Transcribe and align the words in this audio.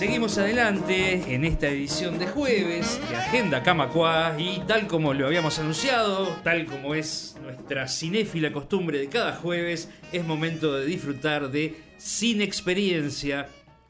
Seguimos 0.00 0.38
adelante 0.38 1.34
en 1.34 1.44
esta 1.44 1.68
edición 1.68 2.18
de 2.18 2.26
jueves 2.26 2.98
de 3.10 3.16
Agenda 3.18 3.62
Camacua 3.62 4.34
y 4.38 4.60
tal 4.60 4.86
como 4.86 5.12
lo 5.12 5.26
habíamos 5.26 5.58
anunciado, 5.58 6.26
tal 6.42 6.64
como 6.64 6.94
es 6.94 7.36
nuestra 7.42 7.86
cinéfila 7.86 8.50
costumbre 8.50 8.98
de 8.98 9.10
cada 9.10 9.34
jueves, 9.34 9.92
es 10.10 10.24
momento 10.24 10.74
de 10.74 10.86
disfrutar 10.86 11.50
de 11.50 11.76
Sin 11.98 12.40
Experiencia, 12.40 13.48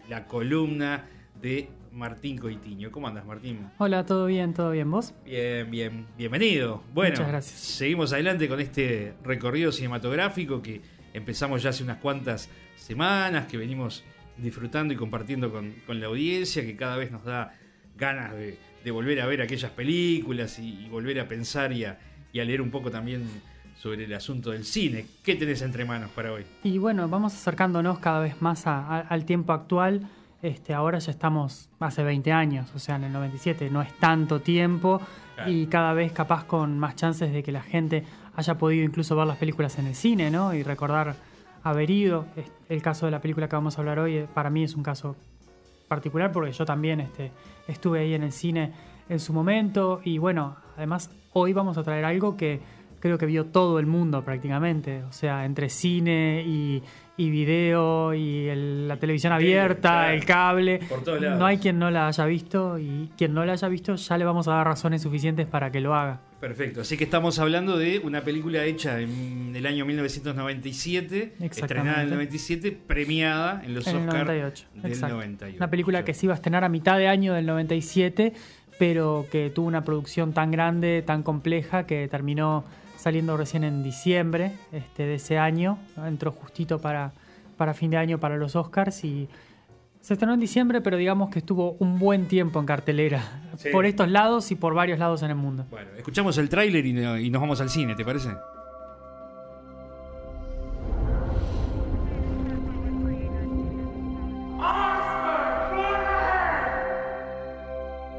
la 0.08 0.26
columna 0.26 1.08
de 1.40 1.68
Martín 1.92 2.38
Coitiño. 2.38 2.90
¿Cómo 2.90 3.06
andas, 3.06 3.24
Martín? 3.24 3.70
Hola, 3.78 4.04
¿todo 4.04 4.26
bien? 4.26 4.52
¿Todo 4.52 4.72
bien? 4.72 4.90
¿Vos? 4.90 5.14
Bien, 5.24 5.70
bien. 5.70 6.08
Bienvenido. 6.18 6.82
Bueno, 6.92 7.12
Muchas 7.12 7.28
gracias. 7.28 7.60
seguimos 7.60 8.12
adelante 8.12 8.48
con 8.48 8.58
este 8.58 9.14
recorrido 9.22 9.70
cinematográfico 9.70 10.60
que 10.60 10.80
empezamos 11.12 11.62
ya 11.62 11.70
hace 11.70 11.84
unas 11.84 11.98
cuantas 11.98 12.48
semanas, 12.74 13.46
que 13.46 13.56
venimos 13.56 14.02
disfrutando 14.42 14.92
y 14.94 14.96
compartiendo 14.96 15.50
con, 15.52 15.72
con 15.86 16.00
la 16.00 16.06
audiencia, 16.06 16.62
que 16.62 16.76
cada 16.76 16.96
vez 16.96 17.10
nos 17.10 17.24
da 17.24 17.54
ganas 17.96 18.32
de, 18.32 18.58
de 18.84 18.90
volver 18.90 19.20
a 19.20 19.26
ver 19.26 19.42
aquellas 19.42 19.70
películas 19.70 20.58
y, 20.58 20.86
y 20.86 20.88
volver 20.88 21.20
a 21.20 21.28
pensar 21.28 21.72
y 21.72 21.84
a, 21.84 21.98
y 22.32 22.40
a 22.40 22.44
leer 22.44 22.60
un 22.62 22.70
poco 22.70 22.90
también 22.90 23.24
sobre 23.78 24.04
el 24.04 24.12
asunto 24.14 24.50
del 24.50 24.64
cine. 24.64 25.06
¿Qué 25.22 25.34
tenés 25.36 25.62
entre 25.62 25.84
manos 25.84 26.10
para 26.10 26.32
hoy? 26.32 26.44
Y 26.64 26.78
bueno, 26.78 27.08
vamos 27.08 27.34
acercándonos 27.34 27.98
cada 27.98 28.20
vez 28.20 28.40
más 28.42 28.66
a- 28.66 28.78
a- 28.86 29.00
al 29.00 29.24
tiempo 29.24 29.52
actual. 29.52 30.06
Este, 30.42 30.72
ahora 30.72 30.98
ya 30.98 31.10
estamos 31.10 31.68
hace 31.80 32.02
20 32.02 32.32
años, 32.32 32.70
o 32.74 32.78
sea, 32.78 32.96
en 32.96 33.04
el 33.04 33.12
97 33.12 33.68
no 33.70 33.82
es 33.82 33.92
tanto 33.98 34.40
tiempo 34.40 35.00
Claro. 35.34 35.50
y 35.52 35.66
cada 35.66 35.92
vez 35.92 36.12
capaz 36.12 36.44
con 36.44 36.78
más 36.78 36.96
chances 36.96 37.30
de 37.32 37.42
que 37.42 37.52
la 37.52 37.62
gente 37.62 38.04
haya 38.36 38.56
podido 38.56 38.82
incluso 38.84 39.14
ver 39.16 39.26
las 39.26 39.36
películas 39.36 39.78
en 39.78 39.86
el 39.86 39.94
cine, 39.94 40.30
¿no? 40.30 40.54
Y 40.54 40.62
recordar 40.62 41.14
haber 41.62 41.90
ido. 41.90 42.26
Es- 42.36 42.50
El 42.68 42.82
caso 42.82 43.06
de 43.06 43.12
la 43.12 43.20
película 43.20 43.48
que 43.48 43.56
vamos 43.56 43.76
a 43.76 43.80
hablar 43.80 43.98
hoy 43.98 44.16
eh, 44.16 44.26
para 44.32 44.48
mí 44.50 44.62
es 44.62 44.74
un 44.76 44.82
caso 44.84 45.16
particular 45.88 46.30
porque 46.30 46.52
yo 46.52 46.64
también 46.64 47.00
este, 47.00 47.32
estuve 47.66 48.00
ahí 48.00 48.14
en 48.14 48.22
el 48.22 48.30
cine 48.32 48.72
en 49.08 49.18
su 49.18 49.32
momento 49.32 50.00
y 50.04 50.18
bueno, 50.18 50.54
además 50.76 51.10
hoy 51.32 51.52
vamos 51.52 51.76
a 51.78 51.82
traer 51.82 52.04
algo 52.04 52.36
que 52.36 52.60
creo 53.00 53.18
que 53.18 53.26
vio 53.26 53.46
todo 53.46 53.78
el 53.80 53.86
mundo 53.86 54.22
prácticamente, 54.24 55.02
o 55.02 55.10
sea, 55.12 55.44
entre 55.44 55.68
cine 55.68 56.44
y, 56.46 56.82
y 57.16 57.30
video 57.30 58.14
y 58.14 58.46
el- 58.48 58.86
la 58.86 58.98
televisión 58.98 59.32
Tele, 59.36 59.58
abierta, 59.58 60.12
el 60.14 60.24
cable, 60.24 60.78
Por 60.88 61.02
todos 61.02 61.20
lados. 61.20 61.38
no 61.40 61.46
hay 61.46 61.58
quien 61.58 61.78
no 61.80 61.90
la 61.90 62.06
haya 62.06 62.24
visto 62.26 62.78
y 62.78 63.10
quien 63.16 63.34
no 63.34 63.44
la 63.44 63.54
haya 63.54 63.66
visto 63.68 63.96
ya 63.96 64.16
le 64.16 64.24
vamos 64.24 64.46
a 64.46 64.52
dar 64.52 64.66
razones 64.66 65.02
suficientes 65.02 65.46
para 65.48 65.72
que 65.72 65.80
lo 65.80 65.94
haga. 65.94 66.20
Perfecto, 66.40 66.80
así 66.80 66.96
que 66.96 67.04
estamos 67.04 67.38
hablando 67.38 67.76
de 67.76 67.98
una 67.98 68.22
película 68.22 68.64
hecha 68.64 68.98
en 69.00 69.52
el 69.54 69.66
año 69.66 69.84
1997, 69.84 71.16
Exactamente. 71.16 71.60
estrenada 71.60 71.96
en 71.98 72.08
el 72.08 72.14
97, 72.14 72.78
premiada 72.86 73.62
en 73.62 73.74
los 73.74 73.86
En 73.86 73.96
Oscars 73.96 74.24
98, 74.24 74.66
del 74.74 74.92
exacto. 74.92 75.16
98. 75.16 75.56
Una 75.58 75.70
película 75.70 76.04
que 76.04 76.14
se 76.14 76.26
iba 76.26 76.32
a 76.32 76.36
estrenar 76.36 76.64
a 76.64 76.70
mitad 76.70 76.96
de 76.96 77.08
año 77.08 77.34
del 77.34 77.44
97, 77.44 78.32
pero 78.78 79.26
que 79.30 79.50
tuvo 79.50 79.66
una 79.66 79.84
producción 79.84 80.32
tan 80.32 80.50
grande, 80.50 81.02
tan 81.06 81.22
compleja, 81.22 81.84
que 81.84 82.08
terminó 82.08 82.64
saliendo 82.96 83.36
recién 83.36 83.62
en 83.62 83.82
diciembre 83.82 84.52
este, 84.72 85.02
de 85.02 85.16
ese 85.16 85.36
año. 85.36 85.78
Entró 86.06 86.32
justito 86.32 86.78
para, 86.78 87.12
para 87.58 87.74
fin 87.74 87.90
de 87.90 87.98
año 87.98 88.18
para 88.18 88.38
los 88.38 88.56
Oscars 88.56 89.04
y 89.04 89.28
se 90.00 90.14
estrenó 90.14 90.34
en 90.34 90.40
diciembre, 90.40 90.80
pero 90.80 90.96
digamos 90.96 91.30
que 91.30 91.40
estuvo 91.40 91.76
un 91.78 91.98
buen 91.98 92.26
tiempo 92.26 92.58
en 92.58 92.66
cartelera. 92.66 93.42
Sí. 93.56 93.68
Por 93.70 93.84
estos 93.86 94.08
lados 94.08 94.50
y 94.50 94.54
por 94.54 94.74
varios 94.74 94.98
lados 94.98 95.22
en 95.22 95.30
el 95.30 95.36
mundo. 95.36 95.66
Bueno, 95.70 95.90
escuchamos 95.96 96.38
el 96.38 96.48
tráiler 96.48 96.86
y, 96.86 96.92
no- 96.92 97.18
y 97.18 97.28
nos 97.30 97.40
vamos 97.42 97.60
al 97.60 97.68
cine, 97.68 97.94
¿te 97.94 98.04
parece? 98.04 98.30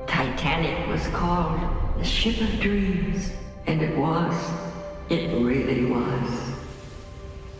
Titanic 0.08 0.88
was 0.88 1.08
called 1.10 1.60
the 1.98 2.04
ship 2.06 2.42
of 2.42 2.60
dreams, 2.60 3.32
and 3.68 3.82
it 3.82 3.98
was. 3.98 4.34
It 5.10 5.30
really 5.44 5.86
was. 5.86 6.30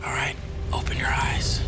All 0.04 0.12
right, 0.12 0.36
open 0.72 0.96
your 0.96 1.08
eyes. 1.08 1.60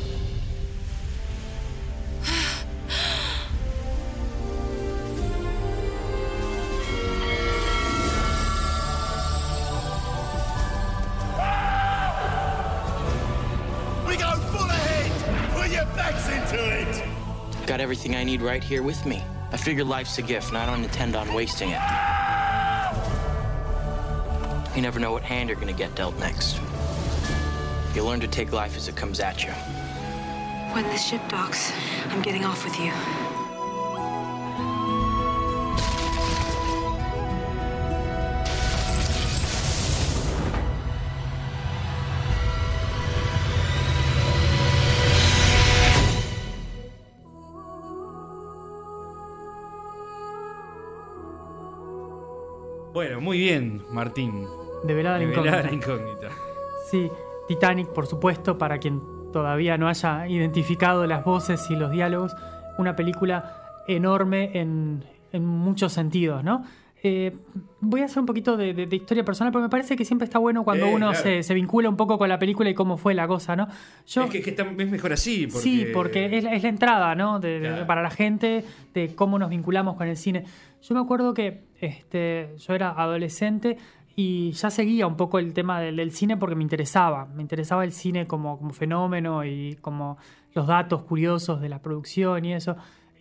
Everything 17.85 18.17
I 18.17 18.25
need 18.25 18.41
right 18.41 18.65
here 18.65 18.83
with 18.83 19.05
me. 19.05 19.23
I 19.53 19.59
figure 19.59 19.85
life's 19.85 20.17
a 20.17 20.23
gift, 20.23 20.49
and 20.49 20.57
I 20.57 20.65
don't 20.65 20.83
intend 20.83 21.15
on 21.15 21.35
wasting 21.35 21.69
it. 21.69 21.81
You 24.75 24.81
never 24.81 24.99
know 24.99 25.13
what 25.13 25.23
hand 25.23 25.51
you're 25.51 25.59
gonna 25.61 25.75
get 25.75 25.95
dealt 25.95 26.19
next. 26.19 26.59
You 27.95 28.03
learn 28.03 28.21
to 28.21 28.27
take 28.27 28.53
life 28.53 28.75
as 28.79 28.89
it 28.89 28.97
comes 28.97 29.21
at 29.21 29.45
you. 29.45 29.53
When 30.73 30.85
the 30.85 30.97
ship 30.97 31.21
docks, 31.29 31.73
I'm 32.09 32.23
getting 32.23 32.47
off 32.47 32.65
with 32.65 32.81
you. 32.81 33.44
Muy 53.25 53.39
bien, 53.39 53.83
Martín. 53.91 54.45
De 54.85 54.95
velada 54.95 55.19
la 55.19 55.25
Develada 55.27 55.73
incógnita. 55.73 55.97
la 55.97 55.99
incógnita. 56.03 56.29
Sí, 56.91 57.09
Titanic, 57.49 57.89
por 57.89 58.07
supuesto, 58.07 58.57
para 58.59 58.79
quien 58.79 59.01
todavía 59.33 59.77
no 59.79 59.89
haya 59.89 60.29
identificado 60.29 61.07
las 61.07 61.25
voces 61.25 61.69
y 61.71 61.77
los 61.77 61.91
diálogos, 61.91 62.35
una 62.79 62.95
película 62.95 63.63
enorme 63.89 64.51
en, 64.55 65.05
en 65.33 65.45
muchos 65.45 65.93
sentidos, 65.93 66.45
¿no? 66.45 66.65
Eh, 67.07 67.37
voy 67.81 68.01
a 68.01 68.07
hacer 68.07 68.19
un 68.21 68.25
poquito 68.25 68.57
de, 68.57 68.73
de- 68.73 68.87
de 68.87 68.97
historia 68.97 69.23
personal, 69.27 69.53
porque 69.53 69.65
me 69.65 69.69
parece 69.69 69.95
que 69.95 70.07
siempre 70.07 70.25
está 70.25 70.39
bueno 70.39 70.65
cuando 70.65 70.87
Eh, 70.87 70.95
uno 70.95 71.11
claro. 71.11 71.23
se, 71.23 71.43
se 71.43 71.53
vincula 71.53 71.91
un 71.91 71.99
poco 71.99 72.17
con 72.17 72.31
la 72.31 72.39
película 72.39 72.71
y 72.71 72.75
cómo 72.75 72.97
fue 72.97 73.13
la 73.13 73.27
cosa, 73.29 73.55
¿no? 73.57 73.69
Yo, 74.07 74.25
Es 74.25 74.31
que, 74.31 74.39
es 74.39 74.45
que 74.45 74.51
está- 74.51 74.63
es 74.63 74.91
mejor 74.91 75.13
así. 75.13 75.47
Porque... 75.47 75.63
Sí, 75.63 75.87
porque 75.93 76.39
es, 76.39 76.45
la- 76.45 76.55
es 76.55 76.63
la 76.63 76.69
entrada, 76.71 77.15
¿no? 77.15 77.41
De- 77.41 77.61
de- 77.61 77.69
Claro. 77.69 77.87
para 77.87 78.01
la 78.03 78.09
gente, 78.11 78.65
de 78.95 79.15
cómo 79.15 79.39
nos 79.39 79.51
vinculamos 79.51 79.97
con 79.97 80.09
el 80.09 80.17
cine. 80.17 80.45
Yo 80.81 80.95
me 80.95 81.01
acuerdo 81.03 81.35
que 81.35 81.65
este, 81.85 82.55
yo 82.59 82.75
era 82.75 82.91
adolescente 82.91 83.77
y 84.17 84.53
ya 84.53 84.71
seguía 84.71 85.07
un 85.07 85.17
poco 85.17 85.39
el 85.39 85.53
tema 85.53 85.81
del, 85.81 85.97
del 85.97 86.13
cine 86.13 86.37
porque 86.37 86.55
me 86.55 86.63
interesaba. 86.63 87.27
Me 87.27 87.43
interesaba 87.43 87.85
el 87.85 87.93
cine 87.93 88.27
como, 88.27 88.59
como 88.59 88.71
fenómeno 88.73 89.45
y 89.45 89.77
como 89.81 90.19
los 90.55 90.67
datos 90.67 91.03
curiosos 91.03 91.61
de 91.61 91.69
la 91.69 91.81
producción 91.81 92.45
y 92.45 92.55
eso. 92.55 92.77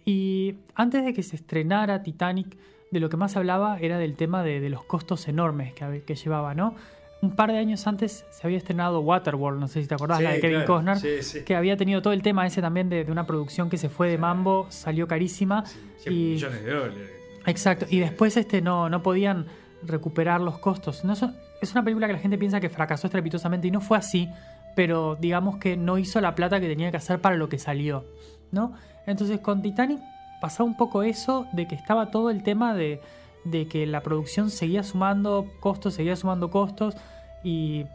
Y 0.06 0.56
antes 0.75 1.03
de 1.03 1.13
que 1.13 1.24
se 1.24 1.35
estrenara 1.35 2.03
Titanic, 2.03 2.57
de 2.91 3.00
lo 3.00 3.09
que 3.09 3.18
más 3.18 3.35
hablaba 3.35 3.78
era 3.79 3.97
del 3.97 4.16
tema 4.16 4.44
de, 4.44 4.59
de 4.59 4.69
los 4.69 4.84
costos 4.84 5.28
enormes 5.28 5.74
que, 5.74 6.16
llevaba, 6.16 6.53
¿no? 6.53 6.75
Un 7.24 7.35
par 7.35 7.51
de 7.51 7.57
años 7.57 7.88
antes 7.88 8.25
se 8.30 8.45
había 8.45 8.57
estrenado 8.57 9.00
Waterworld, 9.00 9.59
no 9.59 9.68
sé 9.68 9.81
si 9.81 9.88
te 9.88 9.95
acordás, 9.95 10.18
Sí, 10.19 10.24
la 10.25 10.31
de 10.34 10.41
Kevin 10.41 10.57
claro. 10.57 10.74
Costner, 10.74 10.97
Sí, 10.97 11.24
sí. 11.24 11.44
que 11.45 11.56
había 11.56 11.78
tenido 11.78 12.01
todo 12.01 12.13
el 12.13 12.22
tema 12.22 12.45
ese 12.45 12.62
también 12.62 12.90
de, 12.90 13.06
de 13.06 13.12
una 13.12 13.25
producción 13.25 13.69
que 13.69 13.78
se 13.78 13.90
fue 13.90 14.09
de 14.09 14.18
mambo, 14.18 14.68
salió 14.69 15.07
carísima. 15.07 15.66
100 15.66 16.13
y, 16.13 16.18
millones 16.34 16.63
de 16.63 16.72
dólares. 16.72 17.23
Exacto, 17.46 17.86
y 17.90 18.00
después 18.00 18.38
este, 18.38 18.62
no, 18.62 18.90
no 18.90 19.04
podían 19.04 19.45
recuperar 19.84 20.40
los 20.42 20.60
costos. 20.60 21.04
No, 21.04 21.16
son- 21.16 21.36
es 21.62 21.72
una 21.74 21.84
película 21.84 22.07
que 22.07 22.13
la 22.13 22.19
gente 22.19 22.38
piensa 22.38 22.60
que 22.60 22.69
fracasó 22.69 23.07
estrepitosamente 23.07 23.68
y 23.68 23.72
no 23.72 23.81
fue 23.81 23.98
así, 23.98 24.30
pero 24.75 25.16
digamos 25.19 25.57
que 25.57 25.78
no 25.78 25.98
hizo 25.98 26.19
la 26.22 26.36
plata 26.36 26.60
que 26.60 26.68
tenía 26.68 26.90
que 26.92 26.98
hacer 26.98 27.19
para 27.19 27.36
lo 27.36 27.50
que 27.50 27.60
salió, 27.60 28.06
¿no? 28.51 28.74
Entonces 29.06 29.40
con 29.40 29.62
Titanic 29.62 30.00
pasaba 30.42 30.68
un 30.68 30.78
poco 30.78 31.04
eso 31.04 31.48
de 31.54 31.68
que 31.68 31.75
estaba 31.75 32.12
todo 32.12 32.30
el 32.30 32.44
tema 32.44 32.74
de, 32.74 33.01
de 33.45 33.68
que 33.68 33.86
la 33.86 34.01
producción 34.01 34.50
seguía 34.50 34.84
sumando 34.84 35.48
costos, 35.60 35.94
seguía 35.95 36.16
sumando 36.16 36.50
costos 36.50 36.95
y 37.44 37.86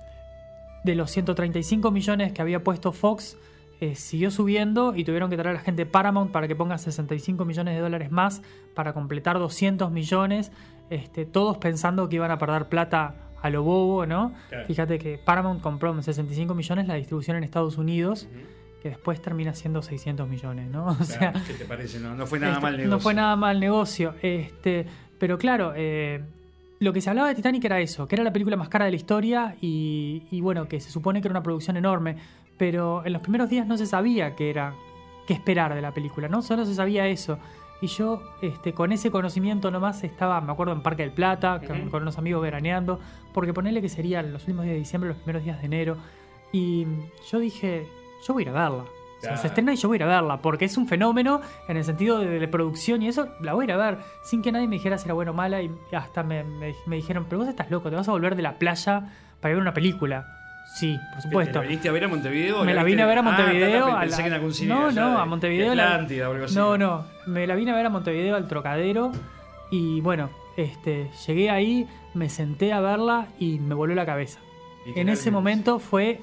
de 0.85 0.95
los 0.95 1.11
135 1.11 1.91
millones 1.91 2.33
que 2.33 2.41
había 2.43 2.63
puesto 2.63 2.93
Fox, 2.93 3.37
eh, 3.81 3.95
siguió 3.95 4.31
subiendo 4.31 4.95
y 4.97 5.05
tuvieron 5.05 5.31
que 5.31 5.37
traer 5.37 5.51
a 5.51 5.59
la 5.59 5.65
gente 5.65 5.87
Paramount 5.87 6.33
para 6.33 6.49
que 6.49 6.57
ponga 6.57 6.79
65 6.79 7.45
millones 7.45 7.75
de 7.75 7.81
dólares 7.81 8.11
más 8.11 8.43
para 8.75 8.93
completar 8.93 9.39
200 9.39 9.91
millones, 9.93 10.51
este, 10.91 11.27
todos 11.27 11.59
pensando 11.59 12.09
que 12.09 12.17
iban 12.17 12.31
a 12.31 12.39
perder 12.39 12.69
plata 12.69 13.15
a 13.41 13.51
lo 13.51 13.63
bobo, 13.63 14.05
¿no? 14.05 14.33
Claro. 14.49 14.67
Fíjate 14.67 14.99
que 14.99 15.19
Paramount 15.19 15.61
compró 15.61 15.93
en 15.93 16.03
65 16.03 16.55
millones 16.55 16.89
la 16.89 16.95
distribución 16.95 17.37
en 17.37 17.45
Estados 17.45 17.79
Unidos, 17.79 18.29
que 18.83 18.89
después 18.91 19.23
termina 19.23 19.55
siendo 19.55 19.81
600 19.81 20.29
millones, 20.29 20.69
¿no? 20.71 20.87
O 21.01 21.05
sea, 21.05 21.33
¿Qué 21.47 21.55
te 21.55 21.65
parece? 21.65 22.01
No, 22.01 22.15
no 22.17 22.27
fue 22.27 22.41
nada 22.41 22.55
este, 22.55 22.63
mal 22.63 22.73
negocio. 22.73 22.91
No 22.91 23.01
fue 23.01 23.15
nada 23.15 23.37
mal 23.37 23.61
negocio. 23.61 24.15
Este, 24.23 24.87
pero 25.21 25.39
claro, 25.39 25.73
eh, 25.77 26.21
lo 26.81 26.93
que 26.93 27.01
se 27.01 27.11
hablaba 27.11 27.29
de 27.29 27.35
Titanic 27.35 27.65
era 27.65 27.81
eso, 27.81 28.09
que 28.09 28.17
era 28.17 28.25
la 28.25 28.33
película 28.33 28.57
más 28.57 28.69
cara 28.69 28.85
de 28.87 28.91
la 28.91 28.97
historia 28.97 29.57
y, 29.61 30.25
y 30.31 30.41
bueno, 30.41 30.67
que 30.69 30.81
se 30.81 30.91
supone 30.91 31.21
que 31.21 31.29
era 31.29 31.33
una 31.33 31.43
producción 31.43 31.77
enorme, 31.77 32.17
pero 32.59 33.05
en 33.07 33.13
los 33.13 33.23
primeros 33.23 33.49
días 33.49 33.67
no 33.67 33.77
se 33.79 33.87
sabía 33.87 34.35
que 34.37 34.51
era 34.51 34.75
qué 35.27 35.35
esperar 35.35 35.75
de 35.75 35.81
la 35.83 35.93
película, 35.93 36.29
¿no? 36.29 36.43
Solo 36.43 36.65
se 36.67 36.75
sabía 36.75 37.07
eso. 37.07 37.39
Y 37.81 37.87
yo, 37.87 38.21
este, 38.43 38.73
con 38.75 38.91
ese 38.93 39.11
conocimiento 39.11 39.71
nomás, 39.71 40.03
estaba, 40.03 40.41
me 40.41 40.51
acuerdo, 40.51 40.73
en 40.73 40.83
Parque 40.83 41.03
del 41.03 41.13
Plata, 41.13 41.61
con, 41.65 41.91
con 41.91 42.03
unos 42.03 42.19
amigos 42.19 42.43
veraneando, 42.43 42.99
porque 43.33 43.53
ponele 43.55 43.81
que 43.81 43.89
serían 43.89 44.33
los 44.33 44.43
últimos 44.43 44.65
días 44.65 44.75
de 44.75 44.79
diciembre, 44.81 45.09
los 45.11 45.19
primeros 45.19 45.45
días 45.45 45.61
de 45.61 45.67
enero. 45.67 45.97
Y 46.51 46.87
yo 47.31 47.39
dije, 47.39 47.87
yo 48.27 48.35
voy 48.35 48.43
a 48.43 48.47
ir 48.47 48.49
a 48.49 48.53
verla. 48.69 48.83
O 48.85 49.21
sea, 49.21 49.31
Claro. 49.31 49.37
se 49.43 49.47
estrena 49.49 49.73
y 49.73 49.77
yo 49.77 49.89
voy 49.89 49.97
a 49.97 49.99
ir 49.99 50.03
a 50.05 50.07
verla, 50.07 50.41
porque 50.41 50.65
es 50.65 50.77
un 50.77 50.87
fenómeno 50.89 51.41
en 51.69 51.77
el 51.77 51.85
sentido 51.85 52.21
de, 52.21 52.39
de 52.39 52.49
producción 52.49 53.03
y 53.03 53.09
eso, 53.09 53.29
la 53.41 53.53
voy 53.53 53.65
a 53.65 53.65
ir 53.67 53.73
a 53.73 53.77
ver, 53.77 53.99
sin 54.23 54.43
que 54.43 54.51
nadie 54.53 54.69
me 54.69 54.77
dijera 54.77 54.97
si 54.97 55.07
era 55.07 55.15
buena 55.15 55.33
o 55.33 55.35
mala. 55.35 55.61
Y 55.63 55.71
hasta 55.93 56.23
me, 56.23 56.43
me- 56.45 56.75
me 56.87 56.97
dijeron, 56.97 57.27
pero 57.29 57.41
vos 57.41 57.49
estás 57.49 57.71
loco, 57.71 57.91
te 57.91 57.97
vas 57.97 58.09
a 58.09 58.13
volver 58.13 58.35
de 58.37 58.43
la 58.43 58.59
playa 58.59 59.09
para 59.41 59.55
ver 59.55 59.61
una 59.63 59.75
película. 59.75 60.38
Sí, 60.75 61.01
por 61.13 61.23
supuesto. 61.23 61.53
¿Te 61.53 61.59
la 61.59 61.63
viniste 61.63 61.89
a 61.89 61.93
ver 61.93 62.05
a 62.05 62.09
Montevideo? 62.09 62.65
Me 62.65 62.75
la 62.75 62.85
vine 62.85 63.03
a 63.03 63.07
ver 63.07 63.19
a 63.19 63.21
Ah, 63.21 63.25
Montevideo. 63.25 63.85
ta, 63.87 63.91
ta, 63.93 63.97
a 63.97 64.01
pensé 64.01 64.17
la- 64.17 64.23
que 64.23 64.29
en 64.29 64.35
algún 64.35 64.55
cine 64.55 64.75
no, 64.75 64.91
no, 64.93 65.11
de- 65.11 65.17
a 65.21 65.25
Montevideo. 65.25 65.71
de 65.71 65.77
la- 65.77 65.93
Atlántida 65.95 66.29
o 66.29 66.33
algo 66.33 66.45
así. 66.45 66.55
No, 66.55 66.79
no. 66.79 67.05
Me 67.27 67.47
la 67.47 67.55
vine 67.55 67.71
a 67.73 67.75
ver 67.75 67.87
a 67.87 67.91
Montevideo 67.91 68.37
al 68.37 68.47
Trocadero. 68.49 69.13
Y 69.71 70.01
bueno, 70.03 70.31
este, 70.57 71.11
llegué 71.27 71.51
ahí, 71.51 71.87
me 72.15 72.29
senté 72.29 72.73
a 72.73 72.81
verla 72.81 73.27
y 73.39 73.59
me 73.59 73.75
voló 73.75 73.95
la 73.95 74.07
cabeza. 74.07 74.41
En 74.95 75.09
ese 75.09 75.31
momento 75.31 75.79
fue 75.79 76.21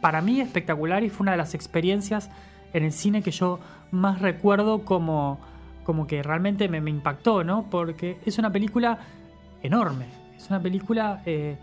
para 0.00 0.20
mí 0.22 0.40
espectacular 0.40 1.02
y 1.04 1.10
fue 1.10 1.24
una 1.24 1.32
de 1.32 1.36
las 1.38 1.54
experiencias 1.54 2.30
en 2.72 2.84
el 2.84 2.92
cine 2.92 3.22
que 3.22 3.30
yo 3.30 3.58
más 3.90 4.20
recuerdo 4.22 4.84
como, 4.84 5.38
como 5.84 6.06
que 6.06 6.22
realmente 6.22 6.68
me, 6.68 6.80
me 6.80 6.90
impactó, 6.90 7.44
¿no? 7.44 7.66
Porque 7.70 8.18
es 8.24 8.38
una 8.38 8.50
película 8.50 8.98
enorme. 9.62 10.06
Es 10.36 10.48
una 10.48 10.60
película 10.60 11.22
eh, 11.26 11.56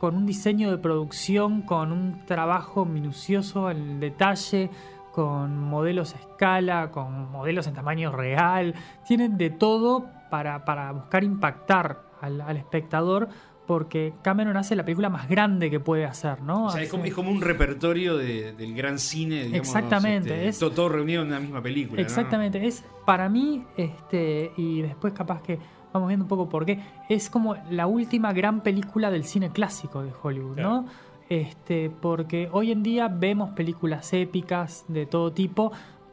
con 0.00 0.16
un 0.16 0.24
diseño 0.26 0.70
de 0.70 0.78
producción, 0.78 1.62
con 1.62 1.92
un 1.92 2.24
trabajo 2.26 2.84
minucioso 2.86 3.70
en 3.70 4.00
detalle, 4.00 4.70
con 5.12 5.58
modelos 5.58 6.14
a 6.14 6.18
escala, 6.18 6.90
con 6.90 7.30
modelos 7.30 7.66
en 7.66 7.74
tamaño 7.74 8.10
real. 8.10 8.74
Tienen 9.06 9.36
de 9.36 9.50
todo 9.50 10.06
para, 10.30 10.64
para 10.64 10.90
buscar 10.92 11.22
impactar 11.22 12.02
al, 12.20 12.40
al 12.40 12.56
espectador. 12.56 13.28
Porque 13.66 14.14
Cameron 14.22 14.56
hace 14.56 14.74
la 14.74 14.84
película 14.84 15.08
más 15.10 15.28
grande 15.28 15.70
que 15.70 15.78
puede 15.78 16.04
hacer, 16.04 16.42
¿no? 16.42 16.64
O 16.66 16.70
sea, 16.70 16.82
es 16.82 16.88
como, 16.90 17.04
es 17.04 17.14
como 17.14 17.30
un 17.30 17.40
repertorio 17.40 18.16
de- 18.16 18.52
del 18.52 18.74
gran 18.74 18.98
cine, 18.98 19.44
digamos. 19.44 19.58
Exactamente, 19.68 20.30
este, 20.34 20.48
es- 20.48 20.58
todo, 20.58 20.72
todo 20.72 20.88
reunido 20.88 21.22
en 21.22 21.28
una 21.28 21.38
misma 21.38 21.62
película. 21.62 22.00
¿no? 22.00 22.04
Exactamente, 22.04 22.66
es 22.66 22.84
para 23.06 23.28
mí, 23.28 23.64
este, 23.76 24.50
y 24.56 24.82
después 24.82 25.12
capaz 25.12 25.40
que 25.42 25.60
vamos 25.92 26.08
viendo 26.08 26.24
un 26.24 26.28
poco 26.28 26.48
por 26.48 26.64
qué, 26.66 26.80
es 27.08 27.30
como 27.30 27.56
la 27.70 27.86
última 27.86 28.32
gran 28.32 28.60
película 28.60 29.10
del 29.10 29.24
cine 29.24 29.50
clásico 29.50 30.02
de 30.02 30.12
Hollywood, 30.22 30.56
¿no? 30.58 30.86
Este, 31.28 31.90
porque 31.90 32.48
hoy 32.52 32.72
en 32.72 32.82
día 32.82 33.08
vemos 33.08 33.50
películas 33.50 34.12
épicas 34.12 34.84
de 34.88 35.06
todo 35.06 35.32
tipo, 35.32 35.70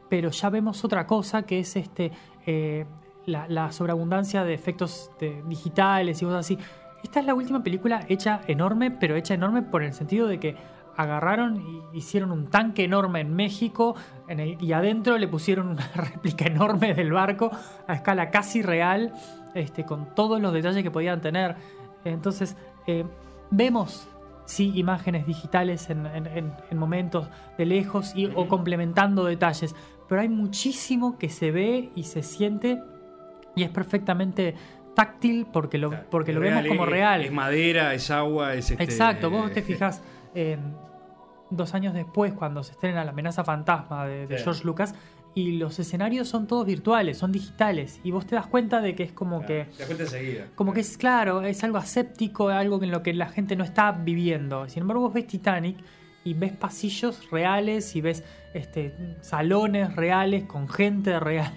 pero 0.08 0.30
ya 0.30 0.48
vemos 0.48 0.84
otra 0.84 1.06
cosa 1.06 1.42
que 1.42 1.58
es 1.60 1.74
este 1.76 2.12
eh, 2.46 2.86
la, 3.26 3.46
la 3.48 3.72
sobreabundancia 3.72 4.44
de 4.44 4.54
efectos 4.54 5.10
de- 5.20 5.42
digitales 5.48 6.22
y 6.22 6.24
cosas 6.24 6.40
así. 6.40 6.58
Esta 7.02 7.20
es 7.20 7.26
la 7.26 7.34
última 7.34 7.62
película 7.62 8.00
hecha 8.08 8.40
enorme, 8.46 8.90
pero 8.90 9.16
hecha 9.16 9.34
enorme 9.34 9.62
por 9.62 9.82
el 9.82 9.92
sentido 9.92 10.26
de 10.28 10.38
que 10.40 10.56
agarraron 10.96 11.60
y 11.92 11.98
hicieron 11.98 12.32
un 12.32 12.46
tanque 12.48 12.84
enorme 12.84 13.20
en 13.20 13.34
México 13.34 13.94
en 14.28 14.40
el- 14.40 14.62
y 14.62 14.72
adentro 14.72 15.16
le 15.18 15.28
pusieron 15.28 15.68
una 15.68 15.86
réplica 15.94 16.46
enorme 16.46 16.94
del 16.94 17.12
barco 17.12 17.50
a 17.86 17.94
escala 17.94 18.30
casi 18.30 18.62
real, 18.62 19.12
este, 19.54 19.84
con 19.84 20.14
todos 20.14 20.40
los 20.40 20.52
detalles 20.52 20.82
que 20.82 20.90
podían 20.90 21.20
tener. 21.20 21.56
Entonces, 22.04 22.56
eh, 22.86 23.04
vemos 23.50 24.08
sí 24.44 24.72
imágenes 24.76 25.26
digitales 25.26 25.90
en, 25.90 26.06
en- 26.06 26.26
en- 26.26 26.52
en 26.70 26.78
momentos 26.78 27.28
de 27.58 27.66
lejos 27.66 28.12
y, 28.16 28.26
o 28.34 28.48
complementando 28.48 29.24
detalles, 29.24 29.74
pero 30.08 30.22
hay 30.22 30.28
muchísimo 30.28 31.18
que 31.18 31.28
se 31.28 31.50
ve 31.50 31.90
y 31.94 32.04
se 32.04 32.22
siente 32.22 32.82
y 33.54 33.62
es 33.62 33.68
perfectamente 33.70 34.54
táctil 34.94 35.46
porque 35.52 35.76
lo, 35.78 35.90
porque 36.10 36.32
lo 36.32 36.40
vemos 36.40 36.66
como 36.66 36.84
es- 36.84 36.90
real. 36.90 37.20
Es 37.22 37.32
madera, 37.32 37.92
es 37.94 38.10
agua, 38.10 38.54
es 38.54 38.70
este, 38.70 38.82
Exacto, 38.82 39.28
vos 39.30 39.52
te 39.52 39.60
eh, 39.60 39.62
fijas 39.62 40.02
dos 41.50 41.74
años 41.74 41.94
después, 41.94 42.32
cuando 42.32 42.62
se 42.62 42.72
estrena 42.72 43.04
La 43.04 43.10
amenaza 43.10 43.44
fantasma 43.44 44.06
de. 44.06 44.26
George 44.38 44.64
Lucas, 44.64 44.94
y 45.34 45.52
los 45.58 45.78
escenarios 45.78 46.28
son 46.28 46.46
todos 46.46 46.66
virtuales, 46.66 47.18
son 47.18 47.30
digitales, 47.32 48.00
y 48.02 48.10
vos 48.10 48.26
te 48.26 48.34
das 48.34 48.46
cuenta 48.46 48.80
de 48.80 48.94
que 48.94 49.04
es 49.04 49.12
como 49.12 49.40
que. 49.42 49.66
Te 49.66 49.78
das 49.78 49.86
cuenta 49.86 50.02
enseguida. 50.04 50.46
Como 50.54 50.72
que 50.72 50.80
es 50.80 50.96
claro, 50.98 51.42
es 51.42 51.62
algo 51.64 51.78
aséptico, 51.78 52.48
algo 52.48 52.82
en 52.82 52.90
lo 52.90 53.02
que 53.02 53.12
la 53.14 53.28
gente 53.28 53.54
no 53.54 53.64
está 53.64 53.92
viviendo. 53.92 54.68
Sin 54.68 54.80
embargo, 54.82 55.02
vos 55.02 55.14
ves 55.14 55.26
Titanic 55.26 55.76
y 56.24 56.34
ves 56.34 56.52
pasillos 56.52 57.30
reales 57.30 57.94
y 57.94 58.00
ves 58.00 58.24
este, 58.52 58.92
salones 59.20 59.94
reales 59.94 60.44
con 60.44 60.68
gente 60.68 61.20
real. 61.20 61.52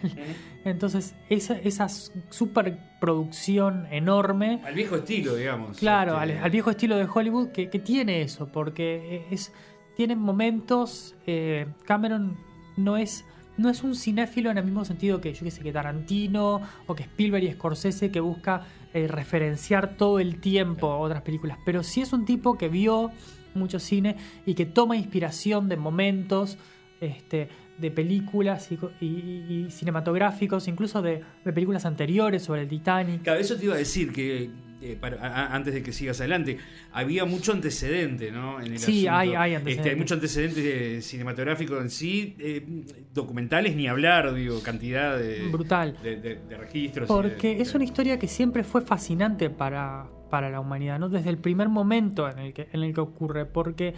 Entonces, 0.64 1.16
esa, 1.30 1.58
esa 1.58 1.88
superproducción 1.90 3.88
enorme 3.92 4.62
Al 4.64 4.76
viejo 4.76 4.98
estilo, 4.98 5.36
digamos. 5.36 5.78
Claro, 5.78 6.22
Este, 6.22 6.38
al, 6.38 6.44
al 6.44 6.52
viejo 6.52 6.70
estilo 6.70 6.98
de 6.98 7.08
Hollywood 7.12 7.48
que, 7.50 7.70
que 7.70 7.80
tiene 7.80 8.22
eso, 8.22 8.48
porque 8.52 9.26
es, 9.32 9.52
tiene 9.96 10.16
momentos. 10.16 11.16
eh, 11.26 11.66
Cameron 11.86 12.38
no 12.78 12.98
es, 12.98 13.26
no 13.62 13.70
es 13.70 13.84
un 13.84 13.96
cinéfilo 13.96 14.50
en 14.52 14.58
el 14.58 14.66
mismo 14.66 14.84
sentido 14.84 15.22
que 15.22 15.34
yo 15.34 15.44
que 15.44 15.52
sé, 15.52 15.62
que 15.62 15.72
Tarantino 15.72 16.62
o 16.88 16.96
que 16.96 17.04
Spielberg 17.04 17.44
y 17.46 17.52
Scorsese 17.54 18.12
que 18.12 18.20
busca 18.20 18.66
eh, 18.94 19.08
referenciar 19.08 19.96
todo 19.96 20.20
el 20.20 20.42
tiempo 20.42 20.88
otras 20.98 21.22
películas, 21.22 21.58
pero 21.66 21.84
sí 21.84 22.02
es 22.02 22.12
un 22.12 22.26
tipo 22.26 22.58
que 22.58 22.68
vio 22.68 23.12
mucho 23.54 23.80
cine 23.80 24.18
y 24.46 24.54
que 24.56 24.66
toma 24.66 24.98
inspiración 24.98 25.70
de 25.70 25.78
momentos. 25.78 26.58
Este, 27.00 27.50
de 27.80 27.90
películas 27.90 28.72
y, 28.72 28.78
co- 28.78 28.92
y- 29.02 29.06
y- 29.08 29.66
y 29.68 29.72
cinematográficos, 29.72 30.68
incluso 30.68 31.02
de, 31.02 31.24
de 31.44 31.52
películas 31.52 31.84
anteriores 31.86 32.44
sobre 32.44 32.62
el 32.62 32.68
Titanic. 32.68 33.24
Claro, 33.24 33.40
eso 33.40 33.56
te 33.56 33.66
iba 33.66 33.74
a 33.74 33.78
decir 33.80 34.14
que 34.14 34.52
eh, 34.82 34.98
para- 35.00 35.18
a- 35.22 35.46
a- 35.48 35.56
antes 35.56 35.74
de 35.74 35.84
que 35.84 35.92
sigas 35.92 36.20
adelante, 36.20 36.58
había 36.92 37.26
mucho 37.26 37.52
antecedente, 37.54 38.32
¿no? 38.32 38.60
En 38.60 38.74
el 38.74 38.80
Sí, 38.80 39.08
asunto. 39.08 39.18
hay- 39.18 39.30
hay 39.36 39.52
Este, 39.52 39.56
antecedente. 39.58 39.90
hay 39.90 39.96
mucho 39.96 40.14
antecedente 40.16 40.98
eh, 40.98 41.02
cinematográfico 41.02 41.80
en 41.80 41.90
sí, 41.90 42.36
eh, 42.40 42.66
documentales 43.14 43.76
ni 43.76 43.88
hablar, 43.88 44.34
digo, 44.34 44.62
cantidad 44.64 45.18
de, 45.18 45.48
Brutal. 45.52 45.98
de, 46.04 46.16
de- 46.18 46.36
de 46.36 46.58
registros. 46.58 47.08
Porque 47.08 47.56
de- 47.56 47.62
es 47.62 47.76
una 47.76 47.84
historia 47.84 48.18
que 48.20 48.28
siempre 48.28 48.64
fue 48.64 48.82
fascinante 48.82 49.50
para, 49.50 50.08
para 50.30 50.50
la 50.50 50.60
humanidad, 50.60 50.98
¿no? 51.00 51.10
Desde 51.10 51.30
el 51.30 51.38
primer 51.38 51.70
momento 51.70 52.30
en 52.30 52.40
el 52.40 52.54
que, 52.54 52.68
en 52.72 52.84
el 52.84 52.94
que 52.94 53.02
ocurre. 53.02 53.46
Porque 53.46 53.94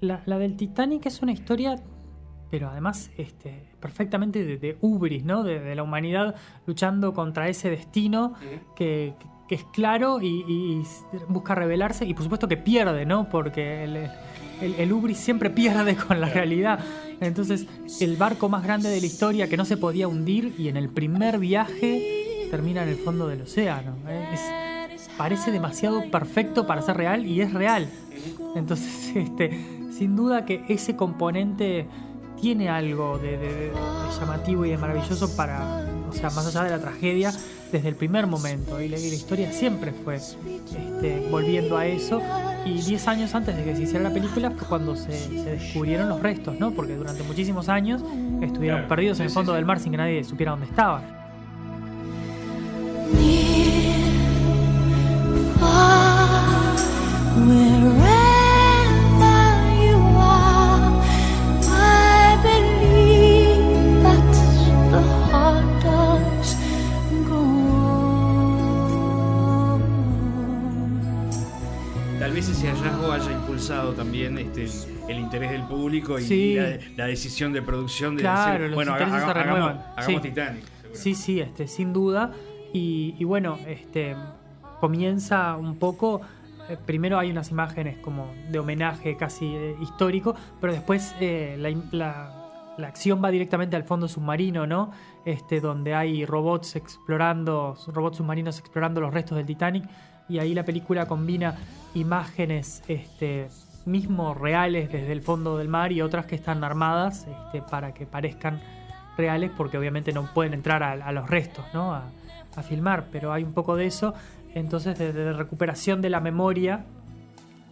la, 0.00 0.22
la 0.26 0.38
del 0.38 0.56
Titanic 0.56 1.06
es 1.06 1.22
una 1.22 1.32
historia, 1.32 1.76
pero 2.50 2.68
además 2.70 3.10
este, 3.16 3.64
perfectamente 3.80 4.44
de, 4.44 4.56
de 4.58 4.76
ubris, 4.80 5.24
¿no? 5.24 5.42
De, 5.42 5.58
de 5.60 5.74
la 5.74 5.82
humanidad 5.82 6.34
luchando 6.66 7.12
contra 7.12 7.48
ese 7.48 7.70
destino 7.70 8.34
que, 8.76 9.14
que 9.48 9.54
es 9.56 9.64
claro 9.72 10.20
y, 10.20 10.44
y 10.46 10.82
busca 11.28 11.54
rebelarse. 11.54 12.04
Y 12.06 12.14
por 12.14 12.22
supuesto 12.24 12.48
que 12.48 12.56
pierde, 12.56 13.06
¿no? 13.06 13.28
Porque 13.28 13.84
el, 13.84 13.96
el, 14.60 14.74
el 14.78 14.92
ubris 14.92 15.18
siempre 15.18 15.50
pierde 15.50 15.96
con 15.96 16.20
la 16.20 16.28
realidad. 16.28 16.80
Entonces, 17.20 17.66
el 18.00 18.16
barco 18.16 18.48
más 18.48 18.62
grande 18.62 18.88
de 18.90 19.00
la 19.00 19.06
historia 19.06 19.48
que 19.48 19.56
no 19.56 19.64
se 19.64 19.76
podía 19.76 20.06
hundir 20.06 20.54
y 20.58 20.68
en 20.68 20.76
el 20.76 20.88
primer 20.88 21.38
viaje 21.38 22.46
termina 22.50 22.82
en 22.82 22.90
el 22.90 22.96
fondo 22.96 23.26
del 23.26 23.42
océano. 23.42 23.96
¿eh? 24.08 24.24
Es- 24.32 25.08
parece 25.16 25.50
demasiado 25.50 26.08
perfecto 26.12 26.66
para 26.66 26.80
ser 26.82 26.96
real 26.96 27.26
y 27.26 27.40
es 27.40 27.52
real. 27.52 27.88
Entonces, 28.54 29.10
este, 29.16 29.50
sin 29.92 30.14
duda 30.14 30.44
que 30.44 30.64
ese 30.68 30.94
componente 30.94 31.86
tiene 32.40 32.68
algo 32.68 33.18
de, 33.18 33.36
de- 33.36 33.52
de 33.52 33.72
llamativo 34.20 34.64
y 34.64 34.70
de 34.70 34.78
maravilloso 34.78 35.34
para, 35.34 35.84
o 36.08 36.12
sea, 36.12 36.30
más 36.30 36.46
allá 36.46 36.62
de 36.64 36.70
la 36.70 36.78
tragedia, 36.80 37.32
desde 37.72 37.88
el 37.88 37.94
primer 37.96 38.26
momento. 38.26 38.80
Y 38.80 38.88
la, 38.88 38.98
y 38.98 39.08
la 39.08 39.14
historia 39.14 39.52
siempre 39.52 39.92
fue 39.92 40.16
este, 40.16 41.28
volviendo 41.30 41.76
a 41.76 41.86
eso. 41.86 42.20
Y 42.64 42.80
10 42.82 43.08
años 43.08 43.34
antes 43.34 43.56
de 43.56 43.64
que 43.64 43.76
se 43.76 43.82
hiciera 43.82 44.02
la 44.04 44.12
película 44.12 44.50
fue 44.50 44.66
cuando 44.68 44.96
se, 44.96 45.12
se 45.12 45.50
descubrieron 45.50 46.08
los 46.08 46.20
restos, 46.20 46.58
¿no? 46.58 46.72
Porque 46.72 46.94
durante 46.96 47.22
muchísimos 47.22 47.68
años 47.68 48.02
estuvieron 48.42 48.80
Claro, 48.80 48.88
perdidos 48.88 49.20
en 49.20 49.26
el 49.26 49.32
fondo 49.32 49.52
sí, 49.52 49.56
del 49.56 49.64
mar 49.64 49.80
sin 49.80 49.92
que 49.92 49.98
nadie 49.98 50.24
supiera 50.24 50.52
dónde 50.52 50.66
estaban. 50.66 51.17
Vez 72.38 72.48
ese 72.48 72.68
hallazgo 72.68 73.10
haya 73.12 73.32
impulsado 73.32 73.92
también 73.94 74.38
este, 74.38 74.64
el, 74.64 74.70
el 75.08 75.18
interés 75.18 75.50
del 75.50 75.62
público 75.64 76.18
y 76.18 76.22
Sí. 76.22 76.54
la, 76.54 76.78
la 76.96 77.06
decisión 77.06 77.52
de 77.52 77.62
producción 77.62 78.14
de 78.16 78.22
Claro, 78.22 78.52
decir, 78.52 78.66
los 78.68 78.74
bueno, 78.76 78.92
haga- 78.94 79.04
intereses 79.06 79.24
se 79.32 79.38
haga- 79.40 79.52
hagamos, 79.52 79.84
hagamos 79.96 80.22
Sí. 80.22 80.28
Titanic. 80.28 80.64
Sí, 80.92 81.14
sí, 81.14 81.40
este, 81.40 81.66
sin 81.66 81.92
duda. 81.92 82.30
Y, 82.72 83.14
y 83.18 83.24
bueno, 83.24 83.58
este 83.66 84.14
comienza 84.80 85.56
un 85.56 85.76
poco. 85.78 86.20
eh, 86.68 86.76
primero 86.86 87.18
hay 87.18 87.30
unas 87.30 87.50
imágenes 87.50 87.96
como 87.98 88.30
de 88.50 88.58
homenaje 88.58 89.16
casi 89.16 89.46
eh, 89.46 89.74
histórico, 89.80 90.34
pero 90.60 90.72
después 90.74 91.14
eh, 91.18 91.56
la, 91.58 91.70
la- 91.92 92.34
la 92.76 92.86
acción 92.86 93.20
va 93.24 93.30
directamente 93.30 93.74
al 93.74 93.82
fondo 93.84 94.06
submarino, 94.06 94.64
¿no? 94.66 94.92
Este, 95.24 95.60
donde 95.60 95.94
hay 95.96 96.24
robots 96.24 96.76
explorando, 96.76 97.74
robots 97.88 98.18
submarinos 98.18 98.58
explorando 98.60 99.00
los 99.00 99.12
restos 99.12 99.36
del 99.36 99.46
Titanic. 99.46 99.84
Y 100.28 100.38
ahí 100.38 100.54
la 100.54 100.64
película 100.64 101.06
combina 101.06 101.56
imágenes 101.94 102.82
este, 102.88 103.48
mismo 103.86 104.34
reales 104.34 104.92
desde 104.92 105.12
el 105.12 105.22
fondo 105.22 105.58
del 105.58 105.68
mar 105.68 105.92
y 105.92 106.02
otras 106.02 106.26
que 106.26 106.34
están 106.34 106.62
armadas 106.62 107.26
este, 107.26 107.62
para 107.62 107.94
que 107.94 108.06
parezcan 108.06 108.60
reales, 109.16 109.50
porque 109.56 109.78
obviamente 109.78 110.12
no 110.12 110.32
pueden 110.32 110.54
entrar 110.54 110.82
a, 110.82 111.12
los 111.12 111.28
restos, 111.28 111.64
¿no? 111.72 111.94
A, 111.94 112.04
filmar, 112.68 113.06
pero 113.12 113.32
hay 113.32 113.44
un 113.44 113.52
poco 113.52 113.76
de 113.76 113.86
eso. 113.86 114.14
Entonces, 114.52 114.98
de, 114.98 115.32
recuperación 115.32 116.02
de 116.02 116.10
la 116.10 116.18
memoria 116.18 116.84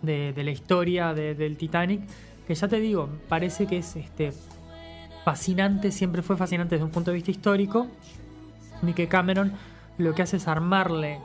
de, 0.02 0.32
la 0.36 0.50
historia 0.52 1.12
de- 1.12 1.34
del 1.34 1.56
Titanic, 1.56 2.02
que 2.46 2.54
ya 2.54 2.68
te 2.68 2.78
digo, 2.78 3.08
parece 3.28 3.66
que 3.66 3.78
es 3.78 3.96
este 3.96 4.32
fascinante, 5.24 5.90
siempre 5.90 6.22
fue 6.22 6.36
fascinante 6.36 6.76
desde 6.76 6.84
un 6.84 6.92
punto 6.92 7.10
de 7.10 7.16
vista 7.16 7.32
histórico, 7.32 7.88
y 8.80 8.92
Cameron 9.06 9.52
lo 9.98 10.14
que 10.14 10.22
hace 10.22 10.36
es 10.36 10.46
armarle 10.46 11.18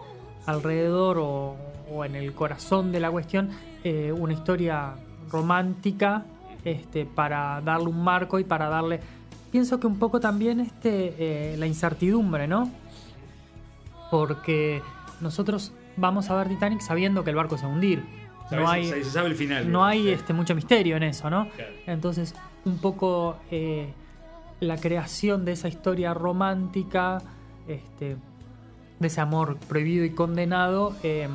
alrededor 0.45 1.17
o, 1.19 1.55
o 1.91 2.05
en 2.05 2.15
el 2.15 2.33
corazón 2.33 2.91
de 2.91 2.99
la 2.99 3.11
cuestión 3.11 3.49
eh, 3.83 4.11
una 4.11 4.33
historia 4.33 4.93
romántica 5.31 6.25
este, 6.63 7.05
para 7.05 7.61
darle 7.61 7.87
un 7.87 8.03
marco 8.03 8.37
y 8.39 8.43
para 8.43 8.69
darle, 8.69 8.99
pienso 9.51 9.79
que 9.79 9.87
un 9.87 9.97
poco 9.97 10.19
también 10.19 10.59
este, 10.59 11.15
eh, 11.53 11.57
la 11.57 11.65
incertidumbre, 11.65 12.47
¿no? 12.47 12.69
Porque 14.11 14.81
nosotros 15.19 15.73
vamos 15.97 16.29
a 16.29 16.35
ver 16.35 16.49
Titanic 16.49 16.81
sabiendo 16.81 17.23
que 17.23 17.31
el 17.31 17.35
barco 17.35 17.57
se 17.57 17.65
va 17.65 17.71
a 17.71 17.73
hundir. 17.73 18.03
No 18.51 18.69
hay, 18.69 18.85
se, 18.85 19.03
se 19.03 19.11
sabe 19.11 19.29
el 19.29 19.35
final. 19.35 19.71
no 19.71 19.85
hay 19.85 20.09
este, 20.09 20.33
mucho 20.33 20.53
misterio 20.53 20.97
en 20.97 21.03
eso, 21.03 21.29
¿no? 21.29 21.49
Claro. 21.49 21.71
Entonces, 21.87 22.35
un 22.65 22.79
poco 22.79 23.37
eh, 23.49 23.93
la 24.59 24.77
creación 24.77 25.45
de 25.45 25.53
esa 25.53 25.69
historia 25.69 26.13
romántica, 26.13 27.19
este, 27.67 28.17
de 29.01 29.07
ese 29.07 29.19
amor 29.19 29.57
prohibido 29.67 30.05
y 30.05 30.11
condenado, 30.11 30.95
eh, 31.03 31.27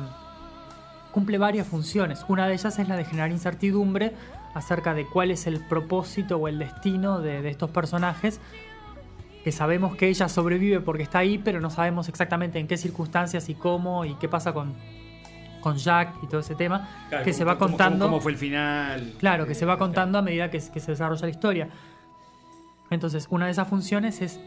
cumple 1.11 1.37
varias 1.37 1.67
funciones. 1.67 2.25
Una 2.27 2.47
de 2.47 2.53
ellas 2.53 2.79
es 2.79 2.87
la 2.87 2.95
de 2.95 3.05
generar 3.05 3.31
incertidumbre 3.31 4.13
acerca 4.53 4.93
de 4.93 5.05
cuál 5.05 5.31
es 5.31 5.45
el 5.47 5.59
propósito 5.67 6.37
o 6.37 6.47
el 6.47 6.57
destino 6.59 7.19
de, 7.19 7.41
de 7.41 7.49
estos 7.49 7.69
personajes. 7.69 8.39
Que 9.43 9.51
sabemos 9.51 9.95
que 9.95 10.07
ella 10.09 10.27
sobrevive 10.27 10.81
porque 10.81 11.03
está 11.03 11.19
ahí, 11.19 11.37
pero 11.37 11.59
no 11.61 11.69
sabemos 11.69 12.09
exactamente 12.09 12.59
en 12.59 12.67
qué 12.67 12.75
circunstancias 12.77 13.47
y 13.49 13.55
cómo 13.55 14.03
y 14.03 14.15
qué 14.15 14.27
pasa 14.27 14.53
con, 14.53 14.73
con 15.61 15.77
Jack 15.77 16.15
y 16.23 16.27
todo 16.27 16.41
ese 16.41 16.55
tema. 16.55 16.89
Claro, 17.09 17.23
que 17.23 17.33
se 17.33 17.43
va 17.45 17.57
contando. 17.57 18.05
Cómo, 18.05 18.17
cómo 18.17 18.21
fue 18.21 18.31
el 18.33 18.37
final. 18.37 19.13
Claro, 19.19 19.45
que 19.45 19.55
se 19.55 19.65
va 19.65 19.75
Eh, 19.75 19.77
contando 19.77 20.17
a 20.17 20.21
medida 20.21 20.49
que, 20.49 20.59
que 20.59 20.79
se 20.79 20.91
desarrolla 20.91 21.21
la 21.21 21.29
historia. 21.31 21.69
Entonces, 22.89 23.27
una 23.29 23.45
de 23.45 23.51
esas 23.51 23.67
funciones 23.67 24.21
es 24.21 24.39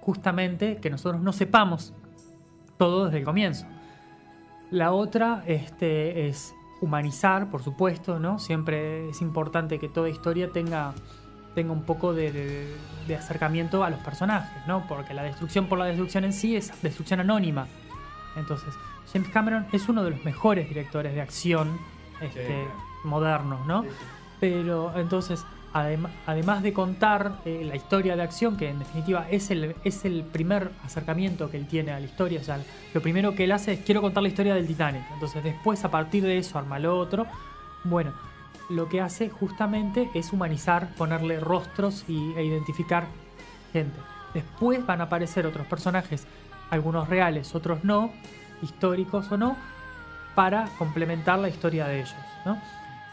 justamente 0.00 0.76
que 0.76 0.90
nosotros 0.90 1.22
no 1.22 1.32
sepamos 1.32 1.92
todo 2.78 3.06
desde 3.06 3.18
el 3.18 3.24
comienzo. 3.24 3.66
La 4.70 4.92
otra 4.92 5.42
este, 5.46 6.28
es 6.28 6.54
humanizar, 6.80 7.50
por 7.50 7.62
supuesto, 7.62 8.18
¿no? 8.18 8.38
Siempre 8.38 9.08
es 9.10 9.20
importante 9.20 9.78
que 9.78 9.88
toda 9.88 10.08
historia 10.08 10.50
tenga, 10.52 10.92
tenga 11.54 11.72
un 11.72 11.82
poco 11.82 12.12
de, 12.14 12.30
de- 12.32 12.76
de 13.08 13.16
acercamiento 13.16 13.82
a 13.82 13.90
los 13.90 13.98
personajes, 14.00 14.66
¿no? 14.66 14.84
Porque 14.86 15.14
la 15.14 15.22
destrucción 15.22 15.66
por 15.66 15.78
la 15.78 15.86
destrucción 15.86 16.24
en 16.24 16.32
sí 16.32 16.54
es 16.56 16.70
destrucción 16.82 17.20
anónima. 17.20 17.66
Entonces, 18.36 18.74
James 19.12 19.28
Cameron 19.30 19.66
es 19.72 19.88
uno 19.88 20.04
de 20.04 20.10
los 20.10 20.24
mejores 20.24 20.68
directores 20.68 21.14
de 21.14 21.20
acción 21.22 21.78
este, 22.20 22.46
claro. 22.46 22.70
modernos, 23.04 23.66
¿no? 23.66 23.84
Pero 24.38 24.92
entonces, 24.98 25.44
adem- 25.84 26.08
además 26.26 26.62
de 26.62 26.72
contar 26.72 27.32
eh, 27.44 27.62
la 27.64 27.76
historia 27.76 28.16
de 28.16 28.22
acción, 28.22 28.56
que 28.56 28.70
en 28.70 28.78
definitiva 28.78 29.26
es 29.30 29.50
el, 29.50 29.74
es 29.84 30.04
el 30.04 30.24
primer 30.24 30.70
acercamiento 30.84 31.50
que 31.50 31.56
él 31.56 31.66
tiene 31.66 31.92
a 31.92 32.00
la 32.00 32.06
historia, 32.06 32.40
o 32.40 32.44
sea, 32.44 32.58
lo 32.94 33.00
primero 33.02 33.34
que 33.34 33.44
él 33.44 33.52
hace 33.52 33.72
es 33.74 33.80
quiero 33.80 34.00
contar 34.00 34.22
la 34.22 34.28
historia 34.28 34.54
del 34.54 34.66
Titanic. 34.66 35.02
Entonces, 35.14 35.42
después 35.44 35.84
a 35.84 35.90
partir 35.90 36.22
de 36.24 36.38
eso 36.38 36.58
arma 36.58 36.78
lo 36.78 36.98
otro. 36.98 37.26
Bueno, 37.84 38.12
lo 38.70 38.88
que 38.88 39.00
hace 39.00 39.30
justamente 39.30 40.10
es 40.14 40.32
humanizar, 40.32 40.94
ponerle 40.94 41.40
rostros 41.40 42.04
y, 42.08 42.32
e 42.34 42.44
identificar 42.44 43.06
gente. 43.72 43.98
Después 44.34 44.84
van 44.84 45.00
a 45.00 45.04
aparecer 45.04 45.46
otros 45.46 45.66
personajes, 45.66 46.26
algunos 46.70 47.08
reales, 47.08 47.54
otros 47.54 47.82
no, 47.84 48.10
históricos 48.62 49.30
o 49.32 49.36
no, 49.38 49.56
para 50.34 50.66
complementar 50.78 51.38
la 51.38 51.48
historia 51.48 51.86
de 51.86 52.00
ellos. 52.00 52.14
¿no? 52.44 52.60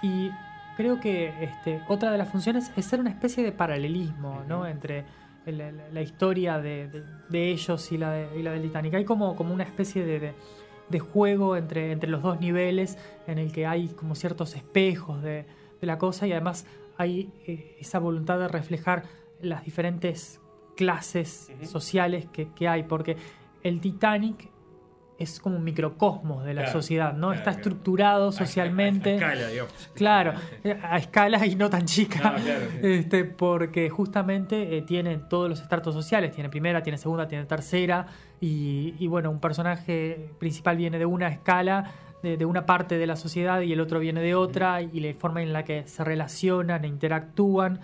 Y 0.01 0.29
creo 0.75 0.99
que 0.99 1.33
este, 1.43 1.81
otra 1.87 2.11
de 2.11 2.17
las 2.17 2.29
funciones 2.29 2.71
es 2.75 2.85
ser 2.85 2.99
una 2.99 3.09
especie 3.09 3.43
de 3.43 3.51
paralelismo 3.51 4.43
¿no? 4.47 4.65
entre 4.67 5.05
el- 5.45 5.57
la, 5.93 6.01
historia 6.01 6.59
de, 6.59 6.87
de- 6.87 7.03
de 7.29 7.51
ellos 7.51 7.91
y 7.91 7.97
la, 7.97 8.11
de- 8.11 8.39
y 8.39 8.43
la 8.43 8.51
del 8.51 8.63
Titanic. 8.63 8.93
Hay 8.95 9.05
como, 9.05 9.35
como 9.35 9.53
una 9.53 9.63
especie 9.63 10.03
de, 10.05 10.33
juego 10.99 11.55
entre, 11.57 11.91
entre 11.91 12.09
los 12.09 12.21
dos 12.21 12.39
niveles 12.39 12.97
en 13.27 13.37
el 13.39 13.51
que 13.51 13.65
hay 13.65 13.87
como 13.89 14.15
ciertos 14.15 14.55
espejos 14.55 15.21
de, 15.23 15.45
de 15.81 15.87
la 15.87 15.97
cosa 15.97 16.27
y 16.27 16.31
además 16.31 16.65
hay 16.97 17.31
eh, 17.47 17.75
esa 17.79 17.99
voluntad 17.99 18.39
de 18.39 18.47
reflejar 18.47 19.03
las 19.41 19.63
diferentes 19.65 20.39
clases 20.77 21.51
sociales 21.63 22.27
que, 22.31 22.49
que 22.53 22.67
hay, 22.67 22.83
porque 22.83 23.17
el 23.63 23.81
Titanic 23.81 24.49
es 25.17 25.39
como 25.39 25.55
un 25.57 25.63
microcosmos 25.63 26.43
de 26.43 26.53
la 26.53 26.63
Claro, 26.63 26.79
sociedad, 26.81 27.13
¿no? 27.13 27.27
claro, 27.27 27.33
Está 27.33 27.43
claro. 27.51 27.57
estructurado 27.57 28.25
A- 28.25 28.29
a- 28.29 28.31
socialmente. 28.33 29.11
a 29.11 29.15
escala, 29.15 29.47
digamos. 29.47 29.89
Claro, 29.93 30.33
a 30.83 30.97
escala 30.97 31.45
y 31.45 31.55
no 31.55 31.69
tan 31.69 31.85
chica, 31.85 32.17
No, 32.31 32.43
claro, 32.43 32.65
sí. 32.71 32.79
este, 32.83 33.23
porque 33.25 33.89
justamente 33.89 34.77
eh, 34.77 34.81
tiene 34.81 35.17
todos 35.17 35.49
los 35.49 35.61
estratos 35.61 35.93
sociales, 35.93 36.33
tiene 36.33 36.49
primera, 36.49 36.83
tiene 36.83 36.97
segunda, 36.97 37.27
tiene 37.27 37.45
tercera, 37.45 38.07
y, 38.41 38.93
y 38.99 39.07
bueno, 39.07 39.31
un 39.31 39.39
personaje 39.39 40.29
principal 40.37 40.75
viene 40.77 40.99
de 40.99 41.05
una 41.05 41.29
escala, 41.29 41.91
de, 42.21 42.35
de 42.37 42.45
una 42.45 42.65
parte 42.65 42.97
de 42.97 43.07
la 43.07 43.15
sociedad, 43.15 43.61
y 43.61 43.71
el 43.71 43.79
otro 43.79 43.99
viene 43.99 44.19
de 44.21 44.35
otra, 44.35 44.81
y 44.81 44.99
la 44.99 45.13
forma 45.13 45.41
en 45.41 45.53
la 45.53 45.63
que 45.63 45.87
se 45.87 46.03
relacionan 46.03 46.83
e 46.83 46.87
interactúan, 46.87 47.79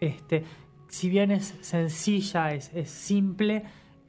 este, 0.00 0.44
si 0.88 1.08
bien 1.08 1.30
es 1.30 1.54
sencilla, 1.62 2.52
es, 2.52 2.70
es 2.74 2.90
simple, 2.90 3.64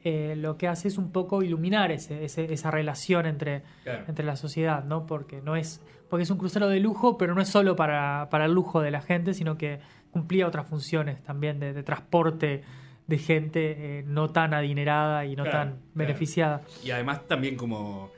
eh, 0.07 0.35
lo 0.35 0.57
que 0.57 0.67
hace 0.67 0.87
es 0.87 0.97
un 0.97 1.11
poco 1.11 1.41
iluminar 1.43 1.91
ese- 1.91 2.23
ese- 2.25 2.53
esa 2.53 2.71
relación 2.71 3.25
entre, 3.25 3.63
Claro. 3.83 4.03
entre 4.07 4.25
la 4.25 4.35
sociedad, 4.35 4.83
¿no? 4.83 5.05
Porque 5.05 5.41
no 5.41 5.55
es. 5.55 5.81
Porque 6.09 6.23
es 6.23 6.29
un 6.29 6.37
crucero 6.37 6.67
de 6.69 6.79
lujo, 6.79 7.17
pero 7.17 7.35
no 7.35 7.41
es 7.41 7.49
solo 7.49 7.75
para, 7.75 8.27
para 8.29 8.45
el 8.45 8.53
lujo 8.53 8.81
de 8.81 8.91
la 8.91 9.01
gente, 9.01 9.33
sino 9.33 9.57
que 9.57 9.79
cumplía 10.11 10.47
otras 10.47 10.65
funciones 10.67 11.21
también 11.23 11.59
de, 11.59 11.73
de 11.73 11.83
transporte 11.83 12.61
de 13.07 13.17
gente 13.17 13.99
eh, 13.99 14.03
no 14.05 14.29
tan 14.31 14.53
adinerada 14.53 15.25
y 15.25 15.35
no 15.35 15.43
Claro, 15.43 15.57
tan 15.57 15.67
claro. 15.69 15.81
beneficiada. 15.95 16.61
Y 16.83 16.91
además 16.91 17.25
también 17.27 17.55
como 17.57 18.11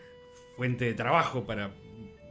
fuente 0.56 0.86
de 0.86 0.94
trabajo 0.94 1.44
para, 1.46 1.72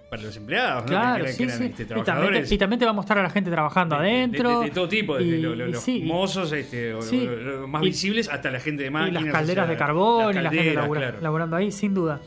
para 0.09 0.23
los 0.23 0.37
empleados, 0.37 0.83
¿no? 0.85 0.89
Claro, 0.89 1.17
que, 1.25 1.31
eran- 1.31 1.35
sí, 1.37 1.43
eran, 1.45 1.59
sí. 1.59 1.65
este, 1.65 1.83
Y 1.83 2.03
también, 2.03 2.45
te, 2.45 2.55
y 2.55 2.59
también 2.59 2.79
te 2.79 2.85
va 2.87 2.91
a 2.93 2.95
mostrar 2.95 3.19
a 3.19 3.23
la 3.23 3.31
gente 3.31 3.51
trabajando 3.51 3.99
de- 3.99 4.03
de- 4.07 4.11
adentro. 4.17 4.61
De, 4.61 4.65
de 4.67 4.71
todo 4.73 4.89
tipo, 4.89 5.17
desde 5.17 5.37
y- 5.37 5.41
lo- 5.43 5.55
lo- 5.55 5.69
y 5.69 5.73
los 5.73 5.83
sí, 5.83 5.99
y- 5.99 6.03
mozos 6.05 6.51
este, 6.53 6.95
o 6.95 7.01
lo- 7.03 7.37
los 7.61 7.69
más 7.69 7.83
Y- 7.83 7.87
visibles 7.87 8.29
hasta 8.31 8.51
la 8.51 8.59
gente 8.61 8.83
de 8.85 8.89
y 8.89 8.91
máquinas. 8.91 9.23
las 9.23 9.31
o 9.31 9.33
calderas 9.35 9.67
sea, 9.67 9.71
de 9.73 9.79
carbón 9.79 10.37
y 10.37 10.41
la 10.41 10.51
gente 10.51 10.75
labura- 10.75 11.01
claro. 11.01 11.19
laburando 11.21 11.57
ahí, 11.57 11.71
sin 11.71 11.93
duda. 11.95 12.21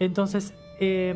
Entonces, 0.00 0.54
eh, 0.80 1.14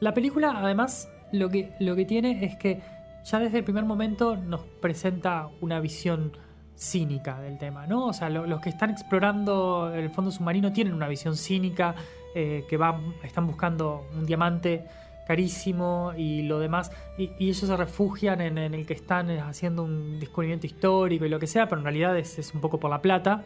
la 0.00 0.12
película, 0.14 0.52
además, 0.56 1.08
lo 1.32 1.48
que, 1.48 1.72
lo 1.80 1.96
que 1.96 2.04
tiene 2.04 2.44
es 2.44 2.56
que 2.56 2.80
ya 3.24 3.38
desde 3.38 3.58
el 3.58 3.64
primer 3.64 3.84
momento 3.84 4.36
nos 4.36 4.60
presenta 4.80 5.48
una 5.60 5.80
visión 5.80 6.36
cínica 6.74 7.40
del 7.40 7.58
tema, 7.58 7.86
¿no? 7.86 8.06
O 8.06 8.12
sea, 8.12 8.30
lo- 8.30 8.46
los 8.46 8.60
que 8.60 8.68
están 8.68 8.90
explorando 8.90 9.92
el 9.94 10.10
fondo 10.10 10.30
submarino 10.30 10.72
tienen 10.72 10.94
una 10.94 11.08
visión 11.08 11.36
cínica, 11.36 11.94
eh, 12.34 12.64
que 12.68 12.76
van, 12.76 13.14
están 13.22 13.46
buscando 13.46 14.06
un 14.16 14.26
diamante 14.26 14.84
carísimo 15.26 16.12
y 16.16 16.42
lo 16.42 16.58
demás, 16.58 16.90
y, 17.18 17.32
y 17.38 17.50
ellos 17.50 17.58
se 17.58 17.76
refugian 17.76 18.40
en, 18.40 18.56
en 18.56 18.72
el 18.72 18.86
que 18.86 18.94
están 18.94 19.30
eh, 19.30 19.40
haciendo 19.40 19.82
un 19.82 20.18
descubrimiento 20.18 20.66
histórico 20.66 21.26
y 21.26 21.28
lo 21.28 21.38
que 21.38 21.46
sea, 21.46 21.68
pero 21.68 21.80
en 21.80 21.84
realidad 21.84 22.16
es, 22.16 22.38
es 22.38 22.54
un 22.54 22.60
poco 22.60 22.80
por 22.80 22.90
la 22.90 23.02
plata. 23.02 23.44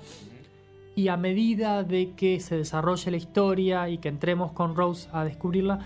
Y 0.95 1.09
a 1.09 1.17
medida 1.17 1.83
de 1.83 2.13
que 2.15 2.39
se 2.39 2.57
desarrolle 2.57 3.11
la 3.11 3.17
historia 3.17 3.89
y 3.89 3.99
que 3.99 4.09
entremos 4.09 4.53
con 4.53 4.77
Rose 4.77 5.09
a 5.13 5.25
descubrirla, 5.25 5.81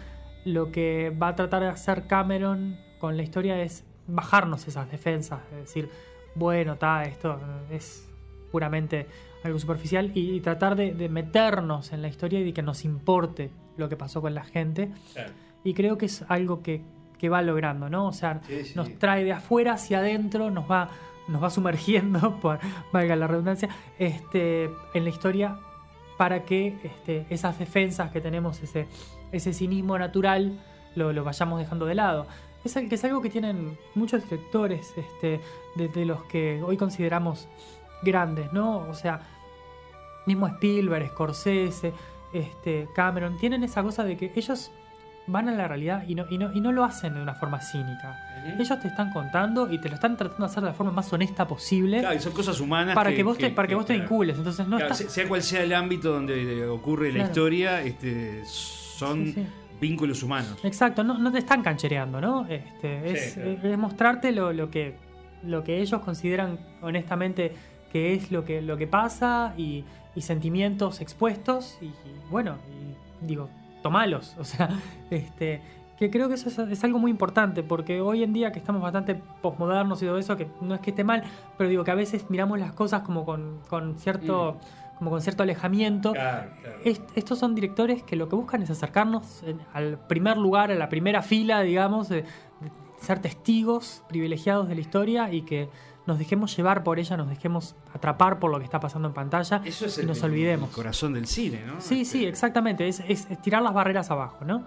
lo 0.44 0.70
que 0.70 1.10
va 1.10 1.28
a 1.28 1.34
tratar 1.34 1.62
de 1.62 1.68
hacer 1.68 2.06
Cameron 2.06 2.76
con 2.98 3.16
la 3.16 3.22
historia 3.22 3.60
es 3.62 3.84
bajarnos 4.06 4.68
esas 4.68 4.90
defensas, 4.90 5.40
es 5.52 5.58
decir, 5.58 5.88
bueno, 6.34 6.74
está, 6.74 7.04
esto 7.04 7.40
es 7.70 8.08
puramente 8.50 9.06
algo 9.44 9.58
superficial 9.58 10.10
y, 10.14 10.32
y 10.32 10.40
tratar 10.40 10.76
de, 10.76 10.92
de 10.94 11.08
meternos 11.08 11.92
en 11.92 12.02
la 12.02 12.08
historia 12.08 12.40
y 12.40 12.44
de 12.44 12.52
que 12.52 12.62
nos 12.62 12.84
importe 12.84 13.50
lo 13.76 13.88
que 13.88 13.96
pasó 13.96 14.20
con 14.20 14.34
la 14.34 14.44
gente. 14.44 14.90
Claro. 15.12 15.32
Y 15.64 15.74
creo 15.74 15.98
que 15.98 16.06
es 16.06 16.24
algo 16.28 16.62
que, 16.62 16.82
que 17.18 17.28
va 17.28 17.42
logrando, 17.42 17.88
¿no? 17.88 18.06
O 18.06 18.12
sea, 18.12 18.40
Sí, 18.46 18.64
sí. 18.64 18.72
nos 18.74 18.98
trae 18.98 19.24
de 19.24 19.32
afuera 19.32 19.74
hacia 19.74 19.98
adentro, 19.98 20.50
nos 20.50 20.70
va, 20.70 20.88
nos 21.28 21.42
va 21.42 21.50
sumergiendo, 21.50 22.38
por, 22.42 22.58
valga 22.92 23.16
la 23.16 23.26
redundancia, 23.26 23.68
este, 23.98 24.70
en 24.94 25.04
la 25.04 25.10
historia 25.10 25.58
para 26.18 26.44
que 26.44 26.78
este, 26.82 27.26
esas 27.30 27.58
defensas 27.58 28.10
que 28.10 28.20
tenemos, 28.20 28.62
ese, 28.62 28.86
ese 29.32 29.52
cinismo 29.52 29.98
natural, 29.98 30.58
lo, 30.94 31.12
lo 31.12 31.24
vayamos 31.24 31.58
dejando 31.60 31.84
de 31.86 31.94
lado. 31.94 32.26
es, 32.64 32.72
que 32.74 32.94
es 32.94 33.04
algo 33.04 33.20
que 33.20 33.28
tienen 33.28 33.76
muchos 33.94 34.22
directores, 34.24 34.94
este, 34.96 35.40
de, 35.74 35.88
de 35.88 36.04
los 36.06 36.22
que 36.24 36.62
hoy 36.62 36.76
consideramos 36.78 37.48
grandes, 38.02 38.52
¿no? 38.52 38.78
O 38.88 38.94
sea, 38.94 39.20
mismo 40.26 40.46
Spielberg, 40.48 41.08
Scorsese, 41.10 41.92
este, 42.32 42.88
Cameron, 42.94 43.36
tienen 43.38 43.62
esa 43.64 43.82
cosa 43.82 44.04
de 44.04 44.16
que 44.16 44.32
ellos 44.34 44.70
van 45.28 45.48
a 45.48 45.52
la 45.52 45.66
realidad 45.66 46.04
y 46.06 46.14
no, 46.14 46.24
y 46.30 46.38
no, 46.38 46.52
y 46.52 46.60
no 46.60 46.70
lo 46.70 46.84
hacen 46.84 47.14
de 47.14 47.20
una 47.22 47.34
forma 47.34 47.60
cínica. 47.60 48.16
Ellos 48.58 48.78
te 48.80 48.86
están 48.88 49.10
contando 49.12 49.72
y 49.72 49.80
te 49.80 49.88
lo 49.88 49.96
están 49.96 50.16
tratando 50.16 50.46
de 50.46 50.50
hacer 50.50 50.62
de 50.62 50.68
la 50.68 50.74
forma 50.74 50.92
más 50.92 51.12
honesta 51.12 51.48
posible 51.48 51.98
Claro, 51.98 52.14
y 52.14 52.20
son 52.20 52.32
cosas 52.32 52.60
humanas. 52.60 52.94
para 52.94 53.12
que, 53.12 53.24
vos 53.24 53.36
te, 53.36 53.50
para 53.50 53.66
que, 53.66 53.74
vos 53.74 53.86
te 53.86 53.94
vincules. 53.94 54.36
Entonces 54.38 54.68
no 54.68 54.76
Claro, 54.76 54.94
sea 54.94 55.26
cual 55.28 55.42
sea 55.42 55.62
el 55.64 55.74
ámbito 55.74 56.12
donde 56.12 56.60
eh, 56.60 56.66
ocurre 56.66 57.12
la 57.12 57.24
historia, 57.24 57.82
este, 57.82 58.44
son 58.44 59.26
Sí, 59.26 59.32
sí. 59.32 59.46
vínculos 59.80 60.22
humanos. 60.22 60.58
Exacto, 60.62 61.02
no, 61.02 61.18
no 61.18 61.32
te 61.32 61.38
están 61.38 61.60
canchereando, 61.62 62.20
¿no? 62.20 62.46
Este, 62.48 63.10
es, 63.10 63.32
Sí, 63.34 63.58
es 63.64 63.76
mostrarte 63.78 64.30
lo, 64.30 64.52
lo 64.52 64.70
que, 64.70 64.94
lo 65.42 65.64
que 65.64 65.80
ellos 65.80 66.00
consideran 66.02 66.60
honestamente 66.82 67.52
es 68.14 68.30
lo 68.32 68.44
que, 68.44 68.62
lo 68.62 68.76
que 68.76 68.86
pasa 68.86 69.54
y, 69.56 69.84
y 70.14 70.20
sentimientos 70.22 71.00
expuestos 71.00 71.78
y, 71.80 71.86
y 71.86 71.94
bueno, 72.30 72.56
y 73.22 73.26
digo, 73.26 73.48
tomalos. 73.82 74.34
O 74.40 74.44
sea, 74.44 74.68
este, 75.10 75.60
que 75.98 76.10
creo 76.10 76.28
que 76.28 76.34
eso 76.34 76.48
es, 76.48 76.58
es 76.58 76.84
algo 76.84 76.98
muy 76.98 77.10
importante 77.10 77.62
porque 77.62 78.00
hoy 78.00 78.22
en 78.22 78.32
día 78.32 78.52
que 78.52 78.58
estamos 78.58 78.82
bastante 78.82 79.14
posmodernos 79.40 80.02
y 80.02 80.06
todo 80.06 80.18
eso, 80.18 80.36
que 80.36 80.46
no 80.60 80.74
es 80.74 80.80
que 80.80 80.90
esté 80.90 81.04
mal, 81.04 81.22
pero 81.56 81.70
digo 81.70 81.84
que 81.84 81.90
a 81.90 81.94
veces 81.94 82.26
miramos 82.28 82.58
las 82.58 82.72
cosas 82.72 83.02
como 83.02 83.24
con, 83.24 83.60
con 83.68 83.96
cierto... 83.98 84.58
Como 84.98 85.10
con 85.10 85.20
cierto 85.20 85.42
alejamiento. 85.42 86.12
Claro, 86.14 86.48
claro. 86.62 86.76
Est- 86.82 87.10
estos 87.16 87.38
son 87.38 87.54
directores 87.54 88.02
que 88.02 88.16
lo 88.16 88.30
que 88.30 88.34
buscan 88.36 88.62
es 88.62 88.70
acercarnos 88.70 89.42
en- 89.42 89.60
al 89.74 89.98
primer 90.06 90.38
lugar, 90.38 90.70
a 90.70 90.74
la 90.74 90.88
primera 90.88 91.20
fila, 91.20 91.60
digamos, 91.60 92.08
de, 92.08 92.22
de 92.22 92.70
ser 92.98 93.18
testigos 93.18 94.02
privilegiados 94.08 94.68
de 94.70 94.74
la 94.74 94.80
historia 94.80 95.30
y 95.30 95.42
que 95.42 95.68
nos 96.06 96.18
dejemos 96.18 96.56
llevar 96.56 96.82
por 96.84 96.98
ella, 96.98 97.16
nos 97.16 97.28
dejemos 97.28 97.74
atrapar 97.92 98.38
por 98.38 98.50
lo 98.50 98.58
que 98.58 98.64
está 98.64 98.78
pasando 98.80 99.08
en 99.08 99.14
pantalla 99.14 99.60
Eso 99.64 99.86
es 99.86 99.98
y 99.98 100.02
el, 100.02 100.06
nos 100.06 100.22
olvidemos. 100.22 100.68
el 100.70 100.74
corazón 100.74 101.12
del 101.14 101.26
cine, 101.26 101.62
¿no? 101.66 101.80
Sí, 101.80 102.02
Este, 102.02 102.18
sí, 102.18 102.24
exactamente. 102.26 102.86
Es, 102.86 103.00
es- 103.08 103.28
es 103.30 103.42
tirar 103.42 103.62
las 103.62 103.74
barreras 103.74 104.10
abajo, 104.10 104.44
¿no? 104.44 104.64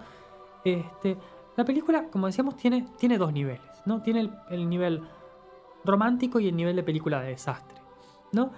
Este, 0.64 1.16
la 1.56 1.64
película, 1.64 2.04
como 2.10 2.26
decíamos, 2.26 2.56
tiene, 2.56 2.86
tiene 2.98 3.16
dos 3.16 3.32
niveles, 3.32 3.62
¿no? 3.86 4.02
Tiene 4.02 4.20
el, 4.20 4.30
el 4.50 4.68
nivel 4.68 5.02
romántico 5.84 6.38
y 6.40 6.48
el 6.48 6.56
nivel 6.56 6.76
de 6.76 6.82
película 6.82 7.20
de 7.22 7.28
desastre, 7.30 7.78
¿no? 8.32 8.50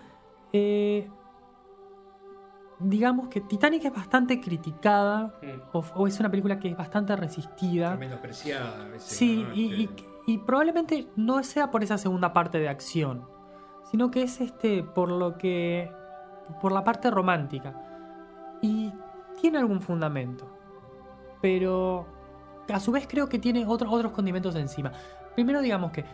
Eh, 0.53 1.09
digamos 2.81 3.29
que 3.29 3.41
Titanic 3.41 3.85
es 3.85 3.95
bastante 3.95 4.41
criticada 4.41 5.33
o, 5.73 5.85
o 5.95 6.07
es 6.09 6.19
una 6.19 6.31
película 6.31 6.59
que 6.59 6.69
es 6.71 6.77
bastante 6.77 7.15
resistida. 7.15 7.95
menospreciada 7.97 8.83
a 8.83 8.89
veces, 8.89 9.17
Sí, 9.17 9.45
¿no? 9.49 9.55
y, 9.55 9.85
Este, 9.85 10.03
y- 10.03 10.12
y 10.27 10.39
probablemente 10.39 11.09
no 11.17 11.43
sea 11.43 11.71
por 11.71 11.83
esa 11.83 11.99
segunda 11.99 12.33
parte 12.33 12.59
de 12.59 12.69
acción, 12.69 13.27
sino 13.91 14.11
que 14.11 14.23
es 14.23 14.41
este 14.41 14.83
por 14.83 15.09
lo 15.11 15.37
que 15.39 15.91
por 16.61 16.73
la 16.73 16.85
parte 16.85 17.11
romántica. 17.11 17.75
Y 18.63 18.93
tiene 19.41 19.59
algún 19.59 19.81
fundamento, 19.81 20.47
pero 21.41 22.07
a 22.73 22.79
su 22.79 22.93
vez 22.93 23.07
creo 23.09 23.29
que 23.29 23.39
tiene 23.39 23.67
otro- 23.67 23.91
otros 23.91 24.13
condimentos 24.13 24.55
encima. 24.55 24.93
Primero 25.35 25.61
digamos 25.61 25.91
que 25.91 26.05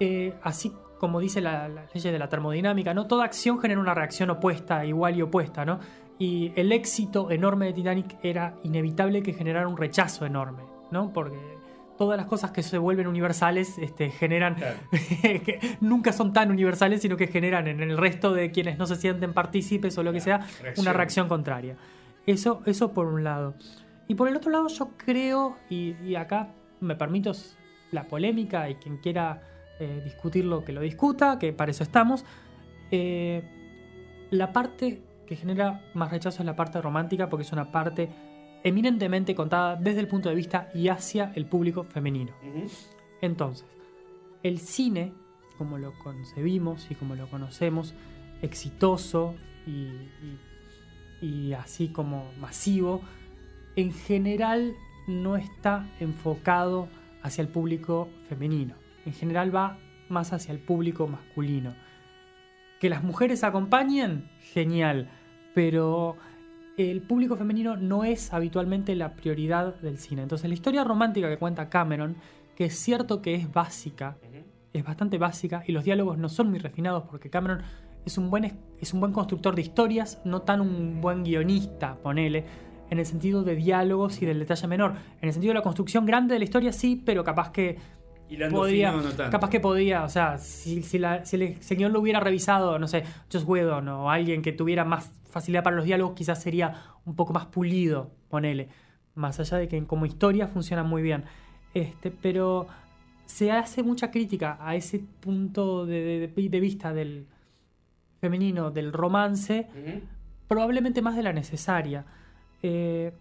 eh, 0.00 0.34
así 0.42 0.72
como 0.98 1.18
dice 1.20 1.40
la, 1.40 1.68
la 1.68 1.82
ley 1.92 2.02
de 2.02 2.18
la 2.18 2.28
termodinámica, 2.28 2.94
¿no? 2.94 3.06
Toda 3.06 3.24
acción 3.24 3.58
genera 3.58 3.80
una 3.80 3.92
reacción 3.94 4.30
opuesta, 4.30 4.84
igual 4.84 5.16
y 5.16 5.22
opuesta, 5.22 5.64
¿no? 5.64 5.80
Y 6.18 6.52
el 6.54 6.70
éxito 6.70 7.30
enorme 7.30 7.66
de 7.66 7.72
Titanic 7.72 8.18
era 8.22 8.54
inevitable 8.62 9.22
que 9.22 9.32
generara 9.32 9.66
un 9.66 9.76
rechazo 9.76 10.24
enorme, 10.26 10.62
¿no? 10.92 11.12
Porque 11.12 11.58
todas 12.02 12.16
las 12.16 12.26
cosas 12.26 12.50
que 12.50 12.64
se 12.64 12.78
vuelven 12.78 13.06
universales 13.06 13.78
este, 13.78 14.10
generan. 14.10 14.56
que 15.22 15.60
nunca 15.80 16.12
son 16.12 16.32
tan 16.32 16.50
universales, 16.50 17.00
sino 17.00 17.16
que 17.16 17.28
generan 17.28 17.68
en 17.68 17.80
el 17.80 17.96
resto 17.96 18.34
de 18.34 18.50
quienes 18.50 18.76
no 18.76 18.86
se 18.86 18.96
sienten 18.96 19.32
partícipes 19.32 19.96
o 19.98 20.02
lo 20.02 20.12
que 20.12 20.20
sea, 20.20 20.38
reacción. 20.60 20.84
una 20.84 20.92
reacción 20.92 21.28
contraria. 21.28 21.76
Eso, 22.26 22.60
eso 22.66 22.92
por 22.92 23.06
un 23.06 23.22
lado. 23.22 23.54
Y 24.08 24.16
por 24.16 24.26
el 24.26 24.34
otro 24.34 24.50
lado, 24.50 24.66
yo 24.66 24.90
creo, 24.96 25.58
y, 25.70 25.94
y 26.04 26.16
acá 26.16 26.48
me 26.80 26.96
permito 26.96 27.30
la 27.92 28.08
polémica 28.08 28.68
y 28.68 28.74
quien 28.74 28.96
quiera 28.96 29.40
eh, 29.78 30.00
discutirlo, 30.02 30.64
que 30.64 30.72
lo 30.72 30.80
discuta, 30.80 31.38
que 31.38 31.52
para 31.52 31.70
eso 31.70 31.84
estamos. 31.84 32.24
eh, 32.90 33.44
la 34.32 34.52
parte 34.52 35.02
que 35.24 35.36
genera 35.36 35.82
más 35.94 36.10
rechazo 36.10 36.42
es 36.42 36.46
la 36.46 36.56
parte 36.56 36.80
romántica, 36.82 37.28
porque 37.28 37.42
es 37.44 37.52
una 37.52 37.70
parte 37.70 38.08
eminentemente 38.64 39.34
contada 39.34 39.76
desde 39.76 40.00
el 40.00 40.08
punto 40.08 40.28
de 40.28 40.34
vista 40.34 40.68
y 40.74 40.88
hacia 40.88 41.32
el 41.34 41.46
público 41.46 41.84
femenino. 41.84 42.32
Entonces, 43.20 43.66
el 44.42 44.58
cine, 44.58 45.12
como 45.58 45.78
lo 45.78 45.92
concebimos 46.02 46.90
y 46.90 46.94
como 46.94 47.14
lo 47.14 47.28
conocemos, 47.28 47.94
exitoso 48.40 49.34
y, 49.66 49.70
y- 49.70 50.38
y 51.20 51.52
así 51.52 51.88
como 51.88 52.30
masivo, 52.40 53.00
en 53.76 53.92
general 53.92 54.74
no 55.06 55.36
está 55.36 55.88
enfocado 56.00 56.88
hacia 57.22 57.42
el 57.42 57.48
público 57.48 58.08
femenino. 58.28 58.74
En 59.06 59.12
general 59.12 59.54
va 59.54 59.78
más 60.08 60.32
hacia 60.32 60.52
el 60.52 60.58
público 60.58 61.06
masculino. 61.06 61.74
Que 62.80 62.88
las 62.90 63.04
mujeres 63.04 63.44
acompañen, 63.44 64.28
genial, 64.52 65.08
pero 65.54 66.16
el 66.76 67.02
público 67.02 67.36
femenino 67.36 67.76
no 67.76 68.04
es 68.04 68.32
habitualmente 68.32 68.94
la 68.94 69.14
prioridad 69.14 69.74
del 69.80 69.98
cine. 69.98 70.22
Entonces 70.22 70.48
la 70.48 70.54
historia 70.54 70.84
romántica 70.84 71.28
que 71.28 71.36
cuenta 71.36 71.68
Cameron, 71.68 72.16
que 72.56 72.66
es 72.66 72.78
cierto 72.78 73.20
que 73.22 73.34
es 73.34 73.52
básica, 73.52 74.16
es 74.72 74.84
bastante 74.84 75.18
básica 75.18 75.62
y 75.66 75.72
los 75.72 75.84
diálogos 75.84 76.16
no 76.16 76.28
son 76.30 76.48
muy 76.50 76.58
refinados 76.58 77.04
porque 77.10 77.28
Cameron 77.28 77.60
es 78.06 78.16
un 78.18 78.30
buen, 78.30 78.58
es 78.80 78.92
un 78.94 79.00
buen 79.00 79.12
constructor 79.12 79.54
de 79.54 79.62
historias, 79.62 80.20
no 80.24 80.42
tan 80.42 80.60
un 80.62 81.00
buen 81.00 81.22
guionista, 81.24 81.94
ponele, 81.96 82.44
en 82.90 82.98
el 82.98 83.06
sentido 83.06 83.42
de 83.42 83.54
diálogos 83.54 84.20
y 84.22 84.26
del 84.26 84.38
detalle 84.38 84.66
menor. 84.66 84.94
En 85.20 85.28
el 85.28 85.32
sentido 85.32 85.52
de 85.52 85.58
la 85.58 85.62
construcción 85.62 86.04
grande 86.06 86.34
de 86.34 86.38
la 86.38 86.44
historia 86.44 86.72
sí, 86.72 87.00
pero 87.04 87.22
capaz 87.22 87.50
que 87.52 87.76
podía, 88.50 88.92
no 88.92 89.02
tanto. 89.02 89.30
capaz 89.30 89.50
que 89.50 89.60
podía, 89.60 90.04
o 90.04 90.08
sea, 90.08 90.38
si, 90.38 90.82
si, 90.82 90.98
la- 90.98 91.24
si 91.24 91.36
el 91.36 91.62
señor 91.62 91.90
lo 91.90 92.00
hubiera 92.00 92.18
revisado, 92.18 92.78
no 92.78 92.88
sé, 92.88 93.04
Joss 93.30 93.44
Whedon 93.44 93.88
o 93.88 94.10
alguien 94.10 94.40
que 94.42 94.52
tuviera 94.52 94.84
más 94.86 95.12
facilidad 95.32 95.64
para 95.64 95.74
los 95.74 95.84
diálogos, 95.84 96.14
quizás 96.14 96.40
sería 96.40 96.84
un 97.04 97.16
poco 97.16 97.32
más 97.32 97.46
pulido, 97.46 98.10
ponele. 98.28 98.68
Más 99.16 99.40
allá 99.40 99.56
de 99.58 99.66
que 99.68 99.84
como 99.86 100.06
historia 100.06 100.46
funciona 100.46 100.82
muy 100.84 101.02
bien. 101.02 101.24
Este, 101.74 102.10
pero 102.12 102.66
se 103.26 103.50
hace 103.50 103.82
mucha 103.82 104.10
crítica 104.10 104.58
a 104.60 104.74
ese 104.76 105.00
punto 105.20 105.84
de, 105.86 106.30
de- 106.34 106.48
de 106.48 106.60
vista 106.60 106.92
del 106.92 107.26
femenino, 108.20 108.70
del 108.70 108.92
romance, 108.92 109.66
probablemente 110.48 111.02
más 111.02 111.16
de 111.16 111.22
la 111.22 111.32
necesaria. 111.32 112.04
Eh, 112.62 113.12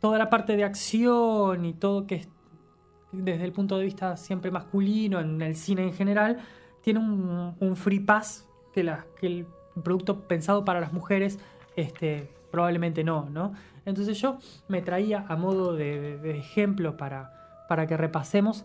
toda 0.00 0.18
la 0.18 0.30
parte 0.30 0.56
de 0.56 0.64
acción 0.64 1.64
y 1.64 1.72
todo 1.72 2.06
que 2.06 2.16
es 2.16 2.28
desde 3.12 3.44
el 3.44 3.52
punto 3.52 3.78
de 3.78 3.84
vista 3.84 4.16
siempre 4.16 4.50
masculino 4.50 5.20
en 5.20 5.40
el 5.40 5.56
cine 5.56 5.82
en 5.84 5.92
general, 5.94 6.38
tiene 6.82 7.00
un, 7.00 7.54
un 7.58 7.76
free 7.76 8.00
pass 8.00 8.46
que, 8.74 8.84
la, 8.84 9.06
que 9.18 9.26
el 9.26 9.46
producto 9.82 10.20
pensado 10.28 10.64
para 10.64 10.80
las 10.80 10.92
mujeres 10.92 11.38
este, 11.76 12.28
probablemente 12.50 13.04
no, 13.04 13.28
¿no? 13.30 13.52
Entonces 13.84 14.20
yo 14.20 14.38
me 14.68 14.82
traía 14.82 15.24
a 15.28 15.36
modo 15.36 15.74
de, 15.74 16.18
ejemplo 16.38 16.96
para, 16.96 17.64
para 17.68 17.86
que 17.86 17.96
repasemos 17.96 18.64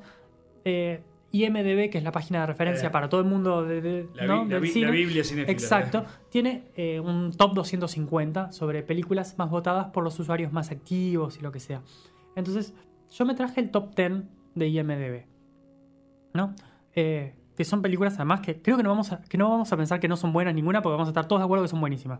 eh, 0.65 1.03
IMDB, 1.31 1.89
que 1.89 1.97
es 1.97 2.03
la 2.03 2.11
página 2.11 2.41
de 2.41 2.47
referencia 2.47 2.87
Eh, 2.87 2.91
para 2.91 3.07
todo 3.07 3.21
el 3.21 3.27
mundo 3.27 3.63
de, 3.63 3.81
de- 3.81 4.07
La, 4.15 4.25
¿no? 4.25 4.43
la 4.43 4.49
del 4.55 4.61
bi- 4.61 4.67
cine. 4.69 4.87
la 4.87 4.91
Biblia 4.91 5.23
cinéfila. 5.23 5.51
Exacto. 5.51 6.05
Tiene 6.29 6.65
eh, 6.75 6.99
un 6.99 7.31
top 7.31 7.53
250 7.53 8.51
sobre 8.51 8.83
películas 8.83 9.37
más 9.37 9.49
votadas 9.49 9.87
por 9.87 10.03
los 10.03 10.19
usuarios 10.19 10.51
más 10.51 10.71
activos 10.71 11.37
y 11.37 11.41
lo 11.41 11.51
que 11.51 11.59
sea. 11.59 11.81
Entonces, 12.35 12.73
yo 13.11 13.25
me 13.25 13.33
traje 13.35 13.61
el 13.61 13.69
top 13.71 13.95
10 13.95 14.23
de 14.55 14.67
IMDB. 14.67 15.25
¿No? 16.33 16.53
Que 17.55 17.65
son 17.65 17.81
películas 17.81 18.15
además 18.15 18.41
que 18.41 18.61
creo 18.61 18.77
que 18.77 18.83
no, 18.83 18.89
vamos 18.89 19.11
a, 19.11 19.21
que 19.21 19.37
no 19.37 19.49
vamos 19.49 19.71
a 19.71 19.77
pensar 19.77 19.99
que 19.99 20.07
no 20.07 20.17
son 20.17 20.33
buenas 20.33 20.53
ninguna 20.53 20.81
porque 20.81 20.93
vamos 20.93 21.07
a 21.07 21.11
estar 21.11 21.27
todos 21.27 21.41
de 21.41 21.45
acuerdo 21.45 21.63
que 21.63 21.69
son 21.69 21.81
buenísimas. 21.81 22.19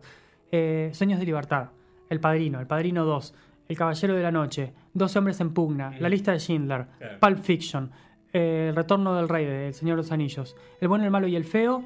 Eh, 0.51 0.91
Sueños 0.93 1.19
de 1.19 1.25
Libertad, 1.25 1.69
El 2.09 2.19
Padrino, 2.19 2.59
El 2.59 2.67
Padrino 2.67 3.05
2, 3.05 3.33
El 3.69 3.77
Caballero 3.77 4.15
de 4.15 4.23
la 4.23 4.31
Noche, 4.31 4.73
12 4.93 5.19
hombres 5.19 5.39
en 5.39 5.53
pugna, 5.53 5.93
La 5.99 6.09
lista 6.09 6.31
de 6.31 6.39
Schindler. 6.39 6.87
Pulp 7.19 7.39
Fiction, 7.39 7.91
eh, 8.33 8.67
El 8.69 8.75
Retorno 8.75 9.15
del 9.15 9.29
Rey, 9.29 9.45
de 9.45 9.67
El 9.67 9.73
Señor 9.73 9.95
de 9.95 10.03
los 10.03 10.11
Anillos, 10.11 10.55
El 10.79 10.87
Bueno, 10.89 11.05
el 11.05 11.11
Malo 11.11 11.27
y 11.27 11.35
el 11.35 11.45
Feo, 11.45 11.83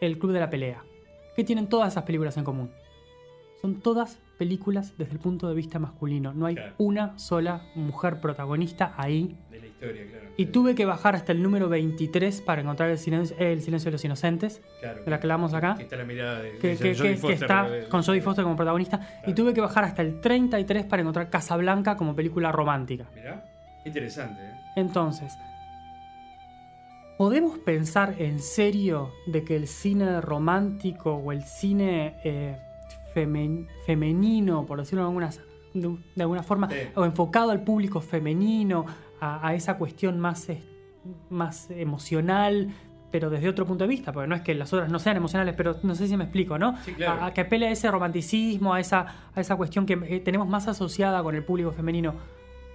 El 0.00 0.18
Club 0.18 0.32
de 0.32 0.40
la 0.40 0.50
Pelea. 0.50 0.82
¿Qué 1.36 1.44
tienen 1.44 1.68
todas 1.68 1.92
esas 1.92 2.04
películas 2.04 2.36
en 2.38 2.44
común? 2.44 2.70
Son 3.60 3.80
todas 3.80 4.18
películas 4.38 4.94
desde 4.98 5.12
el 5.12 5.18
punto 5.18 5.48
de 5.48 5.54
vista 5.54 5.78
masculino. 5.78 6.32
No 6.34 6.46
hay 6.46 6.54
Claro. 6.54 6.74
una 6.78 7.18
sola 7.18 7.62
mujer 7.74 8.20
protagonista 8.20 8.94
ahí. 8.96 9.36
De 9.50 9.60
la 9.60 9.66
historia, 9.66 10.06
claro. 10.06 10.26
Y 10.38 10.46
tuve 10.46 10.74
que 10.74 10.84
bajar 10.84 11.16
hasta 11.16 11.32
el 11.32 11.42
número 11.42 11.68
23 11.68 12.42
para 12.42 12.60
encontrar 12.60 12.90
el 12.90 12.98
silencio, 12.98 13.34
el 13.38 13.62
silencio 13.62 13.88
de 13.88 13.92
los 13.92 14.04
inocentes, 14.04 14.60
Claro, 14.80 15.02
de 15.04 15.10
la 15.10 15.18
que 15.18 15.26
hablamos 15.26 15.54
acá. 15.54 15.74
Que 15.76 15.84
está 15.84 15.96
la 15.96 16.04
mirada 16.04 16.40
de, 16.42 16.58
que, 16.58 16.68
de 16.68 16.76
que- 16.76 16.94
Jodie 16.94 17.08
que- 17.10 17.14
que 17.14 17.16
Foster, 17.20 17.42
está 17.42 17.68
de- 17.70 17.88
con 17.88 18.02
Jodie 18.02 18.20
Foster 18.20 18.44
como 18.44 18.56
protagonista. 18.56 19.00
Y 19.26 19.32
tuve 19.32 19.54
que 19.54 19.60
bajar 19.62 19.84
hasta 19.84 20.02
el 20.02 20.20
33 20.20 20.84
para 20.84 21.00
encontrar 21.02 21.30
Casablanca 21.30 21.96
como 21.96 22.14
película 22.14 22.52
romántica. 22.52 23.06
Mirá. 23.14 23.44
Interesante, 23.86 24.42
¿eh? 24.42 24.52
Entonces, 24.76 25.32
¿podemos 27.16 27.58
pensar 27.60 28.16
en 28.18 28.40
serio 28.40 29.10
de 29.26 29.42
que 29.44 29.56
el 29.56 29.66
cine 29.68 30.20
romántico 30.20 31.14
o 31.14 31.32
el 31.32 31.42
cine 31.44 32.16
eh, 32.24 32.58
femen- 33.26 33.66
femenino, 33.86 34.66
por 34.66 34.78
decirlo 34.78 35.02
de 35.04 35.08
alguna, 35.08 35.30
de, 35.74 35.96
de 36.14 36.22
alguna 36.22 36.42
forma, 36.42 36.68
Sí. 36.70 36.76
o 36.94 37.04
enfocado 37.04 37.50
al 37.50 37.62
público 37.64 38.00
femenino, 38.00 38.84
a, 39.20 39.46
a 39.48 39.54
esa 39.54 39.78
cuestión 39.78 40.20
más, 40.20 40.46
más 41.30 41.70
emocional, 41.70 42.68
pero 43.10 43.30
desde 43.30 43.48
otro 43.48 43.64
punto 43.66 43.84
de 43.84 43.88
vista, 43.88 44.12
porque 44.12 44.26
no 44.28 44.34
es 44.34 44.42
que 44.42 44.54
las 44.54 44.72
otras 44.72 44.90
no 44.90 44.98
sean 44.98 45.16
emocionales, 45.16 45.54
pero 45.56 45.76
no 45.82 45.94
sé 45.94 46.06
si 46.08 46.16
me 46.16 46.24
explico, 46.24 46.58
¿no? 46.58 46.76
Sí, 46.84 46.92
claro. 46.92 47.22
A- 47.22 47.26
a 47.26 47.34
que 47.34 47.42
apele 47.42 47.68
a 47.68 47.70
ese 47.70 47.90
romanticismo, 47.90 48.74
a 48.74 48.80
esa, 48.80 49.06
a 49.34 49.40
esa 49.40 49.56
cuestión 49.56 49.86
que 49.86 49.94
eh, 49.94 50.20
tenemos 50.20 50.46
más 50.48 50.68
asociada 50.68 51.22
con 51.22 51.34
el 51.34 51.42
público 51.44 51.72
femenino, 51.72 52.14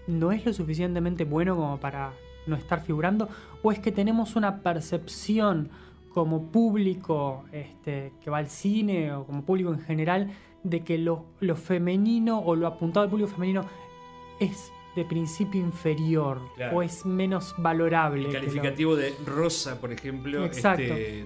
¿no 0.07 0.31
es 0.31 0.43
lo 0.45 0.53
suficientemente 0.53 1.25
bueno 1.25 1.55
como 1.55 1.79
para 1.79 2.13
no 2.47 2.55
estar 2.55 2.81
figurando? 2.81 3.29
¿O 3.61 3.71
es 3.71 3.79
que 3.79 3.91
tenemos 3.91 4.35
una 4.35 4.61
percepción 4.61 5.69
como 6.13 6.51
público 6.51 7.45
este, 7.51 8.11
que 8.21 8.29
va 8.29 8.37
al 8.39 8.47
cine 8.49 9.13
o 9.13 9.25
como 9.25 9.43
público 9.43 9.71
en 9.73 9.79
general 9.79 10.31
de 10.63 10.83
que 10.83 10.97
lo, 10.97 11.25
lo 11.39 11.55
femenino 11.55 12.39
o 12.39 12.55
lo 12.55 12.67
apuntado 12.67 13.03
al 13.05 13.09
público 13.09 13.29
femenino 13.31 13.65
es 14.39 14.71
de 14.95 15.05
principio 15.05 15.61
inferior 15.61 16.41
Claro. 16.55 16.77
o 16.77 16.81
es 16.83 17.05
menos 17.05 17.55
valorable? 17.57 18.19
El 18.27 18.33
lo- 18.33 18.39
calificativo 18.39 18.95
de 18.95 19.13
rosa, 19.25 19.79
por 19.79 19.91
ejemplo, 19.93 20.43
este, 20.45 21.25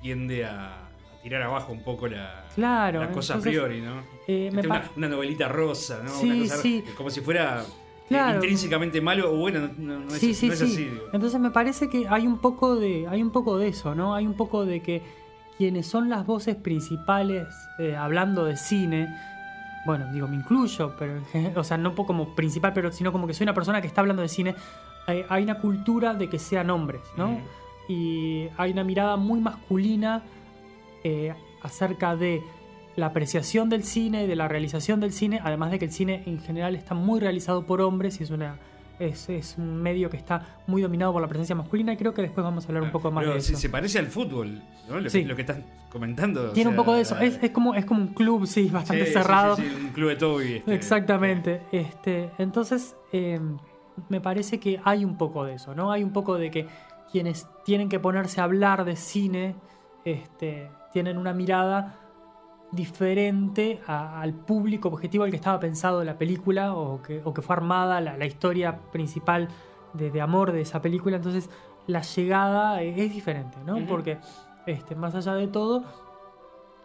tiende 0.00 0.44
a, 0.44 0.84
a 0.86 1.22
tirar 1.22 1.42
abajo 1.42 1.72
un 1.72 1.82
poco 1.82 2.06
la, 2.06 2.46
Claro, 2.54 3.00
la 3.00 3.10
cosa 3.10 3.34
a 3.34 3.40
priori, 3.40 3.80
¿no? 3.80 4.00
eh, 4.26 4.50
me 4.52 4.60
Este, 4.60 4.72
una, 4.96 5.08
novelita 5.08 5.48
rosa, 5.48 6.00
¿no? 6.04 6.10
Sí, 6.10 6.30
Una 6.30 6.42
cosa- 6.42 6.56
sí. 6.62 6.84
Como 6.96 7.10
si 7.10 7.20
fuera 7.20 7.64
eh, 8.10 8.34
intrínsecamente 8.34 9.00
malo 9.00 9.32
o 9.32 9.36
bueno, 9.36 9.70
no, 9.78 10.00
no- 10.00 10.06
es, 10.08 10.14
sí, 10.20 10.34
sí, 10.34 10.48
no 10.48 10.52
es 10.54 10.58
sí. 10.58 10.64
así. 10.66 10.84
digo. 10.84 11.04
Entonces 11.12 11.40
me 11.40 11.50
parece 11.50 11.88
que 11.88 12.08
hay 12.08 12.26
un 12.26 12.38
poco 12.38 12.76
de, 12.76 13.06
hay 13.08 13.22
un 13.22 13.30
poco 13.30 13.56
de 13.58 13.68
eso, 13.68 13.94
¿no? 13.94 14.14
Hay 14.14 14.26
un 14.26 14.34
poco 14.34 14.64
de 14.66 14.80
que 14.82 15.02
quienes 15.58 15.86
son 15.86 16.08
las 16.08 16.26
voces 16.26 16.56
principales 16.56 17.46
eh, 17.78 17.94
hablando 17.94 18.44
de 18.44 18.56
cine, 18.56 19.08
bueno, 19.86 20.06
digo, 20.12 20.26
me 20.28 20.36
incluyo, 20.36 20.94
pero 20.98 21.20
o 21.56 21.64
sea, 21.64 21.76
no 21.78 21.94
como 21.94 22.34
principal, 22.34 22.72
pero 22.74 22.90
sino 22.92 23.12
como 23.12 23.26
que 23.26 23.34
soy 23.34 23.44
una 23.44 23.54
persona 23.54 23.80
que 23.80 23.86
está 23.86 24.00
hablando 24.00 24.22
de 24.22 24.28
cine, 24.28 24.54
hay, 25.06 25.24
hay 25.28 25.42
una 25.44 25.58
cultura 25.58 26.14
de 26.14 26.28
que 26.28 26.38
sean 26.38 26.70
hombres, 26.70 27.00
¿no? 27.16 27.30
Ujú. 27.32 27.40
Y 27.88 28.48
hay 28.56 28.72
una 28.72 28.84
mirada 28.84 29.16
muy 29.16 29.40
masculina 29.40 30.22
eh, 31.04 31.34
acerca 31.62 32.14
de 32.16 32.42
la 32.96 33.06
apreciación 33.06 33.68
del 33.68 33.84
cine, 33.84 34.26
de 34.26 34.36
la 34.36 34.48
realización 34.48 35.00
del 35.00 35.12
cine, 35.12 35.40
además 35.42 35.70
de 35.70 35.78
que 35.78 35.84
el 35.86 35.92
cine 35.92 36.22
en 36.26 36.40
general 36.40 36.74
está 36.76 36.94
muy 36.94 37.20
realizado 37.20 37.64
por 37.64 37.80
hombres 37.80 38.20
y 38.20 38.24
es 38.24 38.30
una 38.30 38.56
es, 38.98 39.30
es 39.30 39.54
un 39.56 39.76
medio 39.80 40.10
que 40.10 40.18
está 40.18 40.58
muy 40.66 40.82
dominado 40.82 41.10
por 41.14 41.22
la 41.22 41.28
presencia 41.28 41.54
masculina 41.54 41.94
y 41.94 41.96
creo 41.96 42.12
que 42.12 42.20
después 42.20 42.44
vamos 42.44 42.64
a 42.64 42.68
hablar 42.68 42.82
un 42.82 42.90
poco 42.92 43.10
más 43.10 43.22
Pero 43.24 43.34
de 43.34 43.40
se, 43.40 43.52
eso. 43.52 43.60
se 43.62 43.70
parece 43.70 43.98
al 43.98 44.08
fútbol, 44.08 44.60
¿no? 44.90 45.00
Lo, 45.00 45.08
Sí. 45.08 45.22
que, 45.22 45.28
lo 45.28 45.34
que 45.36 45.40
estás 45.40 45.58
comentando. 45.90 46.50
o 46.50 46.52
Tiene 46.52 46.68
un 46.68 46.76
poco 46.76 46.92
de 46.94 47.00
eso, 47.00 47.16
es, 47.18 47.38
es 47.42 47.50
como, 47.50 47.74
es 47.74 47.86
como 47.86 48.02
un 48.02 48.08
club, 48.08 48.46
sí, 48.46 48.66
bastante 48.68 49.06
sí, 49.06 49.12
cerrado. 49.14 49.56
sí, 49.56 49.62
sí, 49.62 49.74
un 49.86 49.88
club 49.92 50.10
de 50.10 50.16
Toby. 50.16 50.52
este. 50.56 50.74
Exactamente. 50.74 51.62
Este, 51.72 52.30
entonces, 52.36 52.94
eh, 53.12 53.40
me 54.10 54.20
parece 54.20 54.60
que 54.60 54.78
hay 54.84 55.06
un 55.06 55.16
poco 55.16 55.46
de 55.46 55.54
eso, 55.54 55.74
¿no? 55.74 55.92
Hay 55.92 56.02
un 56.02 56.12
poco 56.12 56.36
de 56.36 56.50
que 56.50 56.66
quienes 57.10 57.46
tienen 57.64 57.88
que 57.88 58.00
ponerse 58.00 58.42
a 58.42 58.44
hablar 58.44 58.84
de 58.84 58.96
cine 58.96 59.54
este, 60.04 60.68
tienen 60.92 61.16
una 61.16 61.32
mirada 61.32 61.99
diferente 62.72 63.80
a- 63.86 64.20
al 64.20 64.32
público 64.32 64.88
objetivo 64.88 65.24
al 65.24 65.30
que 65.30 65.36
estaba 65.36 65.58
pensado 65.60 66.02
la 66.04 66.16
película 66.18 66.74
o 66.74 67.02
que, 67.02 67.20
o 67.24 67.34
que 67.34 67.42
fue 67.42 67.56
armada 67.56 68.00
la, 68.00 68.16
la 68.16 68.26
historia 68.26 68.78
principal 68.92 69.48
de, 69.92 70.10
de 70.10 70.20
amor 70.20 70.52
de 70.52 70.60
esa 70.60 70.80
película. 70.80 71.16
Entonces, 71.16 71.50
la 71.86 72.02
llegada 72.02 72.82
es 72.82 72.96
diferente, 73.12 73.58
¿no? 73.66 73.78
Porque 73.86 74.18
este, 74.66 74.94
más 74.94 75.14
allá 75.14 75.34
de 75.34 75.48
todo, 75.48 75.82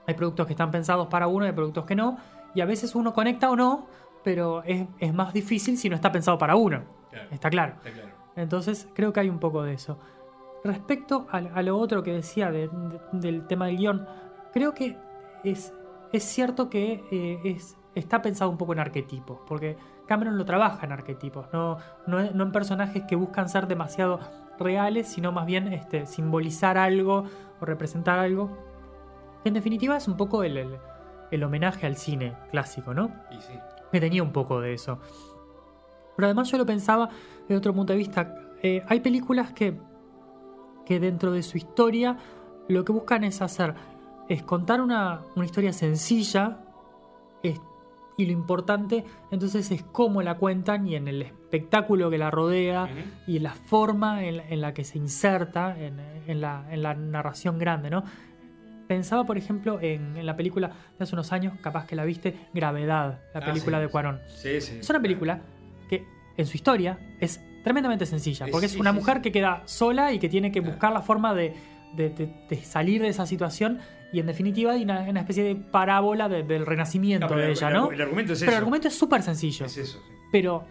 hay 0.08 0.14
productos 0.16 0.48
que 0.48 0.54
están 0.54 0.72
pensados 0.72 1.08
para 1.08 1.28
uno 1.28 1.46
hay 1.46 1.52
productos 1.52 1.86
que 1.86 1.96
no. 1.96 2.18
Y 2.56 2.62
a 2.62 2.66
veces 2.66 2.96
uno 2.96 3.14
conecta 3.14 3.50
o 3.52 3.56
no, 3.56 3.86
pero 4.24 4.64
es, 4.64 4.88
es 5.00 5.14
más 5.14 5.34
difícil 5.34 5.78
si 5.78 5.90
no 5.90 5.96
está 5.96 6.12
pensado 6.12 6.38
para 6.38 6.56
uno. 6.56 6.82
Claro, 7.12 7.28
Está 7.32 7.50
claro. 7.50 7.74
está 7.78 7.92
claro. 7.92 8.10
Entonces 8.36 8.88
creo 8.94 9.14
que 9.14 9.20
hay 9.20 9.30
un 9.30 9.40
poco 9.40 9.62
de 9.64 9.74
eso. 9.74 9.98
Respecto 10.64 11.28
a, 11.32 11.38
a 11.38 11.62
lo 11.62 11.78
otro 11.78 12.02
que 12.02 12.12
decía 12.12 12.50
de- 12.52 12.68
de- 12.70 13.00
del 13.14 13.46
tema 13.48 13.68
del 13.68 13.78
guion, 13.78 14.08
creo 14.52 14.74
que 14.74 14.98
es, 15.52 15.74
es 16.12 16.24
cierto 16.24 16.70
que 16.70 17.04
eh, 17.12 17.40
es, 17.44 17.78
está 17.96 18.22
pensado 18.22 18.50
un 18.52 18.58
poco 18.58 18.74
en 18.74 18.80
arquetipos, 18.80 19.40
porque 19.48 19.78
Cameron 20.08 20.38
lo 20.38 20.46
trabaja 20.46 20.86
en 20.86 20.92
arquetipos, 20.92 21.48
no, 21.54 21.78
no, 22.08 22.32
no 22.32 22.44
en 22.44 22.52
personajes 22.52 23.04
que 23.08 23.16
buscan 23.16 23.50
ser 23.50 23.68
demasiado 23.68 24.20
reales, 24.60 25.08
sino 25.08 25.32
más 25.32 25.46
bien 25.46 25.68
este, 25.74 26.06
simbolizar 26.06 26.78
algo 26.78 27.26
o 27.60 27.66
representar 27.66 28.20
algo. 28.20 28.50
En 29.44 29.54
definitiva 29.54 29.98
es 29.98 30.08
un 30.08 30.18
poco 30.18 30.44
el, 30.44 30.58
el- 30.58 30.78
el 31.32 31.44
homenaje 31.44 31.88
al 31.88 31.96
cine 31.98 32.36
clásico, 32.52 32.94
¿no? 32.94 33.10
Y 33.32 33.42
sí. 33.42 33.54
que 33.92 34.00
tenía 34.00 34.22
un 34.22 34.32
poco 34.32 34.62
de 34.62 34.74
eso. 34.74 35.00
Pero 36.16 36.28
además 36.28 36.50
yo 36.52 36.58
lo 36.60 36.66
pensaba 36.66 37.10
de 37.50 37.56
otro 37.58 37.74
punto 37.74 37.94
de 37.94 37.98
vista. 37.98 38.36
Eh, 38.62 38.84
hay 38.88 39.00
películas 39.00 39.52
que, 39.52 39.78
que 40.86 41.00
dentro 41.00 41.32
de 41.32 41.42
su 41.42 41.58
historia 41.58 42.16
lo 42.70 42.86
que 42.86 42.92
buscan 42.92 43.24
es 43.24 43.42
hacer, 43.42 43.74
es 44.30 44.44
contar 44.44 44.82
una, 44.82 45.22
una 45.36 45.46
historia 45.46 45.72
sencilla 45.74 46.58
es- 47.44 47.60
y 48.18 48.26
lo 48.26 48.32
importante 48.32 49.04
entonces 49.30 49.70
es 49.72 49.84
cómo 49.84 50.22
la 50.22 50.36
cuentan 50.38 50.88
y 50.88 50.96
en 50.96 51.08
el 51.10 51.22
espectáculo 51.22 52.10
que 52.10 52.18
la 52.18 52.32
rodea 52.32 52.84
Ujú. 52.86 52.94
y 53.32 53.40
la 53.40 53.52
forma 53.54 54.24
en, 54.24 54.38
la- 54.38 54.48
en 54.50 54.62
la 54.62 54.74
que 54.74 54.84
se 54.86 54.98
inserta 54.98 55.78
en, 55.78 56.00
en 56.28 56.40
la, 56.42 56.66
en 56.72 56.82
la 56.82 56.94
narración 56.94 57.58
grande, 57.60 57.90
¿no? 57.90 58.04
Pensaba, 58.88 59.24
por 59.26 59.38
ejemplo, 59.38 59.80
en, 59.82 60.16
en 60.16 60.26
la 60.28 60.36
película 60.36 60.68
de 60.98 61.04
hace 61.04 61.16
unos 61.16 61.32
años, 61.34 61.54
capaz 61.60 61.88
que 61.88 61.96
la 61.96 62.06
viste, 62.06 62.36
Gravedad, 62.54 63.20
la 63.34 63.40
Ah, 63.42 63.46
película 63.46 63.80
sí, 63.80 63.82
de. 63.84 63.90
Cuarón. 63.90 64.20
Sí, 64.28 64.62
sí. 64.62 64.78
Es 64.80 64.90
una 64.92 65.02
película 65.02 65.42
que 65.90 66.06
en 66.38 66.46
su 66.46 66.56
historia 66.56 67.00
es 67.20 67.42
tremendamente 67.64 68.06
sencilla, 68.06 68.46
porque 68.52 68.68
es 68.68 68.76
una 68.78 68.94
mujer 68.94 69.22
que 69.22 69.32
queda 69.32 69.64
sola 69.66 70.14
y 70.14 70.20
que 70.20 70.30
tiene 70.30 70.52
que 70.52 70.60
buscar 70.60 70.94
la 70.94 71.02
forma 71.02 71.34
de, 71.34 71.56
de- 71.96 72.12
de- 72.12 72.46
de 72.48 72.58
salir 72.64 73.02
de 73.02 73.08
esa 73.08 73.26
situación 73.26 73.80
y 74.14 74.20
en 74.20 74.26
definitiva 74.28 74.72
hay 74.74 74.84
una, 74.84 75.02
una 75.02 75.20
especie 75.22 75.44
de 75.44 75.56
parábola 75.56 76.30
de- 76.30 76.44
del 76.44 76.66
renacimiento 76.66 77.36
de 77.36 77.46
el- 77.46 77.52
ella, 77.52 77.68
el, 77.68 77.74
¿no? 77.74 77.92
El 77.92 78.02
argumento 78.02 78.34
es 78.34 78.40
Pero 78.40 78.52
eso. 78.52 78.58
el 78.58 78.64
argumento 78.64 78.88
es 78.88 78.98
súper 78.98 79.22
sencillo, 79.22 79.66
Es 79.66 79.78
eso, 79.78 80.00
sí. 80.00 80.14
pero 80.32 80.66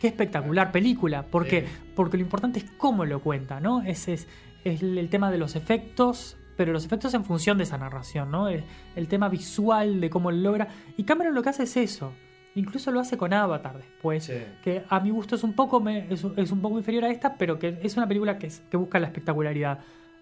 qué 0.00 0.08
espectacular 0.08 0.72
película, 0.72 1.26
porque, 1.30 1.62
Sí. 1.62 1.66
porque 1.94 2.16
lo 2.16 2.22
importante 2.22 2.58
es 2.60 2.66
cómo 2.76 3.04
lo 3.04 3.20
cuenta, 3.20 3.60
¿no? 3.60 3.82
Ese 3.82 4.14
es, 4.14 4.28
es 4.64 4.82
el 4.82 5.08
tema 5.10 5.30
de 5.30 5.38
los 5.38 5.56
efectos, 5.56 6.36
pero 6.56 6.72
los 6.72 6.84
efectos 6.84 7.14
en 7.14 7.24
función 7.24 7.56
de 7.58 7.64
esa 7.64 7.78
narración, 7.78 8.30
¿no? 8.30 8.48
El, 8.48 8.64
el 8.96 9.08
tema 9.08 9.28
visual 9.30 10.00
de 10.00 10.10
cómo 10.10 10.30
lo 10.30 10.38
logra. 10.38 10.68
Y 10.96 11.04
Cameron 11.04 11.34
lo 11.34 11.42
que 11.42 11.48
hace 11.50 11.62
es 11.62 11.76
eso. 11.76 12.12
Incluso 12.54 12.90
lo 12.90 13.00
hace 13.00 13.16
con 13.16 13.32
Avatar 13.32 13.76
después, 13.76 14.24
Sí. 14.24 14.34
que 14.62 14.82
a 14.88 15.00
mi 15.00 15.10
gusto 15.10 15.36
es 15.36 15.44
un 15.44 15.52
poco 15.54 15.80
me- 15.80 16.12
es, 16.12 16.24
es 16.36 16.50
un 16.50 16.60
poco 16.60 16.76
inferior 16.78 17.04
a 17.04 17.10
esta, 17.10 17.34
pero 17.36 17.58
que 17.58 17.78
es 17.82 17.96
una 17.96 18.06
película 18.08 18.38
que, 18.38 18.48
es- 18.48 18.60
que 18.70 18.76
busca 18.76 18.98
la 18.98 19.06
espectacularidad. 19.06 19.78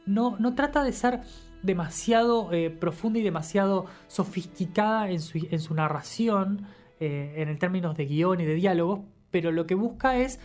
No, 0.06 0.36
no 0.38 0.54
trata 0.54 0.84
de 0.84 0.92
ser 0.92 1.20
demasiado 1.62 2.52
eh, 2.52 2.70
profunda 2.70 3.18
y 3.18 3.22
demasiado 3.22 3.86
sofisticada 4.06 5.10
en 5.10 5.20
su, 5.20 5.46
en 5.50 5.60
su 5.60 5.74
narración, 5.74 6.66
eh, 7.00 7.34
en 7.36 7.48
el 7.48 7.58
términos 7.58 7.96
de 7.96 8.06
guion 8.06 8.40
y 8.40 8.44
de 8.44 8.54
diálogos, 8.54 9.00
pero 9.30 9.52
lo 9.52 9.66
que 9.66 9.74
busca 9.74 10.16
es 10.18 10.40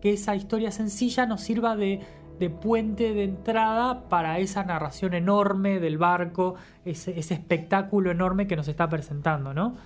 que 0.00 0.12
esa 0.12 0.36
historia 0.36 0.70
sencilla 0.70 1.26
nos 1.26 1.40
sirva 1.40 1.76
de, 1.76 2.00
de 2.38 2.50
puente 2.50 3.14
de 3.14 3.24
entrada 3.24 4.08
para 4.08 4.38
esa 4.38 4.64
narración 4.64 5.14
enorme 5.14 5.80
del 5.80 5.98
barco, 5.98 6.54
ese, 6.84 7.18
ese 7.18 7.34
espectáculo 7.34 8.10
enorme 8.10 8.46
que 8.46 8.56
nos 8.56 8.68
está 8.68 8.88
presentando, 8.88 9.54
¿no? 9.54 9.76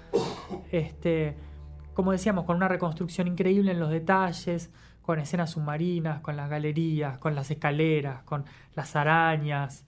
Este, 0.71 1.37
como 1.95 2.13
decíamos, 2.13 2.45
con 2.45 2.57
una 2.57 2.69
reconstrucción 2.69 3.29
increíble 3.29 3.73
en 3.73 3.81
los 3.81 3.91
detalles, 3.91 4.71
con 5.03 5.19
escenas 5.19 5.51
submarinas, 5.51 6.21
con 6.21 6.37
las 6.37 6.49
galerías, 6.49 7.19
con 7.19 7.35
las 7.35 7.51
escaleras, 7.51 8.23
con 8.23 8.45
las 8.75 8.97
arañas, 8.97 9.85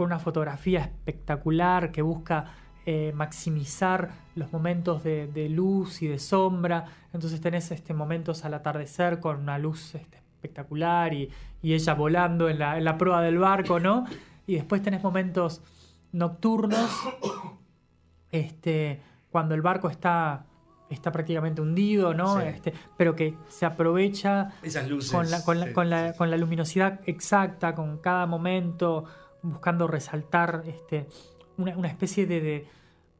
con 0.00 0.06
una 0.06 0.18
fotografía 0.18 0.80
espectacular 0.80 1.92
que 1.92 2.00
busca 2.00 2.46
eh, 2.86 3.12
maximizar 3.14 4.08
los 4.34 4.50
momentos 4.50 5.04
de, 5.04 5.26
de 5.26 5.50
luz 5.50 6.00
y 6.00 6.06
de 6.06 6.18
sombra. 6.18 6.86
Entonces 7.12 7.38
tenés 7.42 7.70
este, 7.70 7.92
momentos 7.92 8.46
al 8.46 8.54
atardecer 8.54 9.20
con 9.20 9.36
una 9.40 9.58
luz 9.58 9.94
este, 9.94 10.16
espectacular 10.16 11.12
y, 11.12 11.28
y 11.60 11.74
ella 11.74 11.92
volando 11.92 12.48
en 12.48 12.58
la, 12.60 12.78
en 12.78 12.84
la 12.84 12.96
proa 12.96 13.20
del 13.20 13.36
barco, 13.36 13.78
¿no? 13.78 14.06
Y 14.46 14.54
después 14.54 14.80
tenés 14.82 15.02
momentos 15.02 15.60
nocturnos, 16.12 16.88
este, 18.32 19.02
cuando 19.30 19.54
el 19.54 19.60
barco 19.60 19.90
está, 19.90 20.46
está 20.88 21.12
prácticamente 21.12 21.60
hundido, 21.60 22.14
¿no? 22.14 22.40
Sí. 22.40 22.46
Este, 22.46 22.72
pero 22.96 23.14
que 23.14 23.34
se 23.48 23.66
aprovecha 23.66 24.48
Esas 24.62 24.88
luces. 24.88 25.12
con 25.12 25.30
la, 25.30 25.44
con 25.44 25.60
la- 25.60 25.66
sí, 25.66 25.72
con 25.74 25.90
la- 25.90 26.12
sí, 26.12 26.18
con 26.18 26.30
la 26.30 26.36
luminosidad 26.38 27.00
exacta, 27.04 27.74
con 27.74 27.98
cada 27.98 28.24
momento, 28.26 29.04
buscando 29.42 29.86
resaltar 29.86 30.62
este, 30.66 31.06
una, 31.56 31.76
una 31.76 31.88
especie 31.88 32.26
de, 32.26 32.40
de- 32.40 32.66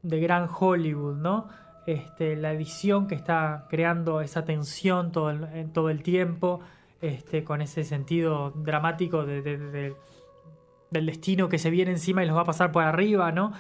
de 0.03 0.21
gran 0.21 0.49
Hollywood, 0.49 1.17
¿no? 1.17 1.49
este, 1.87 2.37
la 2.37 2.53
edición 2.53 3.07
que 3.07 3.15
está 3.15 3.67
creando 3.69 4.21
esa 4.21 4.45
tensión 4.45 5.13
todo 5.13 5.31
el, 5.31 5.45
en 5.55 5.73
todo 5.73 5.91
el 5.91 6.03
tiempo, 6.03 6.61
este, 7.01 7.43
con 7.43 7.63
ese 7.63 7.85
sentido 7.85 8.51
dramático 8.51 9.25
de- 9.25 9.43
de- 9.43 9.59
de- 9.59 9.95
del 10.91 11.07
destino 11.07 11.49
que 11.49 11.59
se 11.59 11.71
viene 11.71 11.91
encima 11.93 12.23
y 12.23 12.27
los 12.27 12.37
va 12.37 12.43
a 12.43 12.45
pasar 12.45 12.71
por 12.73 12.83
arriba, 12.85 13.33
¿no? 13.33 13.53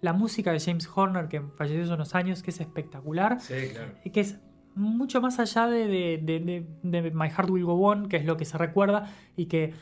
La 0.00 0.12
música 0.12 0.52
de 0.52 0.60
James 0.60 0.88
Horner, 0.94 1.28
que 1.28 1.40
falleció 1.40 1.82
hace 1.84 1.92
unos 1.94 2.14
años, 2.14 2.42
que 2.42 2.50
es 2.50 2.60
espectacular 2.60 3.40
Sí, 3.40 3.70
claro. 3.72 3.92
y 4.04 4.10
que 4.10 4.20
es 4.20 4.38
mucho 4.74 5.20
más 5.20 5.38
allá 5.38 5.66
de, 5.66 5.86
de- 5.86 6.18
de- 6.22 6.66
de- 6.82 7.02
de 7.02 7.10
My 7.10 7.28
Heart 7.30 7.50
Will 7.50 7.64
Go 7.64 7.74
On, 7.74 8.08
que 8.08 8.16
es 8.16 8.24
lo 8.24 8.36
que 8.36 8.44
se 8.44 8.58
recuerda 8.58 9.10
y 9.36 9.46
que 9.46 9.72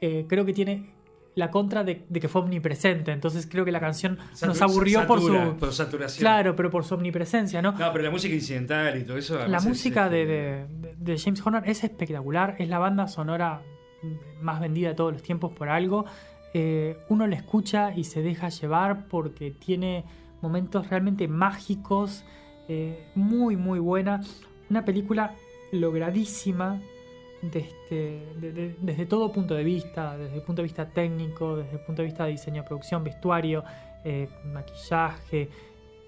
eh, 0.00 0.26
creo 0.28 0.44
que 0.44 0.52
tiene 0.52 0.86
la 1.36 1.50
contra 1.50 1.84
de, 1.84 2.04
de 2.08 2.18
que 2.18 2.28
fue 2.28 2.40
omnipresente. 2.40 3.12
Entonces 3.12 3.46
creo 3.46 3.64
que 3.64 3.70
la 3.70 3.78
canción 3.78 4.18
nos 4.44 4.60
aburrió 4.62 5.06
por 5.06 5.20
su... 5.20 5.56
por 5.58 5.72
saturación. 5.72 6.20
Claro, 6.20 6.56
pero 6.56 6.70
por 6.70 6.82
su 6.84 6.94
omnipresencia, 6.94 7.60
¿no? 7.60 7.72
No, 7.72 7.92
pero 7.92 8.04
la 8.04 8.10
música 8.10 8.34
incidental 8.34 8.98
y 8.98 9.04
todo 9.04 9.18
eso. 9.18 9.46
la 9.46 9.58
es, 9.58 9.64
música 9.66 10.08
de, 10.08 10.22
este, 10.22 10.32
de- 10.88 10.94
de 10.96 11.18
James 11.18 11.46
Horner 11.46 11.62
es 11.68 11.84
espectacular, 11.84 12.56
es 12.58 12.68
la 12.68 12.78
banda 12.78 13.06
sonora 13.06 13.60
más 14.40 14.60
vendida 14.60 14.88
de 14.88 14.94
todos 14.94 15.12
los 15.12 15.22
tiempos 15.22 15.52
por 15.52 15.68
algo. 15.68 16.06
Eh, 16.54 16.96
uno 17.10 17.26
la 17.26 17.36
escucha 17.36 17.92
y 17.94 18.04
se 18.04 18.22
deja 18.22 18.48
llevar 18.48 19.06
porque 19.08 19.50
tiene 19.50 20.04
momentos 20.40 20.88
realmente 20.88 21.28
mágicos, 21.28 22.24
eh, 22.68 23.04
muy 23.14 23.56
muy 23.56 23.78
buena. 23.78 24.22
Una 24.70 24.86
película 24.86 25.34
logradísima 25.70 26.80
de 27.42 27.58
este- 27.60 28.22
de- 28.40 28.52
de- 28.52 28.76
desde 28.80 29.06
todo 29.06 29.30
punto 29.32 29.54
de 29.54 29.62
vista, 29.64 30.16
desde 30.16 30.36
el 30.36 30.42
punto 30.42 30.62
de 30.62 30.64
vista 30.64 30.86
técnico, 30.88 31.56
desde 31.56 31.72
el 31.72 31.80
punto 31.80 32.02
de 32.02 32.06
vista 32.06 32.24
de 32.24 32.30
diseño, 32.32 32.64
producción, 32.64 33.04
vestuario, 33.04 33.62
eh, 34.04 34.28
maquillaje, 34.44 35.48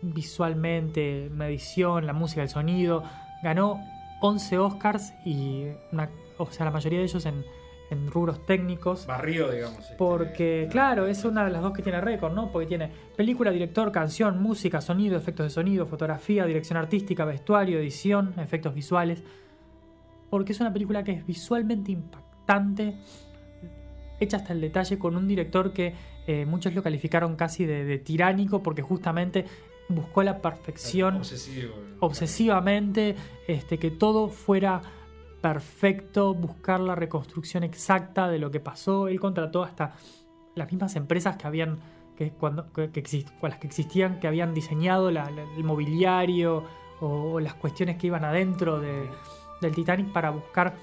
visualmente, 0.03 1.29
una 1.33 1.49
edición, 1.49 2.07
la 2.07 2.13
música, 2.13 2.43
el 2.43 2.49
sonido. 2.49 3.03
Ganó 3.43 3.79
11 4.21 4.59
Oscars 4.59 5.15
y 5.25 5.65
una- 5.93 6.11
o 6.39 6.47
sea, 6.51 6.65
la 6.67 6.73
mayoría 6.73 6.99
de 6.99 7.05
ellos 7.05 7.25
en, 7.27 7.45
en 7.91 8.11
rubros 8.11 8.45
técnicos. 8.47 9.07
Barrio, 9.07 9.51
digamos. 9.51 9.79
este, 9.81 9.95
Porque, 9.97 10.65
no. 10.67 10.73
claro, 10.73 11.07
es 11.07 11.25
una 11.25 11.45
de 11.45 11.51
las 11.51 11.63
dos 11.63 11.73
que 11.73 11.83
tiene 11.83 12.01
récord, 12.01 12.33
¿no? 12.35 12.51
Porque 12.53 12.67
tiene 12.67 12.91
película, 13.17 13.51
director, 13.51 13.91
canción, 13.93 14.43
música, 14.43 14.81
sonido, 14.81 15.17
efectos 15.17 15.45
de 15.47 15.51
sonido, 15.51 15.87
fotografía, 15.87 16.45
dirección 16.47 16.77
artística, 16.79 17.25
vestuario, 17.25 17.79
edición, 17.79 18.35
efectos 18.39 18.75
visuales. 18.75 19.23
Porque 20.31 20.53
es 20.53 20.61
una 20.61 20.73
película 20.73 21.03
que 21.05 21.13
es 21.13 21.27
visualmente 21.27 21.93
impactante, 21.93 22.97
hecha 24.21 24.39
hasta 24.39 24.53
el 24.53 24.61
detalle 24.61 24.99
con 24.99 25.17
un 25.17 25.29
director 25.29 25.73
que 25.73 25.95
eh, 26.27 26.45
muchos 26.45 26.75
lo 26.75 26.83
calificaron 26.83 27.37
casi 27.37 27.65
de, 27.65 27.85
de 27.85 27.99
tiránico 27.99 28.63
porque 28.63 28.83
justamente 28.83 29.45
buscó 29.89 30.23
la 30.23 30.43
perfección 30.43 31.17
Obsesivo. 31.17 31.73
obsesivamente, 32.01 33.17
este, 33.47 33.79
que 33.79 33.91
todo 33.91 34.29
fuera 34.29 34.83
perfecto, 35.41 36.35
buscar 36.35 36.81
la 36.81 36.95
reconstrucción 36.95 37.63
exacta 37.63 38.29
de 38.29 38.39
lo 38.39 38.51
que 38.51 38.61
pasó. 38.61 39.09
Él 39.09 39.21
contrató 39.21 39.63
hasta 39.63 39.95
las 40.57 40.71
mismas 40.71 40.97
empresas 40.97 41.37
que 41.37 41.47
habían, 41.47 41.79
que 42.17 42.33
cuando, 42.33 42.71
que, 42.73 42.91
que 42.91 43.03
exist- 43.03 43.33
con 43.39 43.51
las 43.51 43.59
que 43.61 43.69
existían, 43.69 44.19
que 44.21 44.27
habían 44.27 44.53
diseñado 44.53 45.11
la- 45.11 45.31
la- 45.31 45.45
el 45.57 45.65
mobiliario 45.65 46.65
o, 47.01 47.07
o 47.07 47.41
las 47.41 47.55
cuestiones 47.55 47.97
que 47.97 48.09
iban 48.09 48.25
adentro 48.25 48.81
de- 48.81 49.09
del 49.61 49.75
Titanic 49.75 50.13
para 50.13 50.31
buscar 50.31 50.75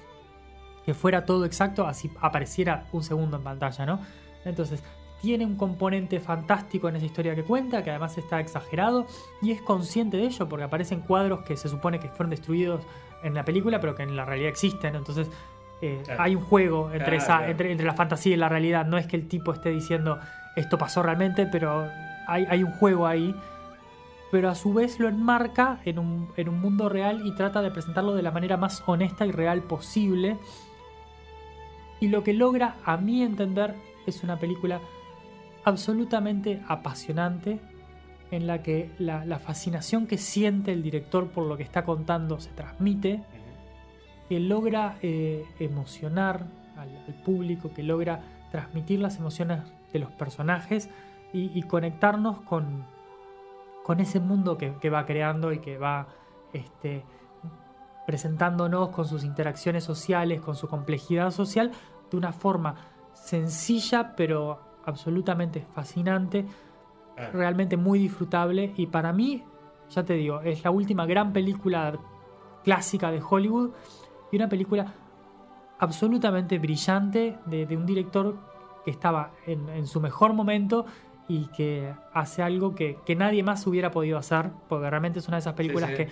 que 0.84 0.94
fuera 0.94 1.24
todo 1.24 1.44
exacto, 1.44 1.86
así 1.86 2.10
apareciera 2.20 2.84
un 2.92 3.02
segundo 3.02 3.36
en 3.38 3.42
pantalla, 3.42 3.86
¿no? 3.86 4.00
Entonces, 4.44 4.82
tiene 5.20 5.44
un 5.44 5.56
componente 5.56 6.20
fantástico 6.20 6.88
en 6.88 6.96
esa 6.96 7.06
historia 7.06 7.34
que 7.34 7.42
cuenta, 7.42 7.82
que 7.82 7.90
además 7.90 8.16
está 8.18 8.38
exagerado, 8.38 9.06
y 9.42 9.50
es 9.50 9.60
consciente 9.62 10.16
de 10.16 10.24
ello, 10.24 10.48
porque 10.48 10.64
aparecen 10.64 11.00
cuadros 11.00 11.40
que 11.42 11.56
se 11.56 11.68
supone 11.68 11.98
que 11.98 12.08
fueron 12.08 12.30
destruidos 12.30 12.86
en 13.24 13.34
la 13.34 13.44
película, 13.44 13.80
pero 13.80 13.94
que 13.96 14.04
en 14.04 14.14
la 14.14 14.24
realidad 14.24 14.50
existen. 14.50 14.94
Entonces, 14.94 15.28
eh, 15.82 16.00
Claro. 16.04 16.22
hay 16.22 16.36
un 16.36 16.42
juego 16.44 16.86
entre, 16.92 16.98
Claro, 16.98 17.16
esa, 17.16 17.36
claro. 17.38 17.50
Entre, 17.50 17.72
entre 17.72 17.86
la 17.86 17.94
fantasía 17.94 18.34
y 18.34 18.36
la 18.36 18.48
realidad. 18.48 18.86
No 18.86 18.96
es 18.98 19.06
que 19.06 19.16
el 19.16 19.26
tipo 19.26 19.52
esté 19.52 19.70
diciendo 19.70 20.20
esto 20.54 20.78
pasó 20.78 21.02
realmente, 21.02 21.46
pero 21.50 21.88
hay, 22.28 22.46
hay 22.48 22.62
un 22.62 22.70
juego 22.72 23.06
ahí. 23.06 23.34
Pero 24.30 24.48
a 24.50 24.54
su 24.54 24.74
vez 24.74 24.98
lo 24.98 25.08
enmarca 25.08 25.80
en 25.84 25.98
un, 25.98 26.28
en 26.36 26.48
un 26.48 26.60
mundo 26.60 26.88
real 26.88 27.22
y 27.24 27.34
trata 27.34 27.62
de 27.62 27.70
presentarlo 27.70 28.14
de 28.14 28.22
la 28.22 28.32
manera 28.32 28.56
más 28.56 28.82
honesta 28.86 29.24
y 29.24 29.30
real 29.30 29.62
posible. 29.62 30.36
Y 32.00 32.08
lo 32.08 32.24
que 32.24 32.32
logra, 32.34 32.76
a 32.84 32.96
mi 32.96 33.22
entender, 33.22 33.74
es 34.06 34.22
una 34.22 34.38
película 34.38 34.80
absolutamente 35.64 36.62
apasionante 36.68 37.60
en 38.30 38.46
la 38.46 38.62
que 38.62 38.90
la, 38.98 39.24
la 39.24 39.38
fascinación 39.38 40.06
que 40.06 40.18
siente 40.18 40.72
el 40.72 40.82
director 40.82 41.28
por 41.28 41.46
lo 41.46 41.56
que 41.56 41.62
está 41.62 41.84
contando 41.84 42.40
se 42.40 42.50
transmite, 42.50 43.22
que 44.28 44.40
logra 44.40 44.96
eh, 45.02 45.44
emocionar 45.60 46.46
al, 46.76 46.88
al 47.06 47.14
público, 47.22 47.72
que 47.72 47.82
logra 47.82 48.20
transmitir 48.50 49.00
las 49.00 49.18
emociones 49.18 49.60
de 49.92 49.98
los 50.00 50.10
personajes 50.10 50.90
y, 51.32 51.56
y 51.56 51.62
conectarnos 51.62 52.40
con, 52.42 52.84
con 53.86 54.00
ese 54.00 54.18
mundo 54.18 54.58
que, 54.58 54.74
que 54.80 54.90
va 54.90 55.06
creando 55.06 55.52
y 55.52 55.60
que 55.60 55.78
va 55.78 56.08
este, 56.52 57.04
presentándonos 58.04 58.88
con 58.88 59.04
sus 59.04 59.22
interacciones 59.22 59.84
sociales, 59.84 60.40
con 60.40 60.56
su 60.56 60.66
complejidad 60.66 61.30
social, 61.30 61.70
de 62.10 62.16
una 62.16 62.32
forma 62.32 62.74
sencilla 63.14 64.16
pero 64.16 64.58
absolutamente 64.84 65.64
fascinante, 65.72 66.44
Claro. 67.14 67.32
realmente 67.32 67.76
muy 67.76 68.00
disfrutable 68.00 68.74
y 68.76 68.88
para 68.88 69.12
mí, 69.12 69.44
ya 69.88 70.04
te 70.04 70.14
digo, 70.14 70.40
es 70.40 70.64
la 70.64 70.70
última 70.72 71.06
gran 71.06 71.32
película 71.32 71.96
clásica 72.64 73.12
de 73.12 73.22
Hollywood 73.26 73.70
y 74.32 74.36
una 74.36 74.48
película 74.48 74.92
absolutamente 75.78 76.58
brillante 76.58 77.38
de, 77.46 77.66
de 77.66 77.76
un 77.76 77.86
director 77.86 78.36
que 78.84 78.90
estaba 78.90 79.30
en, 79.46 79.68
en 79.68 79.86
su 79.86 80.00
mejor 80.00 80.32
momento 80.34 80.84
y 81.28 81.46
que 81.48 81.92
hace 82.12 82.42
algo 82.42 82.74
que, 82.74 82.98
que 83.04 83.16
nadie 83.16 83.42
más 83.42 83.66
hubiera 83.66 83.90
podido 83.90 84.18
hacer, 84.18 84.50
porque 84.68 84.88
realmente 84.88 85.18
es 85.18 85.28
una 85.28 85.36
de 85.36 85.40
esas 85.40 85.54
películas 85.54 85.90
sí. 85.90 85.96
que 85.96 86.08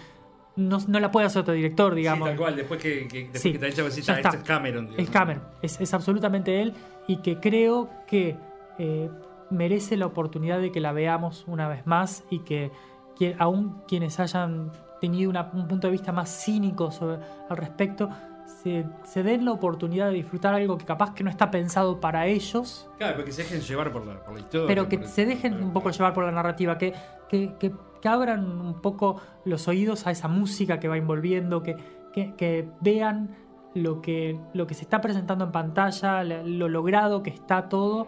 no, 0.57 0.79
no 0.87 1.01
la 1.01 1.11
puede 1.11 1.27
hacer 1.27 1.43
otro 1.43 1.55
director, 1.55 1.95
digamos. 1.95 2.29
Sí, 2.29 2.31
tal 2.31 2.39
cual. 2.39 2.57
Después 2.57 2.81
que, 2.83 3.09
que, 3.09 3.29
después 3.33 3.43
que 3.43 3.59
te 3.59 3.67
ha 3.67 4.15
"Ah, 4.15 4.17
está. 4.19 4.29
este 4.29 4.37
es 4.37 4.43
Cameron. 4.45 4.89
Es. 4.97 5.11
Cameron, 5.11 5.43
es, 5.63 5.81
es 5.81 5.95
absolutamente 5.95 6.63
él 6.63 6.75
y 7.09 7.17
que 7.19 7.39
creo 7.41 7.91
que 8.07 8.37
eh, 8.79 9.11
merece 9.51 9.97
la 9.97 10.07
oportunidad 10.07 10.61
de 10.61 10.71
que 10.73 10.81
la 10.81 10.93
veamos 10.93 11.45
una 11.49 11.69
vez 11.69 11.87
más 11.87 12.25
y 12.31 12.41
que, 12.41 12.71
que 13.19 13.37
aún 13.39 13.83
quienes 13.89 14.19
hayan 14.21 14.71
tenido 15.01 15.29
una- 15.31 15.51
un 15.53 15.67
punto 15.69 15.87
de 15.89 15.93
vista 15.93 16.13
más 16.13 16.29
cínico 16.45 16.91
sobre, 16.91 17.19
al 17.49 17.57
respecto, 17.57 18.09
se, 18.47 18.85
se 19.05 19.23
den 19.23 19.45
la 19.45 19.53
oportunidad 19.53 20.09
de 20.09 20.15
disfrutar 20.15 20.55
algo 20.55 20.77
que 20.79 20.85
capaz 20.85 21.15
que 21.15 21.25
no 21.25 21.31
está 21.31 21.51
pensado 21.51 22.01
para 22.01 22.27
ellos, 22.27 22.89
Claro, 22.99 23.15
pero 23.17 23.25
que 23.27 23.33
se 23.33 23.43
dejen 23.43 23.61
llevar 23.61 23.93
por 23.93 24.07
la, 24.07 24.23
por 24.25 24.35
la 24.35 24.41
historia. 24.41 24.67
pero 24.67 24.89
que 24.89 25.05
se 25.07 25.27
dejen 25.27 25.63
un 25.63 25.73
poco 25.73 25.91
llevar 25.91 26.13
por 26.15 26.25
la 26.25 26.33
narrativa, 26.33 26.79
que, 26.79 26.93
que, 27.29 27.55
que- 27.59 27.73
que 28.01 28.09
abran 28.09 28.45
un 28.61 28.83
poco 28.83 29.17
los 29.47 29.67
oídos 29.67 30.07
a 30.07 30.11
esa 30.11 30.29
música 30.29 30.79
que 30.79 30.89
va 30.89 30.99
envolviendo, 30.99 31.63
que, 31.63 31.75
que, 32.13 32.35
que 32.35 32.69
vean 32.83 33.35
lo 33.75 34.03
que, 34.03 34.39
lo 34.53 34.67
que 34.67 34.75
se 34.75 34.83
está 34.83 35.01
presentando 35.01 35.47
en 35.47 35.53
pantalla, 35.53 36.23
la- 36.23 36.43
lo 36.43 36.69
logrado 36.69 37.23
que 37.23 37.31
está 37.31 37.69
todo, 37.71 38.07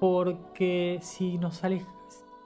porque 0.00 0.98
si 1.02 1.38
nos, 1.38 1.62
alej- 1.64 1.86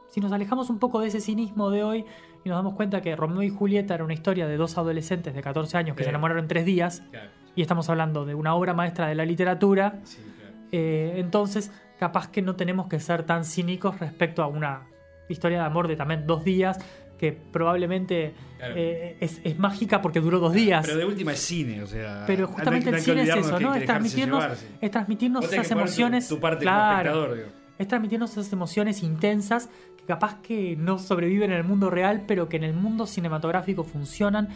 si 0.08 0.20
nos 0.20 0.30
alejamos 0.32 0.70
un 0.70 0.78
poco 0.78 1.00
de 1.00 1.08
ese 1.08 1.20
cinismo 1.20 1.70
de 1.70 1.84
hoy 1.84 2.04
y 2.44 2.48
nos 2.48 2.58
damos 2.58 2.74
cuenta 2.74 3.00
que 3.00 3.14
Romeo 3.16 3.42
y 3.42 3.50
Julieta 3.50 3.94
era 3.94 4.04
una 4.04 4.14
historia 4.14 4.46
de 4.46 4.56
dos 4.56 4.76
adolescentes 4.78 5.34
de 5.34 5.40
14 5.42 5.76
años 5.78 5.96
que 5.96 6.02
Sí. 6.02 6.06
se 6.06 6.10
enamoraron 6.10 6.44
en 6.44 6.48
tres 6.48 6.64
días, 6.64 7.02
Claro, 7.10 7.28
y 7.54 7.62
estamos 7.62 7.88
hablando 7.88 8.24
de 8.24 8.34
una 8.34 8.54
obra 8.54 8.74
maestra 8.74 9.06
de 9.08 9.14
la 9.14 9.24
literatura, 9.24 10.00
sí, 10.04 10.18
claro. 10.40 10.54
eh, 10.72 11.14
entonces, 11.16 11.70
capaz 11.98 12.28
que 12.30 12.42
no 12.42 12.56
tenemos 12.56 12.88
que 12.88 12.98
ser 13.00 13.22
tan 13.24 13.44
cínicos 13.44 14.00
respecto 14.00 14.42
a 14.42 14.46
una 14.48 14.88
historia 15.28 15.58
de 15.60 15.64
amor 15.64 15.86
de 15.88 15.96
también 15.96 16.26
dos 16.26 16.42
días, 16.44 16.78
que 17.16 17.30
probablemente 17.32 18.34
Claro. 18.58 18.74
eh, 18.76 19.16
es, 19.20 19.40
es 19.44 19.56
mágica 19.58 20.02
porque 20.02 20.18
duró 20.20 20.40
dos 20.40 20.52
días. 20.52 20.84
Pero 20.84 20.98
de 20.98 21.04
última 21.04 21.32
es 21.32 21.38
cine, 21.38 21.80
o 21.82 21.86
sea. 21.86 22.24
Pero 22.26 22.46
hay- 22.48 22.52
justamente 22.54 22.90
el 22.90 22.98
cine 23.00 23.22
es 23.22 23.28
eso, 23.36 23.60
¿no? 23.60 23.74
Es 23.76 23.84
transmitirnos, 23.86 24.44
es 24.80 24.90
transmitirnos 24.90 25.44
esas 25.52 25.68
tu- 25.68 25.74
emociones. 25.74 26.28
Tu, 26.28 26.40
parte 26.40 26.64
como 26.64 26.74
claro, 26.76 26.96
espectador, 27.10 27.36
digo. 27.36 27.48
es 27.78 27.88
transmitirnos 27.88 28.32
esas 28.32 28.52
emociones 28.52 29.02
intensas 29.04 29.70
que 30.02 30.06
capaz 30.06 30.40
que 30.42 30.76
no 30.76 30.98
sobreviven 30.98 31.50
en 31.52 31.58
el 31.58 31.64
mundo 31.64 31.90
real, 31.90 32.24
pero 32.26 32.48
que 32.48 32.56
en 32.58 32.64
el 32.64 32.74
mundo 32.74 33.06
cinematográfico 33.06 33.84
funcionan. 33.84 34.48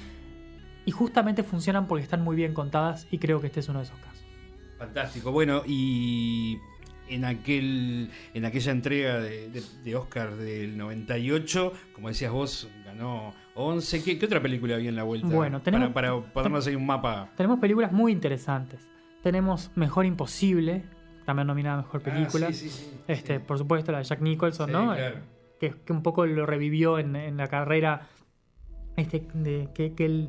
Y 0.84 0.92
justamente 0.92 1.42
funcionan 1.42 1.86
porque 1.88 2.04
están 2.04 2.22
muy 2.22 2.36
bien 2.36 2.54
contadas 2.54 3.08
y 3.10 3.18
creo 3.18 3.40
que 3.40 3.48
este 3.48 3.60
es 3.60 3.68
uno 3.68 3.80
de 3.80 3.86
esos 3.86 3.98
casos. 3.98 4.24
Fantástico. 4.78 5.32
Bueno, 5.32 5.62
y 5.66 6.58
en 7.08 7.24
aquel 7.24 8.10
en 8.34 8.44
aquella 8.44 8.70
entrega 8.72 9.20
de, 9.20 9.48
de- 9.50 9.62
de 9.82 9.96
Oscar 9.96 10.36
del 10.36 10.76
98, 10.76 11.72
como 11.92 12.08
decías 12.08 12.30
vos, 12.30 12.68
ganó 12.84 13.34
11. 13.56 14.04
¿Qué, 14.04 14.16
qué 14.18 14.26
otra 14.26 14.40
película 14.40 14.76
había 14.76 14.88
en 14.90 14.96
la 14.96 15.02
vuelta? 15.02 15.26
Bueno, 15.26 15.60
tenemos- 15.60 15.90
Para, 15.92 16.10
para 16.20 16.32
ponernos 16.32 16.66
ahí 16.68 16.76
un 16.76 16.86
mapa. 16.86 17.30
Tenemos 17.36 17.58
películas 17.58 17.90
muy 17.90 18.12
interesantes. 18.12 18.86
Tenemos 19.24 19.72
Mejor 19.74 20.06
Imposible, 20.06 20.84
también 21.24 21.48
nominada 21.48 21.78
Mejor 21.78 22.00
Película. 22.00 22.46
Ah, 22.48 22.52
sí, 22.52 22.68
sí, 22.68 22.70
sí, 22.70 22.98
este. 23.08 23.40
Por 23.40 23.58
supuesto, 23.58 23.90
la 23.90 23.98
de 23.98 24.04
Jack 24.04 24.20
Nicholson, 24.20 24.70
¿no? 24.70 24.94
claro. 24.94 25.16
Que, 25.60 25.70
que 25.84 25.92
un 25.92 26.02
poco 26.02 26.26
lo 26.26 26.44
revivió 26.46 26.98
en, 26.98 27.16
en 27.16 27.36
la 27.36 27.46
carrera 27.48 28.08
Este, 28.96 29.26
de, 29.34 29.68
que, 29.74 29.94
que 29.94 30.04
él 30.06 30.28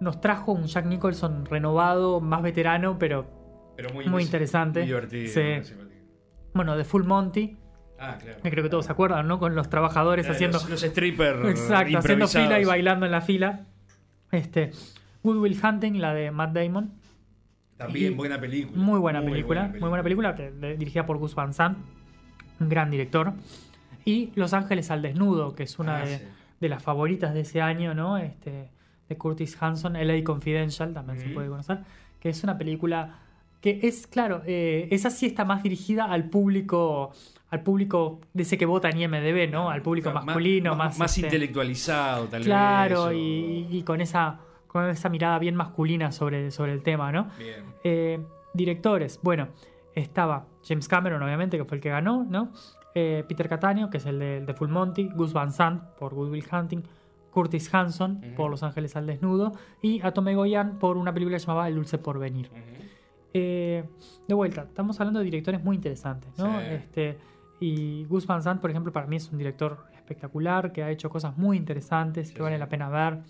nos 0.00 0.20
trajo 0.20 0.52
un 0.52 0.64
Jack 0.66 0.86
Nicholson 0.86 1.44
renovado, 1.46 2.20
más 2.20 2.42
veterano, 2.42 2.98
pero 2.98 3.26
Pero 3.76 3.92
muy, 3.94 4.06
Muy 4.08 4.22
interesante. 4.22 4.80
Muy 4.80 4.86
divertido. 4.88 5.28
Sí. 5.32 5.40
muy 5.40 5.64
simpático. 5.64 6.00
bueno, 6.54 6.76
de 6.76 6.84
Full 6.84 7.04
Monty, 7.04 7.56
Ah, 7.98 8.18
claro. 8.20 8.38
que 8.42 8.50
creo 8.50 8.64
que 8.64 8.70
todos 8.70 8.86
se 8.86 8.90
acuerdan, 8.92 9.28
¿no? 9.28 9.38
Con 9.38 9.54
los 9.54 9.70
trabajadores 9.70 10.26
Eh, 10.26 10.30
haciendo 10.32 10.58
Los, 10.58 10.68
los 10.68 10.80
strippers. 10.82 11.48
Exacto, 11.48 11.98
haciendo 11.98 12.26
fila 12.26 12.58
y 12.60 12.64
bailando 12.64 13.06
en 13.06 13.12
la 13.12 13.20
fila. 13.20 13.66
Este, 14.32 14.72
Good 15.22 15.36
Will 15.36 15.56
Hunting, 15.62 16.00
la 16.00 16.12
de 16.14 16.32
Matt 16.32 16.52
Damon. 16.52 16.92
También 17.76 18.12
Y- 18.12 18.16
buena 18.16 18.40
película. 18.40 18.76
Muy 18.82 18.98
buena 18.98 19.20
película, 19.22 19.68
muy 19.78 19.88
buena 19.88 20.02
película, 20.02 20.34
que- 20.34 20.50
dirigida 20.76 21.06
por 21.06 21.18
Gus 21.18 21.34
Van 21.36 21.52
Sant, 21.54 21.78
un 22.58 22.68
gran 22.68 22.90
director. 22.90 23.32
Y 24.04 24.32
Los 24.34 24.52
Ángeles 24.52 24.90
al 24.90 25.02
Desnudo, 25.02 25.54
que 25.54 25.62
es 25.64 25.78
una 25.78 25.98
Ah, 25.98 26.04
de, 26.04 26.18
sí. 26.18 26.24
de 26.60 26.68
las 26.68 26.82
favoritas 26.82 27.34
de 27.34 27.40
ese 27.40 27.60
año, 27.60 27.94
¿no? 27.94 28.18
Este, 28.18 28.68
de 29.08 29.16
Curtis 29.16 29.56
Hanson, 29.60 29.96
LA 29.96 30.22
Confidential, 30.24 30.92
también 30.94 31.18
se 31.18 31.26
Ujú. 31.26 31.34
puede 31.34 31.48
conocer, 31.48 31.80
que 32.20 32.28
es 32.30 32.42
una 32.44 32.56
película 32.58 33.18
que 33.60 33.78
es, 33.82 34.06
claro, 34.08 34.42
eh, 34.44 34.88
esa 34.90 35.08
sí 35.10 35.26
está 35.26 35.44
más 35.44 35.62
dirigida 35.62 36.06
al 36.06 36.24
público, 36.30 37.12
al 37.50 37.62
público 37.62 38.20
de 38.32 38.42
ese 38.42 38.58
que 38.58 38.66
vota 38.66 38.88
en 38.90 38.98
IMDB, 39.02 39.48
¿no? 39.52 39.70
Al 39.70 39.82
público 39.82 40.10
Claro, 40.10 40.26
masculino, 40.26 40.74
más, 40.74 40.98
más 40.98 41.16
este, 41.16 41.26
intelectualizado, 41.28 42.26
tal 42.26 42.42
Claro, 42.42 43.04
vez. 43.06 43.14
o- 43.14 43.18
y, 43.18 43.66
y 43.70 43.82
con 43.84 44.00
esa 44.00 44.40
con 44.66 44.88
esa 44.88 45.10
mirada 45.10 45.38
bien 45.38 45.54
masculina 45.54 46.10
sobre, 46.12 46.50
sobre 46.50 46.72
el 46.72 46.82
tema, 46.82 47.12
¿no? 47.12 47.28
Bien. 47.38 47.62
Eh, 47.84 48.18
directores, 48.54 49.20
bueno, 49.22 49.48
estaba 49.94 50.46
James 50.66 50.88
Cameron, 50.88 51.22
obviamente, 51.22 51.58
que 51.58 51.64
fue 51.66 51.76
el 51.76 51.82
que 51.82 51.90
ganó, 51.90 52.24
¿no? 52.28 52.50
Eh, 52.94 53.24
Peter 53.26 53.48
Catania, 53.48 53.88
que 53.90 53.96
es 53.96 54.06
el 54.06 54.18
de, 54.18 54.38
el 54.38 54.46
de 54.46 54.54
Full 54.54 54.68
Monty, 54.68 55.08
Gus 55.08 55.32
Van 55.32 55.52
Sant 55.52 55.82
por 55.98 56.14
Good 56.14 56.30
Will 56.30 56.44
Hunting, 56.50 56.82
Curtis 57.30 57.74
Hanson 57.74 58.20
por 58.36 58.50
Los 58.50 58.62
Ángeles 58.62 58.94
al 58.96 59.06
Desnudo 59.06 59.52
y 59.80 60.02
Atome 60.02 60.34
Goyan 60.34 60.78
por 60.78 60.96
una 60.96 61.14
película 61.14 61.38
llamada 61.38 61.68
El 61.68 61.76
Dulce 61.76 61.98
Porvenir. 61.98 62.50
Eh, 63.32 63.84
de 64.28 64.34
vuelta, 64.34 64.62
estamos 64.64 65.00
hablando 65.00 65.20
de 65.20 65.24
directores 65.24 65.64
muy 65.64 65.76
interesantes, 65.76 66.36
¿no? 66.36 66.60
Sí. 66.60 66.66
Este, 66.68 67.18
y 67.60 68.04
Gus 68.04 68.26
Van 68.26 68.42
Sant, 68.42 68.60
por 68.60 68.70
ejemplo, 68.70 68.92
para 68.92 69.06
mí 69.06 69.16
es 69.16 69.30
un 69.30 69.38
director 69.38 69.86
espectacular, 69.94 70.72
que 70.72 70.82
ha 70.82 70.90
hecho 70.90 71.08
cosas 71.08 71.38
muy 71.38 71.56
interesantes, 71.56 72.32
que 72.32 72.42
vale 72.42 72.56
sí. 72.56 72.60
la 72.60 72.68
pena 72.68 72.90
ver. 72.90 73.22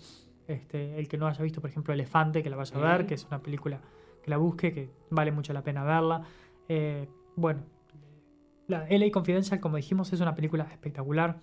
Este, 0.45 0.99
el 0.99 1.07
que 1.07 1.17
no 1.17 1.27
haya 1.27 1.41
visto, 1.41 1.61
por 1.61 1.69
ejemplo, 1.69 1.93
Elefante, 1.93 2.43
que 2.43 2.49
la 2.49 2.57
vaya 2.57 2.75
a 2.75 2.81
ver, 2.81 3.05
que 3.05 3.13
es 3.13 3.25
una 3.25 3.39
película 3.39 3.79
que 4.21 4.29
la 4.29 4.37
busque, 4.37 4.73
que 4.73 4.89
vale 5.09 5.31
mucho 5.31 5.53
la 5.53 5.61
pena 5.61 5.85
verla. 5.85 6.23
Eh, 6.67 7.07
bueno, 7.35 7.61
la 8.67 8.85
LA 8.89 9.11
Confidential, 9.11 9.59
como 9.59 9.77
dijimos, 9.77 10.11
es 10.13 10.21
una 10.21 10.35
película 10.35 10.63
espectacular. 10.71 11.37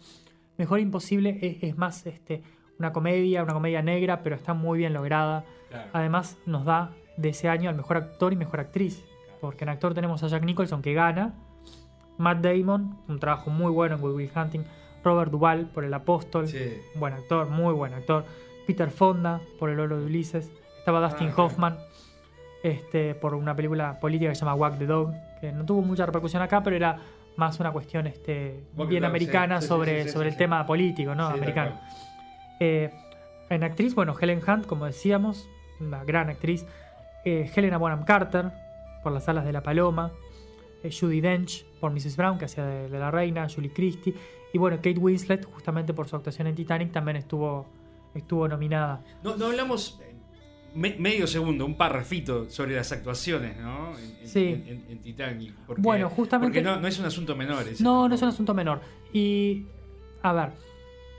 Mejor 0.57 0.81
Imposible 0.81 1.39
es, 1.41 1.63
es 1.63 1.77
más 1.79 2.07
este, 2.07 2.43
una 2.79 2.93
comedia, 2.93 3.43
una 3.43 3.53
comedia 3.55 3.83
negra, 3.83 4.23
pero 4.23 4.37
está 4.37 4.55
muy 4.55 4.79
bien 4.79 4.93
lograda. 4.93 5.45
Claro. 5.69 5.91
Además, 5.93 6.39
nos 6.47 6.65
da 6.65 6.91
de 7.17 7.29
ese 7.31 7.49
año 7.49 7.69
al 7.71 7.77
mejor 7.77 7.97
actor 7.99 8.33
y 8.33 8.37
mejor 8.37 8.61
actriz. 8.61 9.05
Porque 9.41 9.65
en 9.65 9.71
actor 9.71 9.95
tenemos 9.95 10.23
a 10.23 10.29
Jack 10.29 10.45
Nicholson 10.45 10.83
que 10.83 10.93
gana, 10.95 11.35
Matt 12.19 12.39
Damon, 12.45 12.99
un 13.09 13.19
trabajo 13.19 13.51
muy 13.51 13.71
bueno 13.73 13.95
en 13.97 14.01
Good 14.03 14.15
Will 14.15 14.31
Hunting, 14.35 14.65
Robert 15.03 15.31
Duvall 15.31 15.67
por 15.67 15.85
El 15.85 15.95
Apóstol, 15.95 16.47
Sí. 16.49 16.59
buen 16.97 17.15
actor, 17.15 17.49
muy 17.49 17.73
buen 17.73 17.95
actor, 17.95 18.25
Peter 18.67 18.91
Fonda 18.91 19.41
por 19.59 19.71
El 19.71 19.81
Oro 19.81 19.99
de 19.99 20.05
Ulises, 20.05 20.51
estaba 20.79 21.01
Dustin 21.01 21.29
Ah, 21.29 21.33
claro. 21.35 21.45
Hoffman 21.47 21.79
este, 22.63 23.15
por 23.15 23.35
una 23.35 23.57
película 23.57 23.99
política 24.01 24.29
que 24.31 24.35
se 24.35 24.41
llama 24.41 24.55
Wack 24.55 24.79
the 24.79 24.87
Dog, 24.87 25.15
que 25.41 25.53
no 25.53 25.65
tuvo 25.65 25.83
mucha 25.83 26.07
repercusión 26.07 26.43
acá, 26.43 26.63
pero 26.63 26.77
era 26.77 26.99
más 27.37 27.59
una 27.61 27.73
cuestión 27.73 28.07
este, 28.07 28.65
bien 28.89 29.05
americana 29.05 29.61
sí, 29.61 29.69
sobre, 29.69 30.03
sí, 30.03 30.09
sí, 30.09 30.13
sobre 30.13 30.29
el 30.29 30.37
tema 30.37 30.67
político, 30.67 31.15
¿no? 31.15 31.27
Americano. 31.27 31.81
Eh, 32.59 32.91
en 33.49 33.65
actriz, 33.65 33.95
bueno, 33.95 34.15
Helen 34.19 34.41
Hunt, 34.47 34.67
como 34.67 34.87
decíamos, 34.87 35.49
una 35.81 36.05
gran 36.05 36.29
actriz. 36.29 36.67
Eh, 37.25 37.51
Helena 37.55 37.79
Bonham 37.79 38.05
Carter, 38.05 38.53
por 39.03 39.13
Las 39.13 39.29
Alas 39.29 39.45
de 39.45 39.53
la 39.53 39.63
Paloma. 39.63 40.13
Eh, 40.83 40.91
Judy 40.93 41.21
Dench, 41.21 41.65
por 41.81 41.93
Mrs. 41.93 42.17
Brown, 42.17 42.39
que 42.39 42.45
hacía 42.45 42.65
de, 42.65 42.89
de 42.89 42.99
la 42.99 43.11
reina. 43.11 43.49
Julie 43.49 43.73
Christie. 43.73 44.15
Y 44.53 44.59
bueno, 44.59 44.77
Kate 44.77 44.99
Winslet, 44.99 45.45
justamente 45.45 45.95
por 45.95 46.09
su 46.09 46.17
actuación 46.17 46.47
en 46.47 46.55
Titanic, 46.55 46.93
también 46.93 47.17
estuvo, 47.17 47.67
estuvo 48.15 48.49
nominada. 48.49 49.03
No, 49.23 49.37
no 49.37 49.47
hablamos 49.47 50.01
me- 50.75 50.97
medio 50.99 51.27
segundo, 51.27 51.65
un 51.67 51.77
parrafito 51.77 52.49
sobre 52.51 52.77
las 52.77 52.93
actuaciones, 52.93 53.57
¿no? 53.59 53.97
En, 53.99 54.27
Sí. 54.29 54.45
en, 54.47 54.69
en- 54.69 54.85
en 54.91 54.99
Titanic. 55.01 55.55
Porque, 55.67 55.83
Bueno, 55.83 56.09
justamente- 56.11 56.61
Porque 56.61 56.63
no, 56.63 56.81
no 56.81 56.87
es 56.89 56.99
un 56.99 57.07
asunto 57.07 57.35
menor. 57.37 57.67
ese 57.69 57.83
No, 57.83 58.09
no 58.09 58.15
es 58.15 58.23
un 58.23 58.29
asunto 58.29 58.55
menor. 58.55 58.81
Y, 59.13 59.67
a 60.23 60.33
ver, 60.33 60.53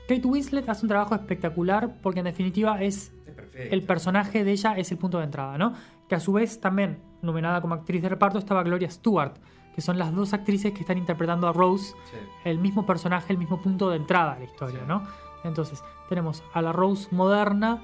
Kate 0.08 0.26
Winslet 0.26 0.68
hace 0.68 0.84
un 0.84 0.88
trabajo 0.88 1.14
espectacular 1.14 1.96
porque 2.02 2.20
en 2.20 2.24
definitiva 2.26 2.82
es 2.82 3.12
Es 3.26 3.34
perfecto. 3.34 3.74
el 3.74 3.82
personaje 3.82 4.44
de 4.44 4.52
ella 4.52 4.74
es 4.76 4.90
el 4.92 4.98
punto 4.98 5.18
de 5.18 5.24
entrada, 5.24 5.56
¿no? 5.58 5.74
Que 6.08 6.14
a 6.16 6.20
su 6.20 6.32
vez 6.32 6.60
también, 6.60 6.98
nominada 7.22 7.60
como 7.60 7.74
actriz 7.74 8.02
de 8.02 8.08
reparto, 8.08 8.38
estaba 8.38 8.62
Gloria 8.62 8.90
Stewart, 8.90 9.34
que 9.74 9.80
son 9.80 9.98
las 9.98 10.14
dos 10.14 10.32
actrices 10.34 10.72
que 10.72 10.80
están 10.80 10.98
interpretando 10.98 11.46
a 11.48 11.52
Rose, 11.52 11.94
Sí. 12.10 12.16
el 12.44 12.58
mismo 12.58 12.84
personaje, 12.84 13.32
el 13.32 13.38
mismo 13.38 13.62
punto 13.62 13.88
de 13.90 13.96
entrada 13.96 14.32
a 14.32 14.38
la 14.38 14.44
historia, 14.44 14.80
Sí. 14.80 14.84
¿no? 14.86 15.02
Entonces, 15.44 15.82
tenemos 16.08 16.42
a 16.52 16.60
la 16.62 16.72
Rose 16.72 17.08
moderna, 17.10 17.80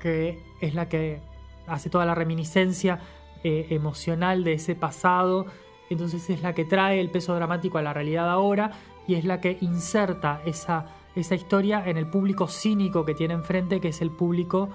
que 0.00 0.42
es 0.60 0.74
la 0.74 0.88
que 0.88 1.20
hace 1.66 1.90
toda 1.90 2.04
la 2.04 2.14
reminiscencia 2.14 2.98
eh, 3.44 3.68
emocional 3.70 4.42
de 4.42 4.54
ese 4.54 4.74
pasado, 4.74 5.46
entonces 5.88 6.28
es 6.30 6.42
la 6.42 6.52
que 6.52 6.64
trae 6.64 7.00
el 7.00 7.10
peso 7.10 7.34
dramático 7.34 7.78
a 7.78 7.82
la 7.82 7.92
realidad 7.92 8.28
ahora 8.28 8.72
y 9.06 9.14
es 9.14 9.24
la 9.24 9.40
que 9.40 9.58
inserta 9.60 10.40
esa, 10.44 10.86
esa 11.14 11.34
historia 11.34 11.82
en 11.86 11.96
el 11.96 12.06
público 12.06 12.48
cínico 12.48 13.04
que 13.04 13.14
tiene 13.14 13.34
enfrente, 13.34 13.80
que 13.80 13.88
es 13.88 14.00
el 14.00 14.10
público 14.10 14.68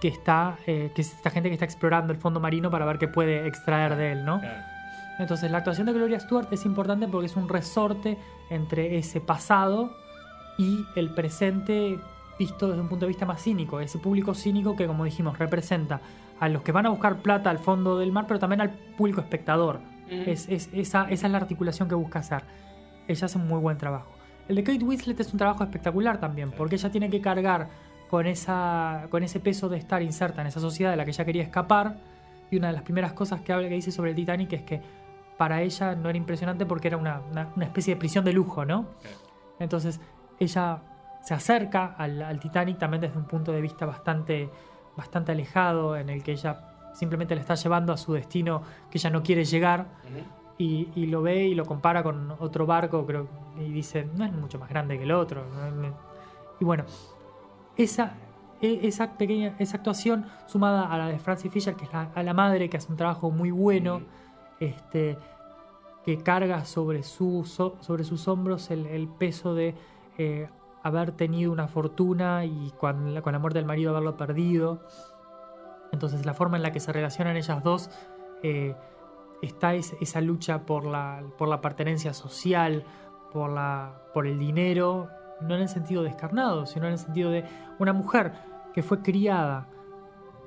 que 0.00 0.08
está, 0.08 0.58
eh, 0.66 0.90
que 0.94 1.02
es 1.02 1.14
esta 1.14 1.30
gente 1.30 1.48
que 1.48 1.54
está 1.54 1.64
explorando 1.64 2.12
el 2.12 2.18
fondo 2.18 2.40
marino 2.40 2.70
para 2.70 2.84
ver 2.84 2.98
qué 2.98 3.08
puede 3.08 3.46
extraer 3.46 3.96
de 3.96 4.12
él, 4.12 4.24
¿no? 4.24 4.40
Entonces 5.18 5.50
la 5.50 5.58
actuación 5.58 5.86
de 5.86 5.94
Gloria 5.94 6.20
Stewart 6.20 6.48
es 6.50 6.66
importante 6.66 7.08
porque 7.08 7.26
es 7.26 7.36
un 7.36 7.48
resorte 7.48 8.18
entre 8.50 8.98
ese 8.98 9.20
pasado 9.20 9.96
y 10.58 10.84
el 10.94 11.10
presente 11.14 11.98
visto 12.38 12.68
desde 12.68 12.80
un 12.80 12.88
punto 12.88 13.04
de 13.06 13.08
vista 13.08 13.24
más 13.26 13.42
cínico, 13.42 13.80
ese 13.80 13.98
público 13.98 14.34
cínico 14.34 14.76
que 14.76 14.86
como 14.86 15.04
dijimos 15.04 15.38
representa 15.38 16.00
a 16.38 16.48
los 16.48 16.62
que 16.62 16.72
van 16.72 16.86
a 16.86 16.90
buscar 16.90 17.16
plata 17.22 17.48
al 17.50 17.58
fondo 17.58 17.98
del 17.98 18.12
mar, 18.12 18.26
pero 18.28 18.38
también 18.38 18.60
al 18.60 18.70
público 18.70 19.20
espectador. 19.20 19.80
es, 20.30 20.48
es- 20.48 20.68
esa, 20.72 21.04
esa 21.10 21.26
es 21.26 21.32
la 21.32 21.38
articulación 21.38 21.88
que 21.88 21.94
busca 21.94 22.18
hacer. 22.20 22.42
Ella 23.08 23.24
hace 23.26 23.38
un 23.38 23.48
muy 23.48 23.58
buen 23.60 23.76
trabajo. 23.78 24.10
El 24.48 24.56
de 24.56 24.62
Kate 24.64 24.84
Winslet 24.84 25.18
es 25.18 25.32
un 25.32 25.38
trabajo 25.38 25.64
espectacular 25.64 26.20
también, 26.20 26.52
porque 26.52 26.76
ella 26.76 26.90
tiene 26.90 27.10
que 27.10 27.20
cargar 27.20 27.68
con, 28.08 28.26
esa, 28.26 29.06
con 29.10 29.22
ese 29.24 29.40
peso 29.40 29.68
de 29.68 29.78
estar 29.78 30.02
inserta 30.02 30.42
en 30.42 30.46
esa 30.46 30.60
sociedad 30.60 30.90
de 30.92 30.96
la 30.96 31.04
que 31.04 31.10
ella 31.10 31.24
quería 31.24 31.42
escapar. 31.42 31.96
Y 32.52 32.56
una 32.58 32.68
de 32.68 32.74
las 32.74 32.82
primeras 32.82 33.12
cosas 33.14 33.40
que 33.40 33.52
habla 33.52 33.68
que 33.68 33.74
dice 33.74 33.90
sobre 33.90 34.10
el 34.10 34.16
Titanic 34.16 34.52
es 34.52 34.62
que 34.62 34.80
para 35.36 35.62
ella 35.62 35.96
no 35.96 36.08
era 36.08 36.16
impresionante 36.18 36.64
porque 36.66 36.86
era 36.88 36.96
una, 36.98 37.20
una- 37.32 37.48
una 37.56 37.64
especie 37.64 37.94
de 37.94 37.98
prisión 37.98 38.24
de 38.24 38.32
lujo, 38.32 38.64
¿no? 38.64 38.86
Entonces 39.58 40.00
ella 40.38 40.78
se 41.26 41.34
acerca 41.34 41.96
al, 41.98 42.22
al 42.22 42.38
Titanic 42.38 42.78
también 42.78 43.00
desde 43.00 43.18
un 43.18 43.24
punto 43.24 43.50
de 43.50 43.60
vista 43.60 43.84
bastante, 43.84 44.48
bastante 44.96 45.32
alejado, 45.32 45.96
en 45.96 46.08
el 46.08 46.22
que 46.22 46.30
ella 46.30 46.92
simplemente 46.94 47.34
le 47.34 47.40
está 47.40 47.56
llevando 47.56 47.92
a 47.92 47.96
su 47.96 48.12
destino 48.12 48.62
que 48.88 48.98
ella 48.98 49.10
no 49.10 49.24
quiere 49.24 49.44
llegar 49.44 49.86
y, 50.56 50.88
y 50.94 51.06
lo 51.06 51.22
ve 51.22 51.44
y 51.48 51.56
lo 51.56 51.64
compara 51.64 52.04
con 52.04 52.30
otro 52.38 52.64
barco, 52.64 53.04
creo, 53.04 53.26
y 53.58 53.72
dice, 53.72 54.08
no 54.16 54.24
es 54.24 54.32
mucho 54.32 54.60
más 54.60 54.68
grande 54.68 54.96
que 54.98 55.02
el 55.02 55.10
otro. 55.10 55.42
Y 56.60 56.64
bueno, 56.64 56.84
esa, 57.76 58.12
e- 58.62 58.86
esa 58.86 59.14
pequeña 59.18 59.56
esa 59.58 59.78
actuación 59.78 60.26
sumada 60.46 60.86
a 60.90 60.96
la 60.96 61.08
de 61.08 61.18
Francis 61.18 61.52
Fisher, 61.52 61.74
que 61.74 61.86
es 61.86 61.92
la, 61.92 62.08
a 62.14 62.22
la 62.22 62.34
madre, 62.34 62.70
que 62.70 62.76
hace 62.76 62.90
un 62.92 62.96
trabajo 62.96 63.32
muy 63.32 63.50
bueno, 63.50 64.00
este, 64.60 65.18
que 66.04 66.18
carga 66.22 66.64
sobre, 66.64 67.02
su, 67.02 67.44
so- 67.44 67.76
sobre 67.80 68.04
sus 68.04 68.28
hombros 68.28 68.70
el, 68.70 68.86
el 68.86 69.08
peso 69.08 69.54
de 69.54 69.74
eh, 70.18 70.48
haber 70.86 71.12
tenido 71.12 71.52
una 71.52 71.68
fortuna 71.68 72.44
y 72.44 72.72
con 72.78 73.14
la, 73.14 73.22
con 73.22 73.32
la 73.32 73.38
muerte 73.38 73.58
del 73.58 73.66
marido 73.66 73.90
haberlo 73.90 74.16
perdido. 74.16 74.80
Entonces 75.92 76.26
la 76.26 76.34
forma 76.34 76.56
en 76.56 76.62
la 76.62 76.72
que 76.72 76.80
se 76.80 76.92
relacionan 76.92 77.36
ellas 77.36 77.62
dos 77.62 77.90
eh, 78.42 78.74
está 79.42 79.74
es- 79.74 79.96
esa 80.00 80.20
lucha 80.20 80.66
por 80.66 80.84
la, 80.84 81.22
por 81.38 81.48
la 81.48 81.60
pertenencia 81.60 82.12
social, 82.12 82.84
por, 83.32 83.50
la, 83.50 84.02
por 84.12 84.26
el 84.26 84.38
dinero, 84.38 85.08
no 85.40 85.54
en 85.54 85.62
el 85.62 85.68
sentido 85.68 86.02
descarnado, 86.02 86.66
sino 86.66 86.86
en 86.86 86.92
el 86.92 86.98
sentido 86.98 87.30
de 87.30 87.44
una 87.78 87.92
mujer 87.92 88.32
que 88.74 88.82
fue 88.82 89.00
criada 89.02 89.68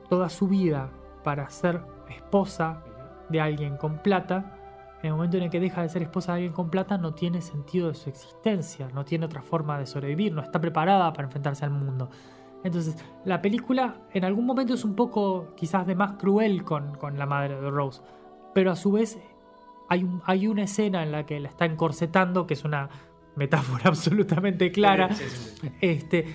toda 0.09 0.29
su 0.29 0.47
vida 0.47 0.89
para 1.23 1.49
ser 1.49 1.81
esposa 2.09 2.81
de 3.29 3.39
alguien 3.41 3.77
con 3.77 3.99
plata, 3.99 4.57
en 5.01 5.07
el 5.07 5.13
momento 5.13 5.37
en 5.37 5.43
el 5.43 5.49
que 5.49 5.59
deja 5.59 5.81
de 5.81 5.89
ser 5.89 6.01
esposa 6.01 6.33
de 6.33 6.37
alguien 6.37 6.53
con 6.53 6.69
plata 6.69 6.97
no 6.97 7.13
tiene 7.13 7.41
sentido 7.41 7.87
de 7.87 7.93
su 7.95 8.09
existencia, 8.09 8.89
no 8.93 9.05
tiene 9.05 9.25
otra 9.25 9.41
forma 9.41 9.77
de 9.79 9.85
sobrevivir, 9.85 10.33
no 10.33 10.41
está 10.41 10.59
preparada 10.59 11.11
para 11.13 11.25
enfrentarse 11.27 11.63
al 11.65 11.71
mundo. 11.71 12.09
Entonces, 12.63 12.97
la 13.23 13.41
película 13.41 14.01
en 14.13 14.25
algún 14.25 14.45
momento 14.45 14.73
es 14.73 14.83
un 14.83 14.95
poco 14.95 15.53
quizás 15.55 15.87
de 15.87 15.95
más 15.95 16.13
cruel 16.13 16.63
con, 16.65 16.95
con 16.95 17.17
la 17.17 17.25
madre 17.25 17.59
de 17.61 17.69
Rose, 17.69 18.01
pero 18.53 18.71
a 18.71 18.75
su 18.75 18.91
vez 18.91 19.17
hay, 19.87 20.03
un- 20.03 20.21
hay 20.25 20.47
una 20.47 20.63
escena 20.63 21.01
en 21.03 21.11
la 21.13 21.25
que 21.25 21.39
la 21.39 21.47
está 21.47 21.63
encorsetando, 21.65 22.45
que 22.45 22.55
es 22.55 22.65
una 22.65 22.89
metáfora 23.37 23.83
absolutamente 23.87 24.71
clara, 24.73 25.13
Sí, 25.13 25.23
sí, 25.29 25.57
sí. 25.61 25.71
este, 25.79 26.25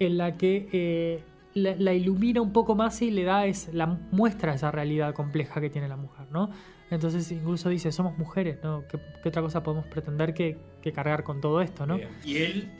en 0.00 0.18
la 0.18 0.36
que 0.36 0.68
eh, 0.72 1.24
la, 1.54 1.74
la 1.76 1.92
ilumina 1.94 2.40
un 2.40 2.52
poco 2.52 2.74
más 2.74 3.00
y 3.02 3.10
le 3.10 3.24
da 3.24 3.46
es, 3.46 3.72
la 3.74 3.86
muestra 3.86 4.54
esa 4.54 4.70
realidad 4.70 5.14
compleja 5.14 5.60
que 5.60 5.70
tiene 5.70 5.88
la 5.88 5.96
mujer, 5.96 6.26
¿no? 6.30 6.50
Entonces 6.90 7.30
incluso 7.32 7.68
dice, 7.68 7.92
somos 7.92 8.16
mujeres, 8.16 8.58
¿no? 8.62 8.84
¿Qué, 8.88 8.98
qué 9.22 9.28
otra 9.28 9.42
cosa 9.42 9.62
podemos 9.62 9.86
pretender 9.86 10.32
que, 10.34 10.56
que 10.80 10.92
cargar 10.92 11.22
con 11.24 11.40
todo 11.40 11.60
esto, 11.60 11.86
¿no? 11.86 11.98
Y 12.24 12.36
él, 12.38 12.70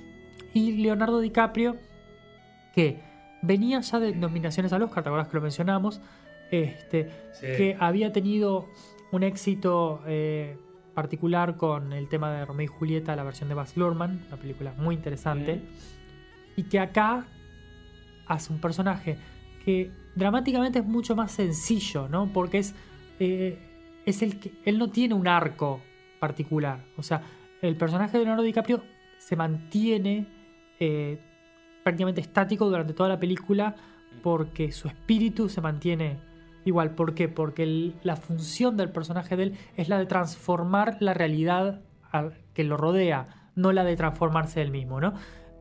Y 0.54 0.72
Leonardo 0.82 1.20
DiCaprio, 1.20 1.76
que 2.74 3.00
venía 3.42 3.80
ya 3.80 3.98
de 4.00 4.14
nominaciones 4.14 4.72
al 4.72 4.82
Oscar, 4.82 5.02
¿te 5.02 5.08
acuerdas 5.10 5.28
que 5.28 5.36
lo 5.36 5.42
mencionamos? 5.42 6.00
Este, 6.50 7.10
Sí. 7.32 7.46
que 7.56 7.76
había 7.78 8.12
tenido 8.12 8.66
un 9.12 9.22
éxito 9.22 10.00
eh, 10.06 10.56
particular 10.94 11.56
con 11.56 11.92
el 11.92 12.08
tema 12.08 12.32
de 12.32 12.44
Romeo 12.46 12.64
y 12.64 12.66
Julieta, 12.68 13.14
la 13.14 13.22
versión 13.24 13.48
de 13.48 13.54
Baz 13.54 13.76
Luhrmann, 13.76 14.24
una 14.28 14.36
película 14.38 14.72
muy 14.78 14.94
interesante, 14.94 15.60
y 16.56 16.64
que 16.64 16.80
acá 16.80 17.26
hace 18.28 18.52
un 18.52 18.60
personaje 18.60 19.16
que 19.64 19.90
dramáticamente 20.14 20.78
es 20.80 20.84
mucho 20.86 21.16
más 21.16 21.32
sencillo, 21.32 22.08
¿no? 22.08 22.32
Porque 22.32 22.58
es, 22.58 22.74
eh, 23.18 23.58
es 24.06 24.22
el 24.22 24.38
que 24.38 24.52
él 24.64 24.78
no 24.78 24.90
tiene 24.90 25.14
un 25.14 25.26
arco 25.28 25.80
particular, 26.20 26.84
o 26.96 27.02
sea, 27.02 27.22
el 27.62 27.76
personaje 27.76 28.12
de 28.18 28.24
Leonardo 28.24 28.42
DiCaprio 28.44 28.82
se 29.18 29.34
mantiene 29.36 30.26
eh, 30.80 31.18
prácticamente 31.82 32.20
estático 32.20 32.66
durante 32.66 32.92
toda 32.92 33.08
la 33.08 33.18
película 33.18 33.74
porque 34.22 34.70
su 34.72 34.88
espíritu 34.88 35.48
se 35.48 35.60
mantiene 35.60 36.18
igual. 36.64 36.94
¿Por 36.94 37.14
qué? 37.14 37.28
Porque 37.28 37.92
la 38.02 38.16
función 38.16 38.76
del 38.76 38.90
personaje 38.90 39.36
de 39.36 39.42
él 39.44 39.54
es 39.76 39.88
la 39.88 39.98
de 39.98 40.06
transformar 40.06 40.96
la 41.00 41.14
realidad 41.14 41.80
al- 42.10 42.34
que 42.54 42.62
lo 42.64 42.76
rodea, 42.76 43.50
no 43.56 43.72
la 43.72 43.84
de 43.84 43.96
transformarse 43.96 44.62
él 44.62 44.70
mismo, 44.70 45.00
¿no? 45.00 45.14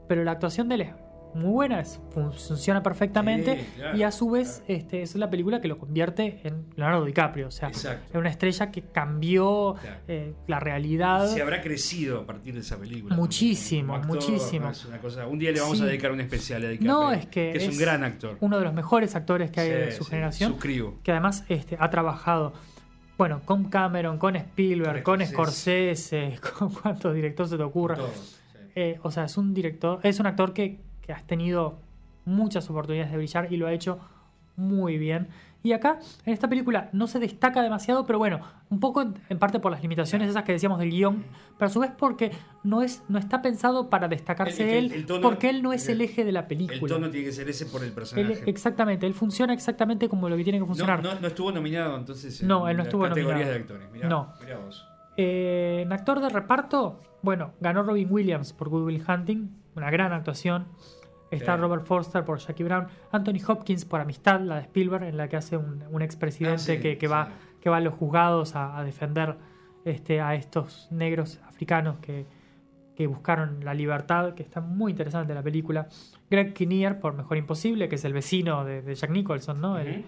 Pero 0.07 0.23
la 0.23 0.31
actuación 0.31 0.69
de 0.69 0.75
él 0.75 0.81
es 0.81 0.93
muy 1.37 1.51
buena, 1.51 1.79
es- 1.79 1.99
fun- 2.11 2.33
funciona 2.33 2.81
perfectamente 2.83 3.55
Sí, 3.59 3.65
claro, 3.77 3.97
y 3.97 4.03
a 4.03 4.11
su 4.11 4.29
vez 4.29 4.63
claro. 4.65 4.79
este, 4.81 5.01
es 5.01 5.15
la 5.15 5.29
película 5.29 5.61
que 5.61 5.67
lo 5.67 5.77
convierte 5.77 6.41
en 6.43 6.65
Leonardo 6.75 7.05
DiCaprio, 7.05 7.47
o 7.47 7.51
sea, 7.51 7.69
Exacto. 7.69 8.05
es 8.09 8.15
una 8.15 8.29
estrella 8.29 8.71
que 8.71 8.81
cambió 8.83 9.75
Claro. 9.81 9.97
eh, 10.07 10.33
la 10.47 10.59
realidad. 10.59 11.27
se 11.27 11.41
habrá 11.41 11.61
crecido 11.61 12.19
a 12.21 12.25
partir 12.25 12.53
de 12.53 12.59
esa 12.61 12.77
película. 12.77 13.15
Muchísimo, 13.15 13.95
actor, 13.95 14.15
muchísimo. 14.15 14.65
¿no? 14.65 14.71
Es 14.71 14.85
una 14.85 14.97
cosa, 14.99 15.27
un 15.27 15.39
día 15.39 15.51
le 15.51 15.59
vamos 15.61 15.77
Sí. 15.77 15.83
a 15.83 15.87
dedicar 15.87 16.11
un 16.11 16.21
especial 16.21 16.63
a 16.65 16.69
DiCaprio. 16.69 16.91
No, 16.91 17.11
es 17.11 17.25
que 17.27 17.51
es, 17.51 17.67
un 17.67 17.77
gran 17.77 18.03
actor. 18.03 18.37
Uno 18.41 18.57
de 18.57 18.63
los 18.65 18.73
mejores 18.73 19.15
actores 19.15 19.51
que 19.51 19.59
hay 19.61 19.69
de 19.69 19.91
su 19.91 20.03
generación. 20.05 20.53
Su 20.53 20.59
crew. 20.59 20.99
que 21.03 21.11
además 21.11 21.43
este, 21.49 21.77
ha 21.79 21.89
trabajado 21.89 22.53
con 23.17 23.39
con 23.45 23.65
Cameron, 23.65 24.19
con 24.19 24.35
Spielberg, 24.35 25.01
Con 25.03 25.25
Scorsese. 25.25 25.95
Scorsese, 26.35 26.39
con 26.59 26.69
cuántos 26.71 27.15
directores 27.15 27.49
se 27.49 27.57
te 27.57 27.63
ocurra. 27.63 27.95
Todos, 27.95 28.11
sí. 28.51 28.57
Eh, 28.75 28.99
o 29.01 29.09
sea, 29.09 29.23
es 29.25 29.37
un 29.37 29.55
director, 29.55 29.99
es 30.03 30.19
un 30.19 30.27
actor 30.27 30.53
que, 30.53 30.81
que 31.07 31.13
has 31.13 31.25
tenido 31.25 31.79
muchas 32.25 32.69
oportunidades 32.69 33.11
de 33.11 33.17
brillar 33.17 33.51
y 33.51 33.57
lo 33.57 33.65
ha 33.65 33.73
hecho 33.73 33.97
muy 34.57 34.97
bien. 34.97 35.29
Y 35.63 35.71
acá, 35.73 35.99
en 36.25 36.33
esta 36.33 36.47
película, 36.47 36.89
no 36.93 37.07
se 37.07 37.19
destaca 37.19 37.61
demasiado, 37.61 38.05
pero 38.05 38.19
bueno, 38.19 38.39
un 38.69 38.79
poco 38.79 39.01
en, 39.29 39.39
parte 39.39 39.59
por 39.59 39.71
las 39.71 39.81
limitaciones 39.81 40.29
esas 40.29 40.43
que 40.43 40.51
decíamos 40.51 40.79
del 40.79 40.91
guion, 40.91 41.23
pero 41.57 41.67
a 41.67 41.69
su 41.69 41.79
vez 41.79 41.91
porque 41.97 42.31
no, 42.63 42.81
es, 42.83 43.03
no 43.09 43.17
está 43.19 43.41
pensado 43.41 43.89
para 43.89 44.07
destacarse 44.07 44.63
El- 44.77 44.85
el- 44.85 44.91
él, 44.91 44.99
el 44.99 45.05
tono- 45.05 45.21
porque 45.21 45.49
él 45.49 45.61
no 45.63 45.73
es 45.73 45.87
el 45.89 45.95
el- 46.01 46.01
eje 46.09 46.23
de 46.25 46.31
la 46.31 46.41
El 46.41 46.47
película. 46.47 46.93
tono 46.95 47.09
tiene 47.09 47.25
que 47.27 47.31
ser 47.33 47.49
ese 47.49 47.65
por 47.65 47.81
el 47.81 47.87
Él- 47.89 47.93
personaje. 47.93 48.43
exactamente, 48.45 49.05
él 49.07 49.13
funciona 49.13 49.53
exactamente 49.53 50.07
como 50.09 50.29
lo 50.29 50.37
que 50.37 50.43
tiene 50.43 50.57
que 50.57 50.61
no, 50.61 50.67
funcionar. 50.67 51.01
no, 51.03 51.19
no 51.19 51.27
estuvo 51.27 51.51
nominado 51.51 51.97
entonces 51.97 52.39
en 52.41 52.47
No, 52.47 52.67
él 52.69 52.77
no 52.77 52.83
las 52.83 52.87
estuvo 52.87 53.03
categorías 53.03 53.47
nominado. 53.47 53.53
de 53.53 53.59
actores. 53.61 53.91
Mirá, 53.91 54.09
No. 54.09 54.33
mirá 54.41 54.57
vos. 54.59 54.85
Eh, 55.17 55.81
en 55.83 55.91
actor 55.91 56.19
de 56.21 56.29
reparto, 56.29 57.01
bueno, 57.23 57.51
ganó 57.59 57.83
Robin 57.83 58.07
Williams 58.11 58.53
por 58.53 58.69
Good 58.69 58.83
Will 58.85 59.03
Hunting, 59.07 59.49
una 59.75 59.89
gran 59.91 60.13
actuación. 60.13 60.67
Está 61.29 61.55
Sí. 61.55 61.61
Robert 61.61 61.85
Forster 61.85 62.23
por 62.23 62.39
Jackie 62.39 62.63
Brown, 62.63 62.87
Anthony 63.11 63.39
Hopkins 63.47 63.83
por 63.85 63.99
Amistad, 63.99 64.39
la 64.41 64.55
de 64.55 64.61
Spielberg, 64.61 65.03
en 65.03 65.17
la 65.17 65.27
que 65.27 65.35
hace 65.35 65.57
un, 65.57 65.83
un 65.91 66.01
expresidente 66.01 66.55
Ah, 66.73 66.75
sí, 66.75 66.79
que, 66.79 66.97
que 66.97 67.07
va, 67.07 67.25
sí. 67.25 67.31
que 67.61 67.69
va 67.69 67.77
a 67.77 67.81
los 67.81 67.93
juzgados 67.95 68.55
a, 68.55 68.77
a 68.77 68.83
defender 68.83 69.35
este, 69.83 70.21
a 70.21 70.35
estos 70.35 70.87
negros 70.91 71.39
africanos 71.45 71.97
que, 71.99 72.25
que 72.95 73.07
buscaron 73.07 73.63
la 73.63 73.73
libertad, 73.73 74.33
que 74.35 74.43
está 74.43 74.61
muy 74.61 74.91
interesante 74.91 75.33
la 75.33 75.43
película. 75.43 75.87
Greg 76.29 76.53
Kinnear 76.53 76.99
por 76.99 77.13
Mejor 77.13 77.37
Imposible, 77.37 77.87
que 77.89 77.95
es 77.95 78.05
el 78.05 78.13
vecino 78.13 78.63
de, 78.65 78.81
de 78.81 78.95
Jack 78.95 79.09
Nicholson, 79.11 79.59
¿no? 79.61 79.77
El- 79.77 79.99
Ujú. 79.99 80.03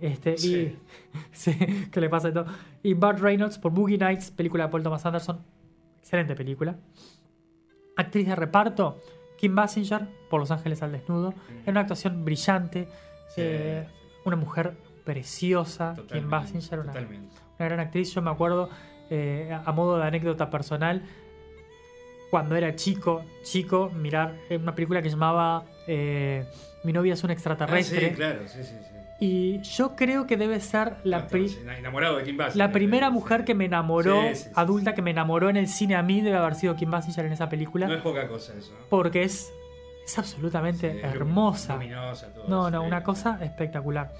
este, 0.00 0.38
Sí. 0.38 0.54
y 0.56 0.78
sí, 1.32 1.52
que 1.90 2.00
le 2.00 2.08
pasa 2.08 2.28
de 2.28 2.34
todo. 2.34 2.46
Y 2.84 2.94
Burt 2.94 3.18
Reynolds 3.18 3.58
por 3.58 3.72
Boogie 3.72 3.98
Nights, 3.98 4.30
película 4.30 4.64
de 4.66 4.70
Paul 4.70 4.82
Thomas 4.84 5.04
Anderson. 5.06 5.40
Excelente 5.98 6.34
película. 6.36 6.76
Actriz 7.96 8.26
de 8.26 8.34
reparto, 8.36 8.98
Kim 9.42 9.56
Basinger 9.56 10.06
por 10.30 10.38
Los 10.38 10.52
Ángeles 10.52 10.82
al 10.84 10.92
Desnudo. 10.92 11.34
Es 11.62 11.68
una 11.68 11.80
actuación 11.80 12.24
brillante. 12.24 12.86
Sí. 13.26 13.40
eh, 13.44 13.88
una 14.24 14.36
mujer 14.36 14.74
preciosa. 15.04 15.96
Kim 16.12 16.30
Basinger, 16.30 16.78
una, 16.78 16.92
gran 17.58 17.80
actriz. 17.80 18.14
Yo 18.14 18.22
me 18.22 18.30
acuerdo, 18.30 18.70
eh, 19.10 19.52
a 19.52 19.72
modo 19.72 19.98
de 19.98 20.04
anécdota 20.04 20.48
personal, 20.48 21.02
cuando 22.30 22.54
era 22.54 22.76
chico, 22.76 23.24
chico, 23.42 23.90
mirar 23.90 24.36
una 24.48 24.76
película 24.76 25.02
que 25.02 25.10
llamaba 25.10 25.64
eh, 25.88 26.46
Mi 26.84 26.92
novia 26.92 27.14
es 27.14 27.24
un 27.24 27.30
Ah, 27.30 27.32
extraterrestre. 27.32 28.10
sí, 28.10 28.14
claro, 28.14 28.46
sí, 28.46 28.62
sí, 28.62 28.76
sí. 28.80 28.91
Y 29.24 29.60
yo 29.60 29.94
creo 29.94 30.26
que 30.26 30.36
debe 30.36 30.58
ser 30.58 30.94
la, 31.04 31.28
pri- 31.28 31.56
enamorado 31.78 32.16
de 32.16 32.24
Kim 32.24 32.36
Basinger. 32.36 32.56
la 32.66 32.72
primera 32.72 33.08
mujer 33.10 33.44
que 33.44 33.54
me 33.54 33.66
enamoró, 33.66 34.20
Sí, 34.22 34.34
sí, 34.34 34.44
sí, 34.46 34.50
adulta 34.56 34.94
que 34.94 35.02
me 35.02 35.12
enamoró 35.12 35.48
en 35.48 35.56
el 35.56 35.68
cine 35.68 35.94
a 35.94 36.02
mí, 36.02 36.20
debe 36.22 36.36
haber 36.38 36.56
sido 36.56 36.74
Kim 36.74 36.90
Basinger 36.90 37.26
en 37.26 37.32
esa 37.32 37.48
película. 37.48 37.86
No 37.86 37.94
es 37.94 38.02
poca 38.02 38.26
cosa 38.26 38.52
eso. 38.58 38.74
porque 38.90 39.22
es, 39.22 39.52
es 40.04 40.18
absolutamente 40.18 41.02
hermosa. 41.06 41.74
luminosa, 41.74 42.34
todo, 42.34 42.48
No, 42.48 42.68
no, 42.68 42.82
una 42.82 43.04
cosa 43.04 43.38
espectacular. 43.42 44.12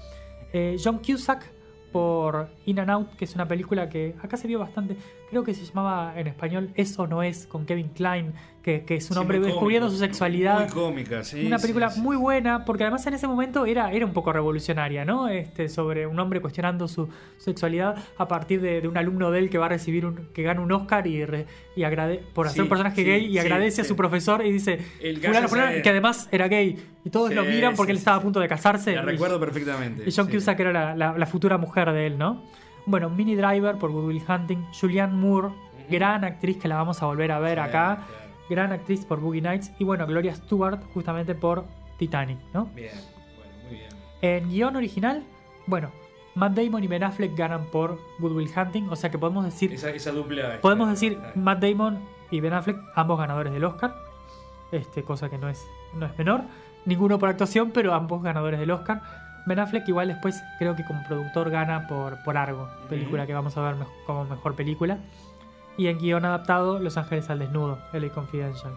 Eh, 0.53 0.77
John 0.81 0.99
Cusack 0.99 1.51
por 1.91 2.47
In 2.65 2.79
and 2.79 2.89
Out, 2.89 3.15
que 3.17 3.25
es 3.25 3.35
una 3.35 3.47
película 3.47 3.89
que 3.89 4.15
acá 4.23 4.37
se 4.37 4.47
vio 4.47 4.57
bastante, 4.59 4.95
creo 5.29 5.43
que 5.43 5.53
se 5.53 5.65
llamaba 5.65 6.13
en 6.17 6.27
español 6.27 6.69
Es 6.75 6.97
o 6.97 7.07
no 7.07 7.21
es, 7.23 7.45
con 7.45 7.65
Kevin 7.65 7.89
Klein, 7.89 8.33
que, 8.63 8.85
que 8.85 8.95
es 8.95 9.09
un 9.09 9.15
Sí, 9.15 9.19
hombre 9.19 9.39
descubriendo 9.41 9.87
cómico, 9.87 9.99
su 9.99 10.05
sexualidad. 10.05 10.59
Muy 10.61 10.69
cómica, 10.69 11.23
sí. 11.23 11.45
una 11.45 11.59
película 11.59 11.89
sí. 11.89 11.99
muy 11.99 12.15
buena, 12.15 12.63
porque 12.63 12.83
además 12.83 13.05
en 13.07 13.13
ese 13.15 13.27
momento 13.27 13.65
era, 13.65 13.91
era 13.91 14.05
un 14.05 14.13
poco 14.13 14.31
revolucionaria, 14.31 15.03
¿no? 15.03 15.27
Este, 15.27 15.67
sobre 15.67 16.07
un 16.07 16.17
hombre 16.19 16.39
cuestionando 16.39 16.87
su 16.87 17.09
sexualidad 17.37 17.95
a 18.17 18.27
partir 18.27 18.61
de, 18.61 18.79
de 18.79 18.87
un 18.87 18.97
alumno 18.97 19.31
de 19.31 19.39
él 19.39 19.49
que 19.49 19.57
va 19.57 19.65
a 19.65 19.69
recibir 19.69 20.05
un, 20.05 20.29
que 20.33 20.43
gana 20.43 20.61
un 20.61 20.71
Oscar 20.71 21.05
y, 21.07 21.25
re- 21.25 21.45
y 21.75 21.83
agrade, 21.83 22.23
por 22.33 22.47
hacer 22.47 22.61
un 22.63 22.69
personaje 22.69 23.03
gay 23.03 23.25
y 23.25 23.37
agradece 23.37 23.81
a 23.81 23.83
su 23.83 23.95
profesor 23.97 24.45
y 24.45 24.51
dice 24.51 24.79
El 25.01 25.17
fulano, 25.17 25.21
gracias 25.33 25.49
fulano", 25.49 25.67
a 25.69 25.73
él. 25.75 25.81
que 25.81 25.89
además 25.89 26.29
era 26.31 26.47
gay 26.47 26.77
y 27.03 27.09
todos 27.09 27.33
lo 27.33 27.43
miran 27.43 27.75
porque 27.75 27.91
él 27.91 27.97
estaba 27.97 28.17
a 28.17 28.21
punto 28.21 28.39
de 28.39 28.47
casarse. 28.47 28.95
La 28.95 29.01
y- 29.01 29.05
recuerdo 29.05 29.39
perfectamente. 29.39 30.03
y 30.07 30.11
John. 30.15 30.29
Cusack 30.29 30.59
era 30.61 30.71
la, 30.71 30.95
la- 30.95 31.17
la 31.17 31.25
futura 31.25 31.57
mujer 31.57 31.91
de 31.91 32.07
él, 32.07 32.17
¿no? 32.17 32.41
Bueno, 32.85 33.09
Minnie 33.09 33.35
Driver 33.35 33.75
por 33.77 33.91
Good 33.91 34.05
Will 34.05 34.21
Hunting, 34.27 34.65
Julianne 34.79 35.13
Moore, 35.13 35.49
gran 35.89 36.23
actriz 36.23 36.57
que 36.57 36.67
la 36.69 36.75
vamos 36.75 37.01
a 37.01 37.05
volver 37.07 37.31
a 37.33 37.39
ver 37.39 37.59
acá. 37.59 38.05
Gran 38.49 38.71
actriz 38.71 39.05
por 39.05 39.19
Boogie 39.19 39.41
Nights, 39.41 39.71
y 39.79 39.83
bueno, 39.83 40.05
Gloria 40.07 40.35
Stewart 40.35 40.79
justamente 40.93 41.35
por 41.35 41.65
Titanic, 41.97 42.39
¿no? 42.53 42.65
Bien, 42.75 42.91
bueno, 43.37 43.51
muy 43.67 43.77
bien. 43.77 43.89
En 44.21 44.49
guion 44.49 44.75
original, 44.75 45.23
bueno, 45.67 45.91
Matt 46.35 46.53
Damon 46.53 46.83
y 46.83 46.87
Ben 46.87 47.03
Affleck 47.03 47.37
ganan 47.37 47.65
por 47.65 47.99
Good 48.19 48.31
Will 48.31 48.49
Hunting, 48.55 48.89
o 48.89 48.95
sea 48.95 49.11
que 49.11 49.17
podemos 49.17 49.45
decir, 49.45 49.73
Esa, 49.73 49.91
esa 49.91 50.11
dupla. 50.11 50.59
podemos 50.61 50.89
decir 50.89 51.17
Matt 51.35 51.61
Damon 51.61 51.99
y 52.31 52.39
Ben 52.39 52.53
Affleck, 52.53 52.77
ambos 52.95 53.19
ganadores 53.19 53.53
del 53.53 53.63
Oscar, 53.63 53.95
este, 54.71 55.03
cosa 55.03 55.29
que 55.29 55.37
no 55.37 55.49
es, 55.49 55.63
no 55.93 56.05
es 56.05 56.17
menor, 56.17 56.41
ninguno 56.85 57.19
por 57.19 57.29
actuación, 57.29 57.71
pero 57.71 57.93
ambos 57.93 58.23
ganadores 58.23 58.59
del 58.59 58.71
Oscar. 58.71 59.01
Ben 59.45 59.59
Affleck 59.59 59.87
igual 59.89 60.07
después 60.07 60.41
creo 60.57 60.75
que 60.75 60.85
como 60.85 61.03
productor 61.05 61.49
gana 61.49 61.85
por, 61.87 62.23
por 62.23 62.37
Argo, 62.37 62.69
película 62.89 63.27
que 63.27 63.33
vamos 63.33 63.55
a 63.57 63.61
ver 63.61 63.75
como 64.05 64.23
mejor 64.25 64.55
película. 64.55 64.97
Y 65.77 65.87
en 65.87 65.97
guion 65.97 66.23
adaptado, 66.25 66.79
Los 66.79 66.97
Ángeles 66.97 67.29
al 67.29 67.39
Desnudo, 67.39 67.79
LA 67.93 68.09
Confidential. 68.09 68.73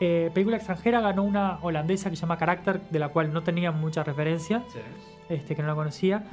Eh, 0.00 0.30
película 0.34 0.56
extranjera 0.56 1.00
ganó 1.00 1.22
una 1.22 1.58
holandesa 1.62 2.10
que 2.10 2.16
se 2.16 2.22
llama 2.22 2.38
Character, 2.38 2.80
de 2.90 2.98
la 2.98 3.08
cual 3.08 3.32
no 3.32 3.42
tenía 3.42 3.70
mucha 3.72 4.02
referencia 4.02 4.62
Sí. 4.72 4.78
este, 5.28 5.54
que 5.54 5.62
no 5.62 5.68
la 5.68 5.74
conocía. 5.74 6.24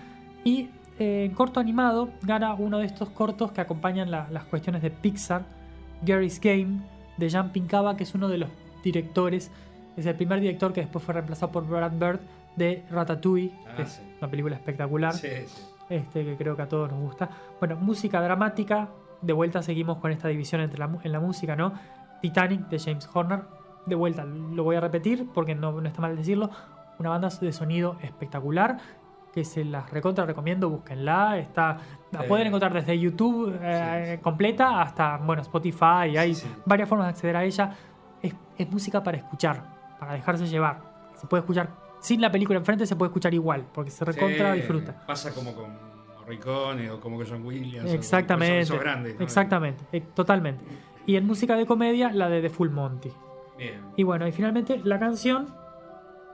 Y 0.44 0.70
eh, 1.00 1.26
en 1.26 1.34
corto 1.34 1.60
animado 1.60 2.10
gana 2.24 2.54
uno 2.56 2.80
de 2.80 2.86
estos 2.86 3.10
cortos 3.10 3.52
que 3.52 3.62
acompañan 3.62 4.12
la- 4.12 4.28
las 4.32 4.44
cuestiones 4.46 4.82
de 4.82 4.90
Pixar, 4.92 5.44
Gary's 6.02 6.40
Game, 6.42 6.80
de 7.18 7.30
Jean 7.30 7.52
Pinkava, 7.52 7.96
que 7.96 8.04
es 8.04 8.14
uno 8.16 8.28
de 8.28 8.38
los 8.40 8.50
directores, 8.84 9.52
es 9.98 10.06
el 10.06 10.16
primer 10.16 10.40
director 10.40 10.74
que 10.74 10.82
después 10.82 11.04
fue 11.04 11.14
reemplazado 11.14 11.52
por 11.52 11.68
Brad 11.68 11.92
Bird 11.94 12.20
de 12.56 12.84
Ratatouille, 12.92 13.50
que 13.76 13.82
Ah, 13.82 13.86
es 13.86 13.92
sí. 13.94 14.02
una 14.20 14.30
película 14.30 14.56
espectacular, 14.56 15.14
Sí, 15.14 15.28
sí. 15.48 15.62
este, 15.90 16.26
que 16.26 16.36
creo 16.38 16.56
que 16.56 16.62
a 16.64 16.68
todos 16.68 16.90
nos 16.92 17.00
gusta. 17.00 17.30
Bueno, 17.60 17.76
música 17.78 18.22
dramática, 18.22 18.90
de 19.22 19.34
vuelta 19.34 19.62
seguimos 19.62 19.98
con 19.98 20.12
esta 20.12 20.28
división 20.28 20.62
entre 20.62 20.80
la, 20.80 20.90
en 21.04 21.12
la 21.12 21.20
música, 21.20 21.56
¿no? 21.56 21.74
Titanic 22.22 22.68
de 22.70 22.80
James 22.80 23.10
Horner, 23.14 23.42
de 23.86 23.96
vuelta 23.96 24.24
lo 24.26 24.64
voy 24.64 24.76
a 24.76 24.82
repetir 24.82 25.28
porque 25.34 25.56
no, 25.56 25.72
no 25.80 25.88
está 25.88 26.02
mal 26.02 26.16
decirlo, 26.16 26.50
una 27.00 27.10
banda 27.10 27.30
de 27.30 27.52
sonido 27.54 27.96
espectacular 28.02 28.78
que 29.34 29.46
se 29.46 29.64
las 29.64 29.90
recontra 29.92 30.26
recomiendo, 30.26 30.70
búsquenla, 30.70 31.38
está, 31.38 31.78
la 32.12 32.22
Sí. 32.22 32.28
pueden 32.28 32.48
encontrar 32.48 32.74
desde 32.74 32.98
YouTube 33.00 33.56
eh, 33.62 34.16
Sí, 34.18 34.22
completa 34.24 34.82
hasta, 34.82 35.18
bueno, 35.18 35.42
Spotify, 35.44 36.18
hay 36.18 36.34
Sí, 36.34 36.48
varias 36.66 36.90
formas 36.90 37.08
de 37.08 37.12
acceder 37.12 37.36
a 37.36 37.44
ella, 37.44 37.76
es, 38.22 38.34
es 38.58 38.70
música 38.70 39.04
para 39.04 39.18
escuchar, 39.18 39.62
para 40.00 40.14
dejarse 40.14 40.48
llevar. 40.48 40.82
Se 41.16 41.28
puede 41.28 41.42
escuchar 41.42 41.70
sin 42.00 42.22
la 42.22 42.32
película 42.32 42.58
enfrente, 42.58 42.86
se 42.88 42.96
puede 42.96 43.10
escuchar 43.10 43.34
igual, 43.34 43.66
porque 43.74 43.92
se 43.92 44.04
recontra 44.04 44.54
disfruta. 44.54 44.96
Pasa 45.06 45.34
como 45.34 45.54
con 45.54 45.66
Morricone 46.30 46.92
o 46.92 47.00
como 47.00 47.18
con 47.18 47.26
John 47.28 47.46
Williams. 47.46 47.90
o 47.90 47.94
Exactamente. 47.94 48.60
esos 48.60 48.80
grandes. 48.80 49.16
¿no? 49.18 49.24
Exactamente, 49.24 49.84
eh, 49.92 50.02
totalmente. 50.14 50.64
Y 51.08 51.16
en 51.16 51.26
música 51.26 51.56
de 51.56 51.66
comedia, 51.66 52.12
la 52.12 52.30
de 52.30 52.42
The 52.42 52.50
Full 52.52 52.70
Monty. 52.70 53.12
Bien. 53.58 53.82
Y 53.98 54.04
bueno, 54.04 54.28
y 54.28 54.32
finalmente 54.32 54.80
la 54.84 55.00
canción 55.00 55.48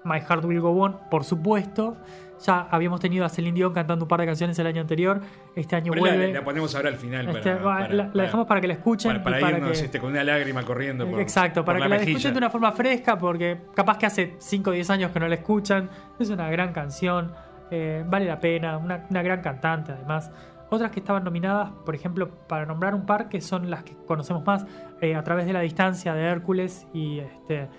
My 0.04 0.20
Heart 0.20 0.44
Will 0.46 0.60
Go 0.60 0.72
On, 0.72 0.98
por 1.10 1.24
supuesto. 1.24 1.98
Ya 2.46 2.68
habíamos 2.70 3.00
tenido 3.00 3.24
a 3.24 3.30
Celine 3.30 3.56
Dion 3.56 3.74
cantando 3.74 4.04
un 4.04 4.10
par 4.10 4.20
de 4.20 4.26
canciones 4.26 4.60
el 4.60 4.68
año 4.68 4.82
anterior. 4.82 5.22
Este 5.56 5.78
año 5.78 5.94
Pero 5.94 6.06
la, 6.06 6.12
vuelve. 6.16 6.34
la 6.34 6.44
ponemos 6.44 6.76
ahora 6.76 6.90
al 6.90 6.98
final. 6.98 7.26
Para, 7.28 7.38
Este, 7.40 7.56
para- 7.56 7.88
la, 7.88 7.94
la 8.04 8.12
para- 8.12 8.24
dejamos 8.26 8.46
para 8.48 8.62
que 8.62 8.68
la 8.68 8.74
escuchen. 8.74 9.12
Para, 9.14 9.24
para 9.24 9.40
y 9.40 9.42
para 9.42 9.58
irnos 9.58 9.80
que, 9.80 9.86
este, 9.86 10.00
con 10.02 10.12
una 10.12 10.24
lágrima 10.26 10.62
corriendo. 10.64 11.10
Por, 11.10 11.22
Exacto, 11.22 11.64
para 11.64 11.80
por 11.80 11.86
que 11.86 11.90
la, 11.90 11.96
mejilla. 11.96 12.12
escuchen 12.18 12.34
de 12.34 12.38
una 12.40 12.50
forma 12.50 12.72
fresca, 12.74 13.18
porque 13.18 13.58
capaz 13.74 13.98
que 13.98 14.06
hace 14.06 14.36
5 14.40 14.70
o 14.70 14.74
10 14.74 14.90
años 14.90 15.12
que 15.12 15.20
no 15.22 15.28
la 15.30 15.36
escuchan. 15.36 15.90
Es 16.20 16.30
una 16.30 16.50
gran 16.50 16.74
canción, 16.74 17.32
eh, 17.72 18.04
vale 18.08 18.26
la 18.26 18.40
pena, 18.40 18.78
una, 18.78 19.06
una 19.10 19.22
gran 19.22 19.42
cantante 19.42 19.92
además. 19.92 20.32
Otras 20.70 20.92
que 20.92 21.00
estaban 21.00 21.24
nominadas, 21.24 21.70
por 21.86 21.96
ejemplo, 21.96 22.30
para 22.48 22.66
nombrar 22.66 22.96
un 22.96 23.06
par 23.06 23.30
que 23.30 23.40
son 23.40 23.70
las 23.70 23.84
que 23.84 23.96
conocemos 24.08 24.44
más, 24.46 24.66
eh, 25.02 25.16
a 25.16 25.24
través 25.24 25.46
de 25.46 25.54
la 25.54 25.62
distancia 25.62 26.14
de 26.14 26.24
Hércules 26.24 26.88
y 26.94 27.20
este 27.20 27.70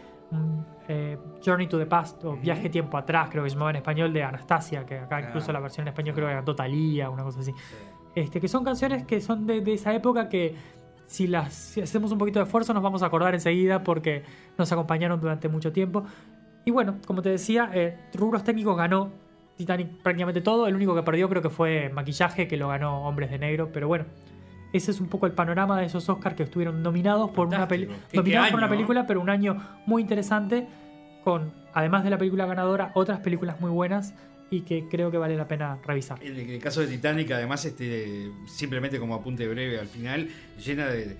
eh, 0.88 1.18
Journey 1.44 1.66
to 1.66 1.78
the 1.78 1.86
Past 1.86 2.24
o 2.24 2.36
Viaje 2.36 2.68
Tiempo 2.68 2.96
Atrás, 2.96 3.28
creo 3.30 3.42
que 3.42 3.50
se 3.50 3.54
llamaba 3.54 3.70
en 3.70 3.76
español, 3.76 4.12
de 4.12 4.22
Anastasia, 4.22 4.86
que 4.86 4.98
acá 4.98 5.20
incluso 5.20 5.52
la 5.52 5.60
versión 5.60 5.86
en 5.86 5.88
español 5.88 6.14
creo 6.14 6.28
que 6.28 6.34
cantó 6.34 6.54
Thalía, 6.54 7.10
una 7.10 7.24
cosa 7.24 7.40
así. 7.40 7.52
Este, 8.14 8.40
que 8.40 8.48
son 8.48 8.64
canciones 8.64 9.04
que 9.04 9.20
son 9.20 9.46
de, 9.46 9.60
de 9.60 9.74
esa 9.74 9.92
época 9.92 10.28
que 10.28 10.54
si 11.06 11.26
las 11.26 11.52
si 11.52 11.80
hacemos 11.80 12.10
un 12.12 12.18
poquito 12.18 12.38
de 12.38 12.44
esfuerzo 12.44 12.72
nos 12.72 12.82
vamos 12.82 13.02
a 13.02 13.06
acordar 13.06 13.34
enseguida 13.34 13.82
porque 13.82 14.24
nos 14.56 14.70
acompañaron 14.72 15.20
durante 15.20 15.48
mucho 15.48 15.72
tiempo. 15.72 16.04
Y 16.64 16.70
bueno, 16.70 16.96
como 17.06 17.22
te 17.22 17.28
decía, 17.28 17.70
eh, 17.74 17.96
rubros 18.14 18.42
técnicos 18.42 18.76
ganó 18.76 19.10
Titanic 19.56 19.88
prácticamente 20.02 20.40
todo. 20.40 20.66
El 20.66 20.74
único 20.74 20.94
que 20.94 21.02
perdió 21.02 21.28
creo 21.28 21.42
que 21.42 21.50
fue 21.50 21.88
maquillaje, 21.90 22.46
que 22.48 22.56
lo 22.56 22.68
ganó 22.68 23.06
Hombres 23.06 23.30
de 23.30 23.38
Negro. 23.38 23.70
Pero 23.72 23.88
bueno, 23.88 24.04
ese 24.72 24.90
es 24.90 25.00
un 25.00 25.08
poco 25.08 25.26
el 25.26 25.32
panorama 25.32 25.78
de 25.80 25.86
esos 25.86 26.08
Oscars 26.08 26.36
que 26.36 26.42
estuvieron 26.44 26.82
nominados 26.82 27.30
por 27.30 27.46
una. 27.48 27.66
¿Qué- 27.68 27.88
nominados 28.12 28.46
qué 28.48 28.50
por 28.52 28.58
una 28.60 28.68
película, 28.68 29.06
pero 29.06 29.20
un 29.20 29.30
año 29.30 29.56
muy 29.86 30.02
interesante 30.02 30.66
con, 31.24 31.52
además 31.74 32.04
de 32.04 32.10
la 32.10 32.18
película 32.18 32.46
ganadora, 32.46 32.92
otras 32.94 33.20
películas 33.20 33.60
muy 33.60 33.70
buenas 33.70 34.14
y 34.48 34.60
que 34.60 34.86
creo 34.88 35.10
que 35.10 35.18
vale 35.18 35.36
la 35.36 35.48
pena 35.48 35.78
revisar. 35.84 36.22
En 36.22 36.36
el 36.38 36.58
caso 36.60 36.80
de 36.80 36.86
Titanic, 36.86 37.32
además, 37.32 37.64
este 37.64 38.30
simplemente 38.46 39.00
como 39.00 39.14
apunte 39.16 39.48
breve 39.48 39.80
al 39.80 39.88
final, 39.88 40.28
llena 40.64 40.86
de, 40.86 41.16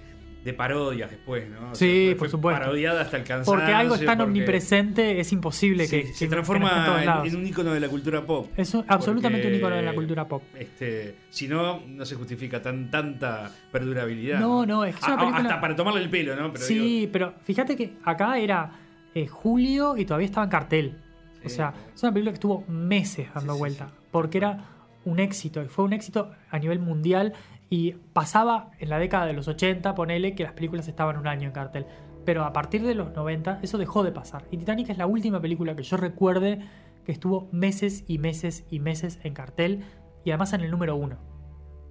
de 0.46 0.54
parodias 0.54 1.10
después, 1.10 1.46
¿no? 1.50 1.72
O 1.72 1.74
Sí, 1.74 2.06
fue- 2.10 2.14
por 2.20 2.28
supuesto. 2.30 2.60
Parodiada 2.62 3.02
hasta 3.02 3.16
el 3.18 3.24
cansancio. 3.24 3.52
Porque 3.52 3.72
algo 3.72 3.94
es 3.96 4.04
tan 4.06 4.16
porque- 4.16 4.22
omnipresente, 4.30 5.20
es 5.20 5.32
imposible 5.32 5.86
sí, 5.86 6.02
que, 6.02 6.06
se 6.14 6.24
que 6.24 6.30
transforma 6.30 7.22
en, 7.26 7.36
un 7.36 7.46
icono 7.46 7.74
de 7.74 7.80
la 7.80 7.88
cultura 7.88 8.24
pop. 8.24 8.48
Es 8.56 8.72
un- 8.74 8.84
absolutamente 8.88 9.46
un 9.48 9.54
icono 9.56 9.76
de 9.76 9.82
la 9.82 9.92
cultura 9.94 10.26
pop. 10.26 10.42
Este, 10.58 11.16
si 11.28 11.48
no, 11.48 11.82
no 11.86 12.06
se 12.06 12.14
justifica 12.14 12.62
tan, 12.62 12.90
tanta 12.90 13.50
perdurabilidad. 13.72 14.40
No, 14.40 14.64
no, 14.64 14.84
es 14.84 14.94
que 14.94 15.00
es 15.00 15.06
una 15.06 15.14
Ah, 15.16 15.18
película- 15.18 15.42
Hasta 15.48 15.60
para 15.60 15.76
tomarle 15.76 16.00
el 16.00 16.08
pelo, 16.10 16.34
¿no? 16.36 16.52
Pero 16.52 16.64
sí, 16.64 16.78
digo, 16.78 17.12
pero 17.12 17.34
fíjate 17.42 17.76
que 17.76 17.92
acá 18.04 18.38
era 18.38 18.70
eh, 19.14 19.26
julio 19.26 19.96
y 19.96 20.04
todavía 20.04 20.26
estaba 20.26 20.44
en 20.44 20.50
cartel. 20.50 20.96
O 21.44 21.48
sea, 21.48 21.72
es 21.94 22.02
una 22.02 22.12
película 22.12 22.32
que 22.32 22.36
estuvo 22.36 22.64
meses 22.68 23.28
dando 23.34 23.56
vuelta. 23.56 23.88
Porque 24.10 24.38
era 24.38 24.64
un 25.04 25.20
éxito. 25.20 25.62
Y 25.62 25.66
fue 25.68 25.84
un 25.84 25.92
éxito 25.92 26.32
a 26.50 26.58
nivel 26.58 26.80
mundial. 26.80 27.32
Y 27.68 27.92
pasaba 28.12 28.70
en 28.78 28.90
la 28.90 28.98
década 28.98 29.26
de 29.26 29.32
los 29.32 29.48
80, 29.48 29.94
ponele, 29.94 30.34
que 30.34 30.44
las 30.44 30.52
películas 30.52 30.88
estaban 30.88 31.16
un 31.16 31.26
año 31.26 31.46
en 31.48 31.52
cartel. 31.52 31.86
Pero 32.24 32.44
a 32.44 32.52
partir 32.52 32.82
de 32.82 32.94
los 32.94 33.12
90, 33.12 33.60
eso 33.62 33.78
dejó 33.78 34.02
de 34.02 34.12
pasar. 34.12 34.44
Y 34.50 34.56
Titanic 34.56 34.90
es 34.90 34.98
la 34.98 35.06
última 35.06 35.40
película 35.40 35.74
que 35.74 35.82
yo 35.82 35.96
recuerde 35.96 36.60
que 37.04 37.12
estuvo 37.12 37.48
meses 37.52 38.04
y 38.08 38.18
meses 38.18 38.66
y 38.70 38.80
meses 38.80 39.18
en 39.22 39.34
cartel. 39.34 39.84
Y 40.24 40.30
además 40.30 40.52
en 40.52 40.62
el 40.62 40.70
número 40.70 40.96
uno. 40.96 41.18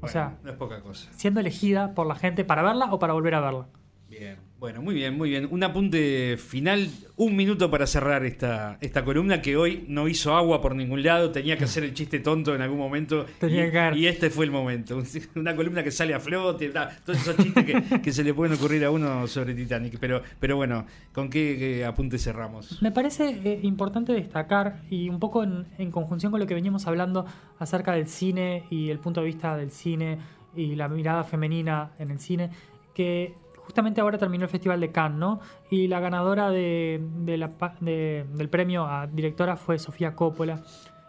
O 0.02 0.08
sea, 0.08 0.38
no 0.44 0.52
es 0.52 0.58
poca 0.58 0.82
cosa. 0.82 1.10
siendo 1.14 1.40
elegida 1.40 1.94
por 1.94 2.06
la 2.06 2.16
gente 2.16 2.44
para 2.46 2.62
verla 2.62 2.94
o 2.94 3.00
para 3.00 3.14
volver 3.14 3.36
a 3.36 3.40
verla. 3.40 3.68
Bien, 4.08 4.38
bueno, 4.66 4.82
muy 4.82 4.96
bien, 4.96 5.16
muy 5.16 5.30
bien. 5.30 5.48
Un 5.52 5.64
apunte 5.64 6.38
final, 6.38 6.90
un 7.18 7.36
minuto 7.36 7.70
para 7.70 7.86
cerrar 7.86 8.26
esta, 8.26 8.80
esta 8.82 9.06
columna 9.06 9.40
que 9.40 9.56
hoy 9.56 9.86
no 9.90 10.08
hizo 10.08 10.36
agua 10.36 10.60
por 10.60 10.76
ningún 10.76 11.04
lado, 11.04 11.30
tenía 11.30 11.56
que 11.56 11.66
hacer 11.66 11.84
el 11.84 11.94
chiste 11.94 12.20
tonto 12.20 12.56
en 12.56 12.64
algún 12.64 12.80
momento 12.80 13.28
Tenía 13.40 13.68
y, 13.68 13.72
que 13.72 14.00
y 14.00 14.08
este 14.08 14.32
fue 14.32 14.46
el 14.46 14.50
momento. 14.50 14.98
Una 15.36 15.56
columna 15.56 15.84
que 15.84 15.92
sale 15.92 16.16
a 16.16 16.20
flote, 16.20 16.72
da, 16.72 16.90
todos 17.06 17.20
esos 17.20 17.38
chistes 17.38 17.64
que, 17.64 18.02
que 18.02 18.12
se 18.12 18.24
le 18.24 18.34
pueden 18.34 18.56
ocurrir 18.56 18.84
a 18.86 18.90
uno 18.90 19.28
sobre 19.28 19.54
Titanic. 19.54 20.00
Pero, 20.00 20.24
pero 20.40 20.56
bueno, 20.56 20.88
¿con 21.14 21.30
qué, 21.30 21.58
qué 21.60 21.86
apunte 21.86 22.18
cerramos? 22.18 22.82
Me 22.82 22.92
parece 22.92 23.40
eh, 23.44 23.60
importante 23.62 24.14
destacar, 24.14 24.82
y 24.90 25.10
un 25.10 25.20
poco 25.20 25.44
en, 25.44 25.68
en 25.78 25.92
conjunción 25.92 26.32
con 26.32 26.40
lo 26.40 26.48
que 26.48 26.56
veníamos 26.56 26.88
hablando 26.88 27.28
acerca 27.60 27.94
del 27.94 28.08
cine 28.08 28.64
y 28.72 28.90
el 28.90 28.98
punto 28.98 29.22
de 29.22 29.28
vista 29.28 29.56
del 29.56 29.70
cine 29.70 30.18
y 30.56 30.74
la 30.74 30.88
mirada 30.88 31.24
femenina 31.24 31.92
en 32.00 32.10
el 32.10 32.18
cine, 32.18 32.50
que 32.96 33.36
justamente 33.66 34.00
ahora 34.02 34.18
terminó 34.18 34.44
el 34.46 34.50
Festival 34.50 34.80
de 34.80 34.92
Cannes, 34.92 35.20
¿no? 35.20 35.40
Y 35.70 35.88
la 35.88 36.00
ganadora 36.00 36.50
de, 36.50 37.02
de 37.20 37.38
la 37.38 37.50
pa- 37.58 37.76
de- 37.82 38.26
del 38.34 38.50
premio 38.50 38.86
a 38.88 39.08
directora 39.08 39.56
fue 39.58 39.78
Sofía 39.80 40.16
Coppola. 40.16 40.64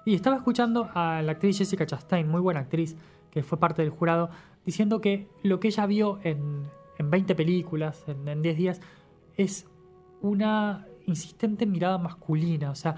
Y 0.05 0.15
estaba 0.15 0.37
escuchando 0.37 0.89
a 0.95 1.21
la 1.23 1.33
actriz 1.33 1.59
Jessica 1.59 1.85
Chastain, 1.87 2.29
muy 2.29 2.41
buena 2.41 2.61
actriz, 2.61 2.97
que 3.31 3.43
fue 3.43 3.59
parte 3.59 3.83
del 3.83 3.91
jurado, 3.91 4.31
diciendo 4.65 5.01
que 5.01 5.29
lo 5.43 5.61
que 5.61 5.69
ella 5.69 5.85
vio 5.87 6.19
en, 6.23 6.63
en 6.99 7.11
20 7.11 7.35
películas, 7.35 8.05
en, 8.09 8.27
en 8.29 8.41
10 8.43 8.57
días, 8.57 8.81
es 9.37 9.67
una 10.21 10.87
insistente 11.07 11.67
mirada 11.67 11.99
masculina, 11.99 12.71
o 12.71 12.75
sea, 12.75 12.95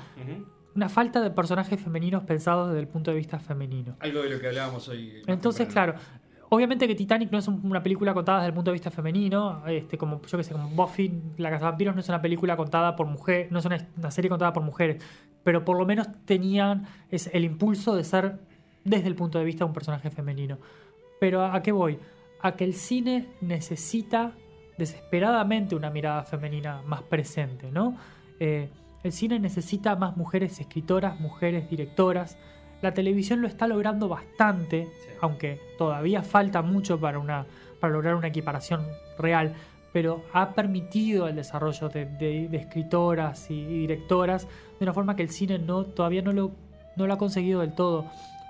una 0.75 0.89
falta 0.89 1.21
de 1.21 1.31
personajes 1.31 1.81
femeninos 1.81 2.23
pensados 2.23 2.69
desde 2.69 2.81
el 2.81 2.89
punto 2.89 3.11
de 3.11 3.17
vista 3.17 3.39
femenino. 3.41 3.97
Algo 4.01 4.23
de 4.23 4.31
lo 4.31 4.39
que 4.41 4.47
hablábamos 4.47 4.89
hoy. 4.89 5.21
Entonces, 5.27 5.67
claro, 5.67 5.95
obviamente 6.51 6.87
que 6.87 6.95
Titanic 6.95 7.31
no 7.31 7.39
es 7.39 7.49
un- 7.49 7.61
una 7.65 7.83
película 7.83 8.15
contada 8.15 8.39
desde 8.39 8.49
el 8.49 8.55
punto 8.55 8.71
de 8.71 8.75
vista 8.75 8.91
femenino, 8.91 9.63
este, 9.67 9.99
como 9.99 10.21
yo 10.23 10.39
que 10.39 10.45
sé, 10.45 10.53
como 10.53 10.69
Buffy, 10.69 11.23
La 11.37 11.51
Casa 11.51 11.67
de 11.67 11.71
Vampiros 11.71 11.95
no 11.95 12.01
es 12.01 12.09
una 12.09 12.23
película 12.23 12.57
contada 12.57 12.97
por 12.97 13.07
mujeres, 13.07 13.51
no 13.51 13.59
es 13.59 13.65
una, 13.65 14.11
serie 14.11 14.29
contada 14.29 14.53
por 14.53 14.63
mujeres, 14.63 15.03
pero 15.45 15.65
por 15.65 15.77
lo 15.79 15.87
menos 15.87 16.09
tenían 16.25 16.87
el 17.11 17.45
impulso 17.45 17.95
de 17.95 18.05
ser 18.05 18.39
desde 18.85 19.09
el 19.09 19.15
punto 19.15 19.39
de 19.39 19.45
vista 19.45 19.65
de 19.65 19.69
un 19.69 19.75
personaje 19.75 20.11
femenino. 20.11 20.59
Pero 21.21 21.45
¿a 21.45 21.63
qué 21.63 21.73
voy? 21.73 21.99
A 22.41 22.53
que 22.53 22.65
el 22.65 22.75
cine 22.75 23.29
necesita 23.41 24.33
desesperadamente 24.79 25.75
una 25.75 25.91
mirada 25.91 26.23
femenina 26.23 26.83
más 26.87 27.03
presente, 27.03 27.71
¿no? 27.71 27.97
Eh, 28.39 28.71
el 29.03 29.13
cine 29.13 29.39
necesita 29.39 29.97
más 29.97 30.17
mujeres 30.17 30.61
escritoras, 30.61 31.21
mujeres 31.21 31.69
directoras. 31.69 32.39
La 32.83 32.95
televisión 32.95 33.41
lo 33.43 33.49
está 33.49 33.67
logrando 33.67 34.09
bastante, 34.09 34.89
aunque 35.21 35.61
todavía 35.79 36.23
falta 36.23 36.63
mucho 36.63 36.99
para, 37.01 37.19
una, 37.19 37.45
para 37.81 37.93
lograr 37.93 38.15
una 38.15 38.29
equiparación 38.29 38.87
real, 39.19 39.55
pero 39.93 40.23
ha 40.33 40.51
permitido 40.55 41.27
el 41.29 41.35
desarrollo 41.37 41.89
de, 41.89 42.05
de- 42.07 42.49
de 42.49 42.57
escritoras 42.57 43.51
y, 43.51 43.55
y 43.55 43.79
directoras 43.81 44.47
de 44.79 44.85
una 44.85 44.93
forma 44.93 45.17
que 45.17 45.23
el 45.23 45.31
cine 45.31 45.59
no, 45.59 45.85
todavía 45.85 46.23
no 46.23 46.33
lo, 46.33 46.53
no 46.97 47.07
lo 47.07 47.15
ha 47.15 47.19
conseguido 47.19 47.61
del 47.63 47.73
todo. 47.73 48.05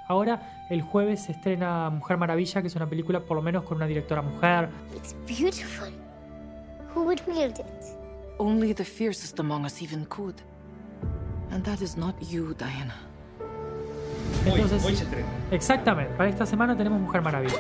Ahora, 0.09 0.67
el 0.71 0.83
jueves 0.83 1.23
se 1.25 1.33
estrena 1.33 1.89
Mujer 1.91 2.17
Maravilla, 2.19 2.61
que 2.61 2.69
es 2.69 2.77
una 2.77 2.87
película 2.89 3.21
por 3.21 3.37
lo 3.37 3.43
menos 3.43 3.63
con 3.65 3.77
una 3.77 3.87
directora 3.87 4.21
mujer. 4.23 4.69
It's 4.97 5.15
beautiful. 5.27 5.89
Who 6.95 7.05
would 7.05 7.21
wield 7.27 7.59
it? 7.59 7.67
Only 8.39 8.73
the 8.75 8.85
fiercest 8.85 9.39
among 9.39 9.65
us 9.65 9.81
even 9.83 10.05
could. 10.07 10.35
And 11.51 11.65
that 11.65 11.81
is 11.83 11.97
not 11.97 12.15
you, 12.31 12.55
Diana. 12.55 12.95
Hoy, 14.51 14.97
se 14.97 15.05
estrena. 15.05 15.27
Exactamente, 15.51 16.15
para 16.15 16.29
esta 16.29 16.47
semana 16.47 16.77
tenemos 16.77 17.01
Mujer 17.01 17.23
Maravilla. 17.23 17.59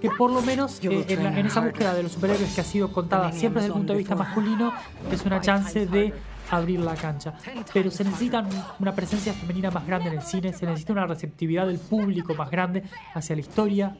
Que 0.00 0.10
por 0.10 0.30
lo 0.32 0.42
menos 0.42 0.80
eh, 0.84 1.04
en, 1.08 1.22
la- 1.24 1.38
en 1.38 1.46
esa 1.46 1.60
búsqueda 1.60 1.94
de 1.94 2.02
los 2.02 2.12
superhéroes 2.12 2.52
que 2.54 2.60
ha 2.60 2.64
sido 2.64 2.92
contada 2.92 3.30
siempre 3.32 3.62
desde 3.62 3.72
el 3.72 3.78
punto 3.78 3.92
de 3.92 3.98
vista 4.00 4.14
masculino, 4.16 4.72
es 5.10 5.24
una 5.24 5.40
chance 5.40 5.86
de 5.86 6.12
abrir 6.50 6.80
la 6.80 6.94
cancha. 6.94 7.34
Pero 7.72 7.90
se 7.90 8.02
necesita 8.04 8.44
una 8.80 8.94
presencia 8.94 9.32
femenina 9.32 9.70
más 9.70 9.86
grande 9.86 10.08
en 10.08 10.16
el 10.16 10.22
cine, 10.22 10.52
se 10.52 10.66
necesita 10.66 10.92
una 10.92 11.06
receptividad 11.06 11.66
del 11.68 11.78
público 11.78 12.34
más 12.34 12.50
grande 12.50 12.82
hacia 13.14 13.36
la 13.36 13.40
historia 13.42 13.96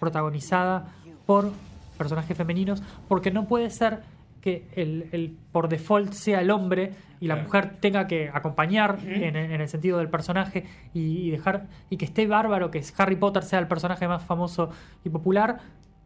protagonizada 0.00 0.86
por 1.26 1.52
personajes 1.98 2.36
femeninos, 2.36 2.82
porque 3.06 3.30
no 3.30 3.44
puede 3.46 3.70
ser 3.70 4.00
que 4.42 4.66
el, 4.74 5.08
el 5.12 5.34
por 5.52 5.68
default 5.70 6.12
sea 6.12 6.40
el 6.42 6.50
hombre 6.50 6.90
y 7.20 7.28
la 7.28 7.36
mujer 7.36 7.76
tenga 7.80 8.06
que 8.06 8.28
acompañar 8.28 8.98
en, 9.06 9.36
en 9.36 9.60
el 9.60 9.68
sentido 9.68 9.96
del 9.98 10.08
personaje 10.08 10.64
y, 10.92 11.28
y 11.28 11.30
dejar 11.30 11.68
y 11.88 11.96
que 11.96 12.04
esté 12.04 12.26
bárbaro 12.26 12.70
que 12.70 12.82
Harry 12.98 13.16
Potter 13.16 13.44
sea 13.44 13.60
el 13.60 13.68
personaje 13.68 14.06
más 14.08 14.22
famoso 14.24 14.68
y 15.04 15.08
popular 15.08 15.58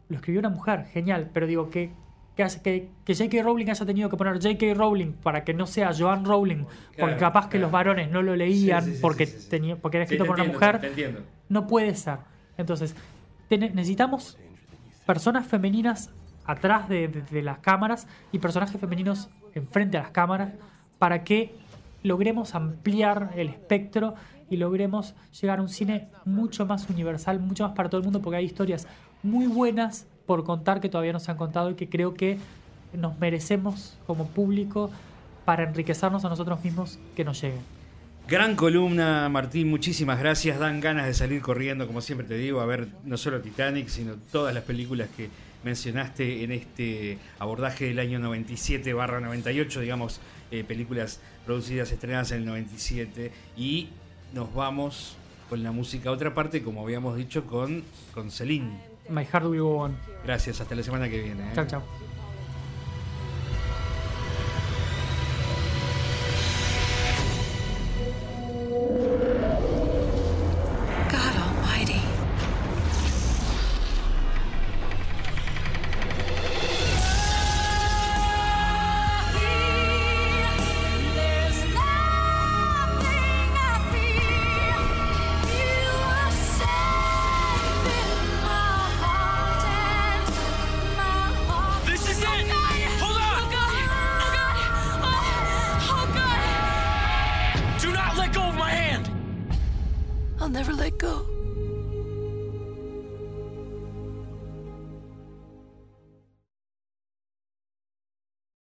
lo 0.07 0.15
escribió 0.15 0.39
una 0.39 0.49
mujer 0.49 0.85
genial 0.85 1.29
pero 1.33 1.47
digo 1.47 1.69
que 1.69 1.89
que, 2.35 2.43
hace- 2.43 2.61
que, 2.61 2.89
que 3.03 3.15
J.K. 3.15 3.41
Rowling 3.41 3.67
haya 3.71 3.83
tenido 3.83 4.09
que 4.09 4.15
poner 4.15 4.35
J.K. 4.35 4.75
Rowling 4.75 5.13
para 5.13 5.43
que 5.43 5.55
no 5.55 5.65
sea 5.65 5.89
Joan 5.91 6.23
Rowling 6.23 6.65
porque 6.65 6.95
Claro, 6.95 7.17
capaz 7.17 7.49
que 7.49 7.57
los 7.57 7.71
varones 7.71 8.11
no 8.11 8.21
lo 8.21 8.35
leían 8.35 8.83
Sí, 8.83 8.89
sí, 8.91 8.95
sí, 8.97 9.01
porque 9.01 9.25
tenía 9.25 9.75
porque 9.75 9.97
era 9.97 10.03
escrito 10.03 10.23
por 10.25 10.35
una 10.35 10.43
mujer 10.53 10.79
no 11.49 11.65
puede 11.65 11.95
ser. 11.95 12.19
Entonces, 12.55 12.95
necesitamos 13.49 14.37
personas 15.07 15.47
femeninas 15.47 16.11
atrás 16.47 16.89
de, 16.89 17.23
las 17.43 17.59
cámaras 17.59 18.07
y 18.31 18.39
personajes 18.39 18.79
femeninos 18.79 19.29
enfrente 19.53 19.97
a 19.97 20.03
las 20.03 20.11
cámaras 20.11 20.53
para 20.97 21.23
que 21.23 21.53
logremos 22.03 22.55
ampliar 22.55 23.33
el 23.35 23.49
espectro 23.49 24.15
y 24.49 24.57
logremos 24.57 25.13
llegar 25.39 25.59
a 25.59 25.61
un 25.61 25.69
cine 25.69 26.07
mucho 26.25 26.65
más 26.65 26.89
universal, 26.89 27.39
mucho 27.39 27.65
más 27.65 27.73
para 27.75 27.89
todo 27.89 27.99
el 27.99 28.05
mundo, 28.05 28.21
porque 28.21 28.37
hay 28.37 28.45
historias 28.45 28.87
muy 29.21 29.45
buenas 29.47 30.07
por 30.25 30.43
contar 30.45 30.79
que 30.79 30.89
todavía 30.89 31.13
no 31.13 31.19
se 31.19 31.29
han 31.29 31.37
contado 31.37 31.69
y 31.69 31.75
que 31.75 31.89
creo 31.89 32.13
que 32.13 32.37
nos 32.93 33.19
merecemos 33.19 33.97
como 34.07 34.27
público 34.27 34.89
para 35.43 35.63
enriquecernos 35.63 36.23
a 36.23 36.29
nosotros 36.29 36.63
mismos 36.63 36.97
que 37.15 37.25
nos 37.25 37.41
lleguen. 37.41 37.61
Gran 38.27 38.55
columna, 38.55 39.29
Martín, 39.29 39.69
muchísimas 39.69 40.19
gracias. 40.19 40.59
Dan 40.59 40.81
ganas 40.81 41.05
de 41.05 41.13
salir 41.13 41.41
corriendo, 41.41 41.87
como 41.87 42.01
siempre 42.01 42.27
te 42.27 42.35
digo, 42.35 42.59
a 42.59 42.65
ver 42.65 42.87
no 43.05 43.15
solo 43.15 43.39
Titanic, 43.39 43.87
sino 43.87 44.15
todas 44.31 44.53
las 44.53 44.63
películas 44.63 45.07
que 45.15 45.29
mencionaste 45.63 46.43
en 46.43 46.51
este 46.51 47.17
abordaje 47.39 47.85
del 47.85 47.99
año 47.99 48.19
97 48.19 48.93
barra 48.93 49.19
98, 49.19 49.81
digamos, 49.81 50.19
eh, 50.51 50.63
películas 50.63 51.19
producidas, 51.45 51.91
estrenadas 51.91 52.31
en 52.31 52.39
el 52.39 52.45
97. 52.45 53.31
Y 53.55 53.89
nos 54.33 54.53
vamos 54.53 55.17
con 55.49 55.63
la 55.63 55.71
música 55.71 56.09
a 56.09 56.11
otra 56.11 56.33
parte, 56.33 56.61
como 56.61 56.81
habíamos 56.81 57.17
dicho, 57.17 57.45
con, 57.45 57.83
con 58.13 58.31
Celine. 58.31 58.79
My 59.09 59.25
Heart 59.25 59.45
Will 59.45 59.61
Go 59.61 59.77
On. 59.77 59.97
Gracias, 60.25 60.59
hasta 60.61 60.75
la 60.75 60.83
semana 60.83 61.09
que 61.09 61.21
viene. 61.21 61.43
¿eh? 61.43 61.65
Chao, 61.67 61.83